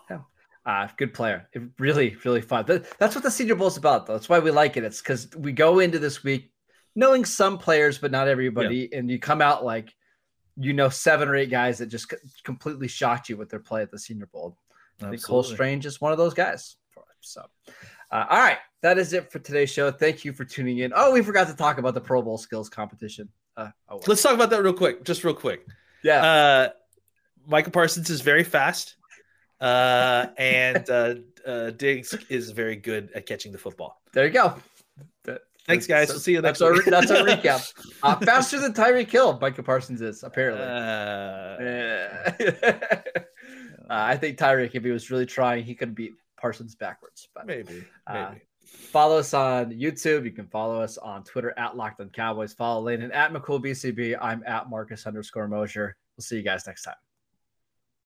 Uh, 0.65 0.87
good 0.97 1.13
player. 1.13 1.47
It 1.53 1.61
really, 1.79 2.17
really 2.25 2.41
fun. 2.41 2.65
That- 2.65 2.85
that's 2.99 3.15
what 3.15 3.23
the 3.23 3.31
Senior 3.31 3.55
Bowl 3.55 3.67
is 3.67 3.77
about, 3.77 4.05
though. 4.05 4.13
That's 4.13 4.27
why 4.29 4.39
we 4.39 4.51
like 4.51 4.75
it. 4.77 4.83
It's 4.83 5.01
because 5.01 5.29
we 5.37 5.51
go 5.53 5.79
into 5.79 5.99
this 5.99 6.23
week 6.23 6.51
knowing 6.95 7.23
some 7.23 7.57
players, 7.57 7.97
but 7.97 8.11
not 8.11 8.27
everybody, 8.27 8.91
and 8.93 9.09
you 9.09 9.17
come 9.19 9.41
out 9.41 9.63
like 9.63 9.93
you 10.59 10.73
know 10.73 10.89
seven 10.89 11.27
or 11.29 11.35
eight 11.35 11.49
guys 11.49 11.77
that 11.77 11.85
just 11.87 12.13
completely 12.43 12.87
shocked 12.87 13.29
you 13.29 13.37
with 13.37 13.49
their 13.49 13.59
play 13.59 13.81
at 13.81 13.91
the 13.91 13.97
Senior 13.99 14.25
Bowl. 14.27 14.57
I 15.01 15.09
think 15.11 15.23
Cole 15.23 15.43
Strange 15.43 15.85
is 15.85 16.01
one 16.01 16.11
of 16.11 16.17
those 16.17 16.33
guys. 16.33 16.75
So, 17.21 17.41
uh, 18.11 18.25
all 18.29 18.37
right, 18.39 18.57
that 18.81 18.97
is 18.97 19.13
it 19.13 19.31
for 19.31 19.39
today's 19.39 19.69
show. 19.69 19.91
Thank 19.91 20.25
you 20.25 20.33
for 20.33 20.43
tuning 20.45 20.79
in. 20.79 20.91
Oh, 20.95 21.11
we 21.13 21.21
forgot 21.21 21.47
to 21.47 21.53
talk 21.55 21.77
about 21.77 21.93
the 21.93 22.01
Pro 22.01 22.21
Bowl 22.21 22.37
skills 22.37 22.69
competition. 22.69 23.29
Uh, 23.55 23.69
oh. 23.89 23.99
Let's 24.07 24.21
talk 24.21 24.33
about 24.33 24.49
that 24.51 24.61
real 24.63 24.73
quick, 24.73 25.03
just 25.05 25.23
real 25.23 25.33
quick. 25.33 25.65
yeah, 26.03 26.21
Uh, 26.23 26.69
Micah 27.47 27.71
Parsons 27.71 28.09
is 28.09 28.21
very 28.21 28.43
fast, 28.43 28.95
uh, 29.59 30.27
and 30.37 30.89
uh, 30.89 31.15
uh, 31.45 31.69
Diggs 31.71 32.13
is 32.29 32.51
very 32.51 32.75
good 32.75 33.09
at 33.15 33.25
catching 33.25 33.51
the 33.51 33.57
football. 33.57 34.01
there 34.13 34.25
you 34.25 34.31
go. 34.31 34.55
That- 35.23 35.41
Thanks, 35.69 35.88
that's- 35.88 36.08
guys. 36.08 36.13
We'll 36.13 36.19
see 36.19 36.32
you 36.34 36.41
That's 36.41 36.60
next 36.62 36.86
our 36.86 36.91
that's 36.91 37.12
our 37.12 37.25
recap. 37.25 37.73
Uh, 38.03 38.15
faster 38.19 38.60
than 38.60 38.73
Tyreek 38.73 39.10
Hill, 39.10 39.38
Micah 39.41 39.63
Parsons 39.63 40.01
is 40.01 40.23
apparently. 40.23 40.63
Uh, 40.63 41.58
Yeah. 41.60 42.89
uh, 43.15 43.21
I 43.89 44.17
think 44.17 44.38
Tyreek, 44.38 44.71
if 44.73 44.84
he 44.84 44.91
was 44.91 45.12
really 45.12 45.25
trying, 45.25 45.63
he 45.63 45.75
could 45.75 45.93
beat 45.95 46.13
Parsons 46.39 46.75
backwards. 46.75 47.27
But 47.36 47.45
maybe, 47.45 47.84
Uh, 48.08 48.29
maybe. 48.32 48.41
follow 48.65 49.17
us 49.19 49.34
on 49.34 49.71
YouTube. 49.71 50.23
You 50.25 50.32
can 50.32 50.47
follow 50.47 50.82
us 50.82 50.97
on 50.97 51.23
Twitter 51.23 51.53
at 51.58 51.75
Locked 51.75 51.99
On 52.01 52.10
Cowboys. 52.10 52.53
Follow 52.53 52.82
Landon 52.82 53.12
at 53.12 53.32
McCool 53.34 53.62
BCB. 53.63 54.17
I'm 54.21 54.43
at 54.47 54.69
Marcus 54.69 55.05
underscore 55.05 55.47
Mosher. 55.47 55.95
We'll 56.17 56.23
see 56.23 56.38
you 56.38 56.43
guys 56.43 56.65
next 56.67 56.84
time. 56.84 56.95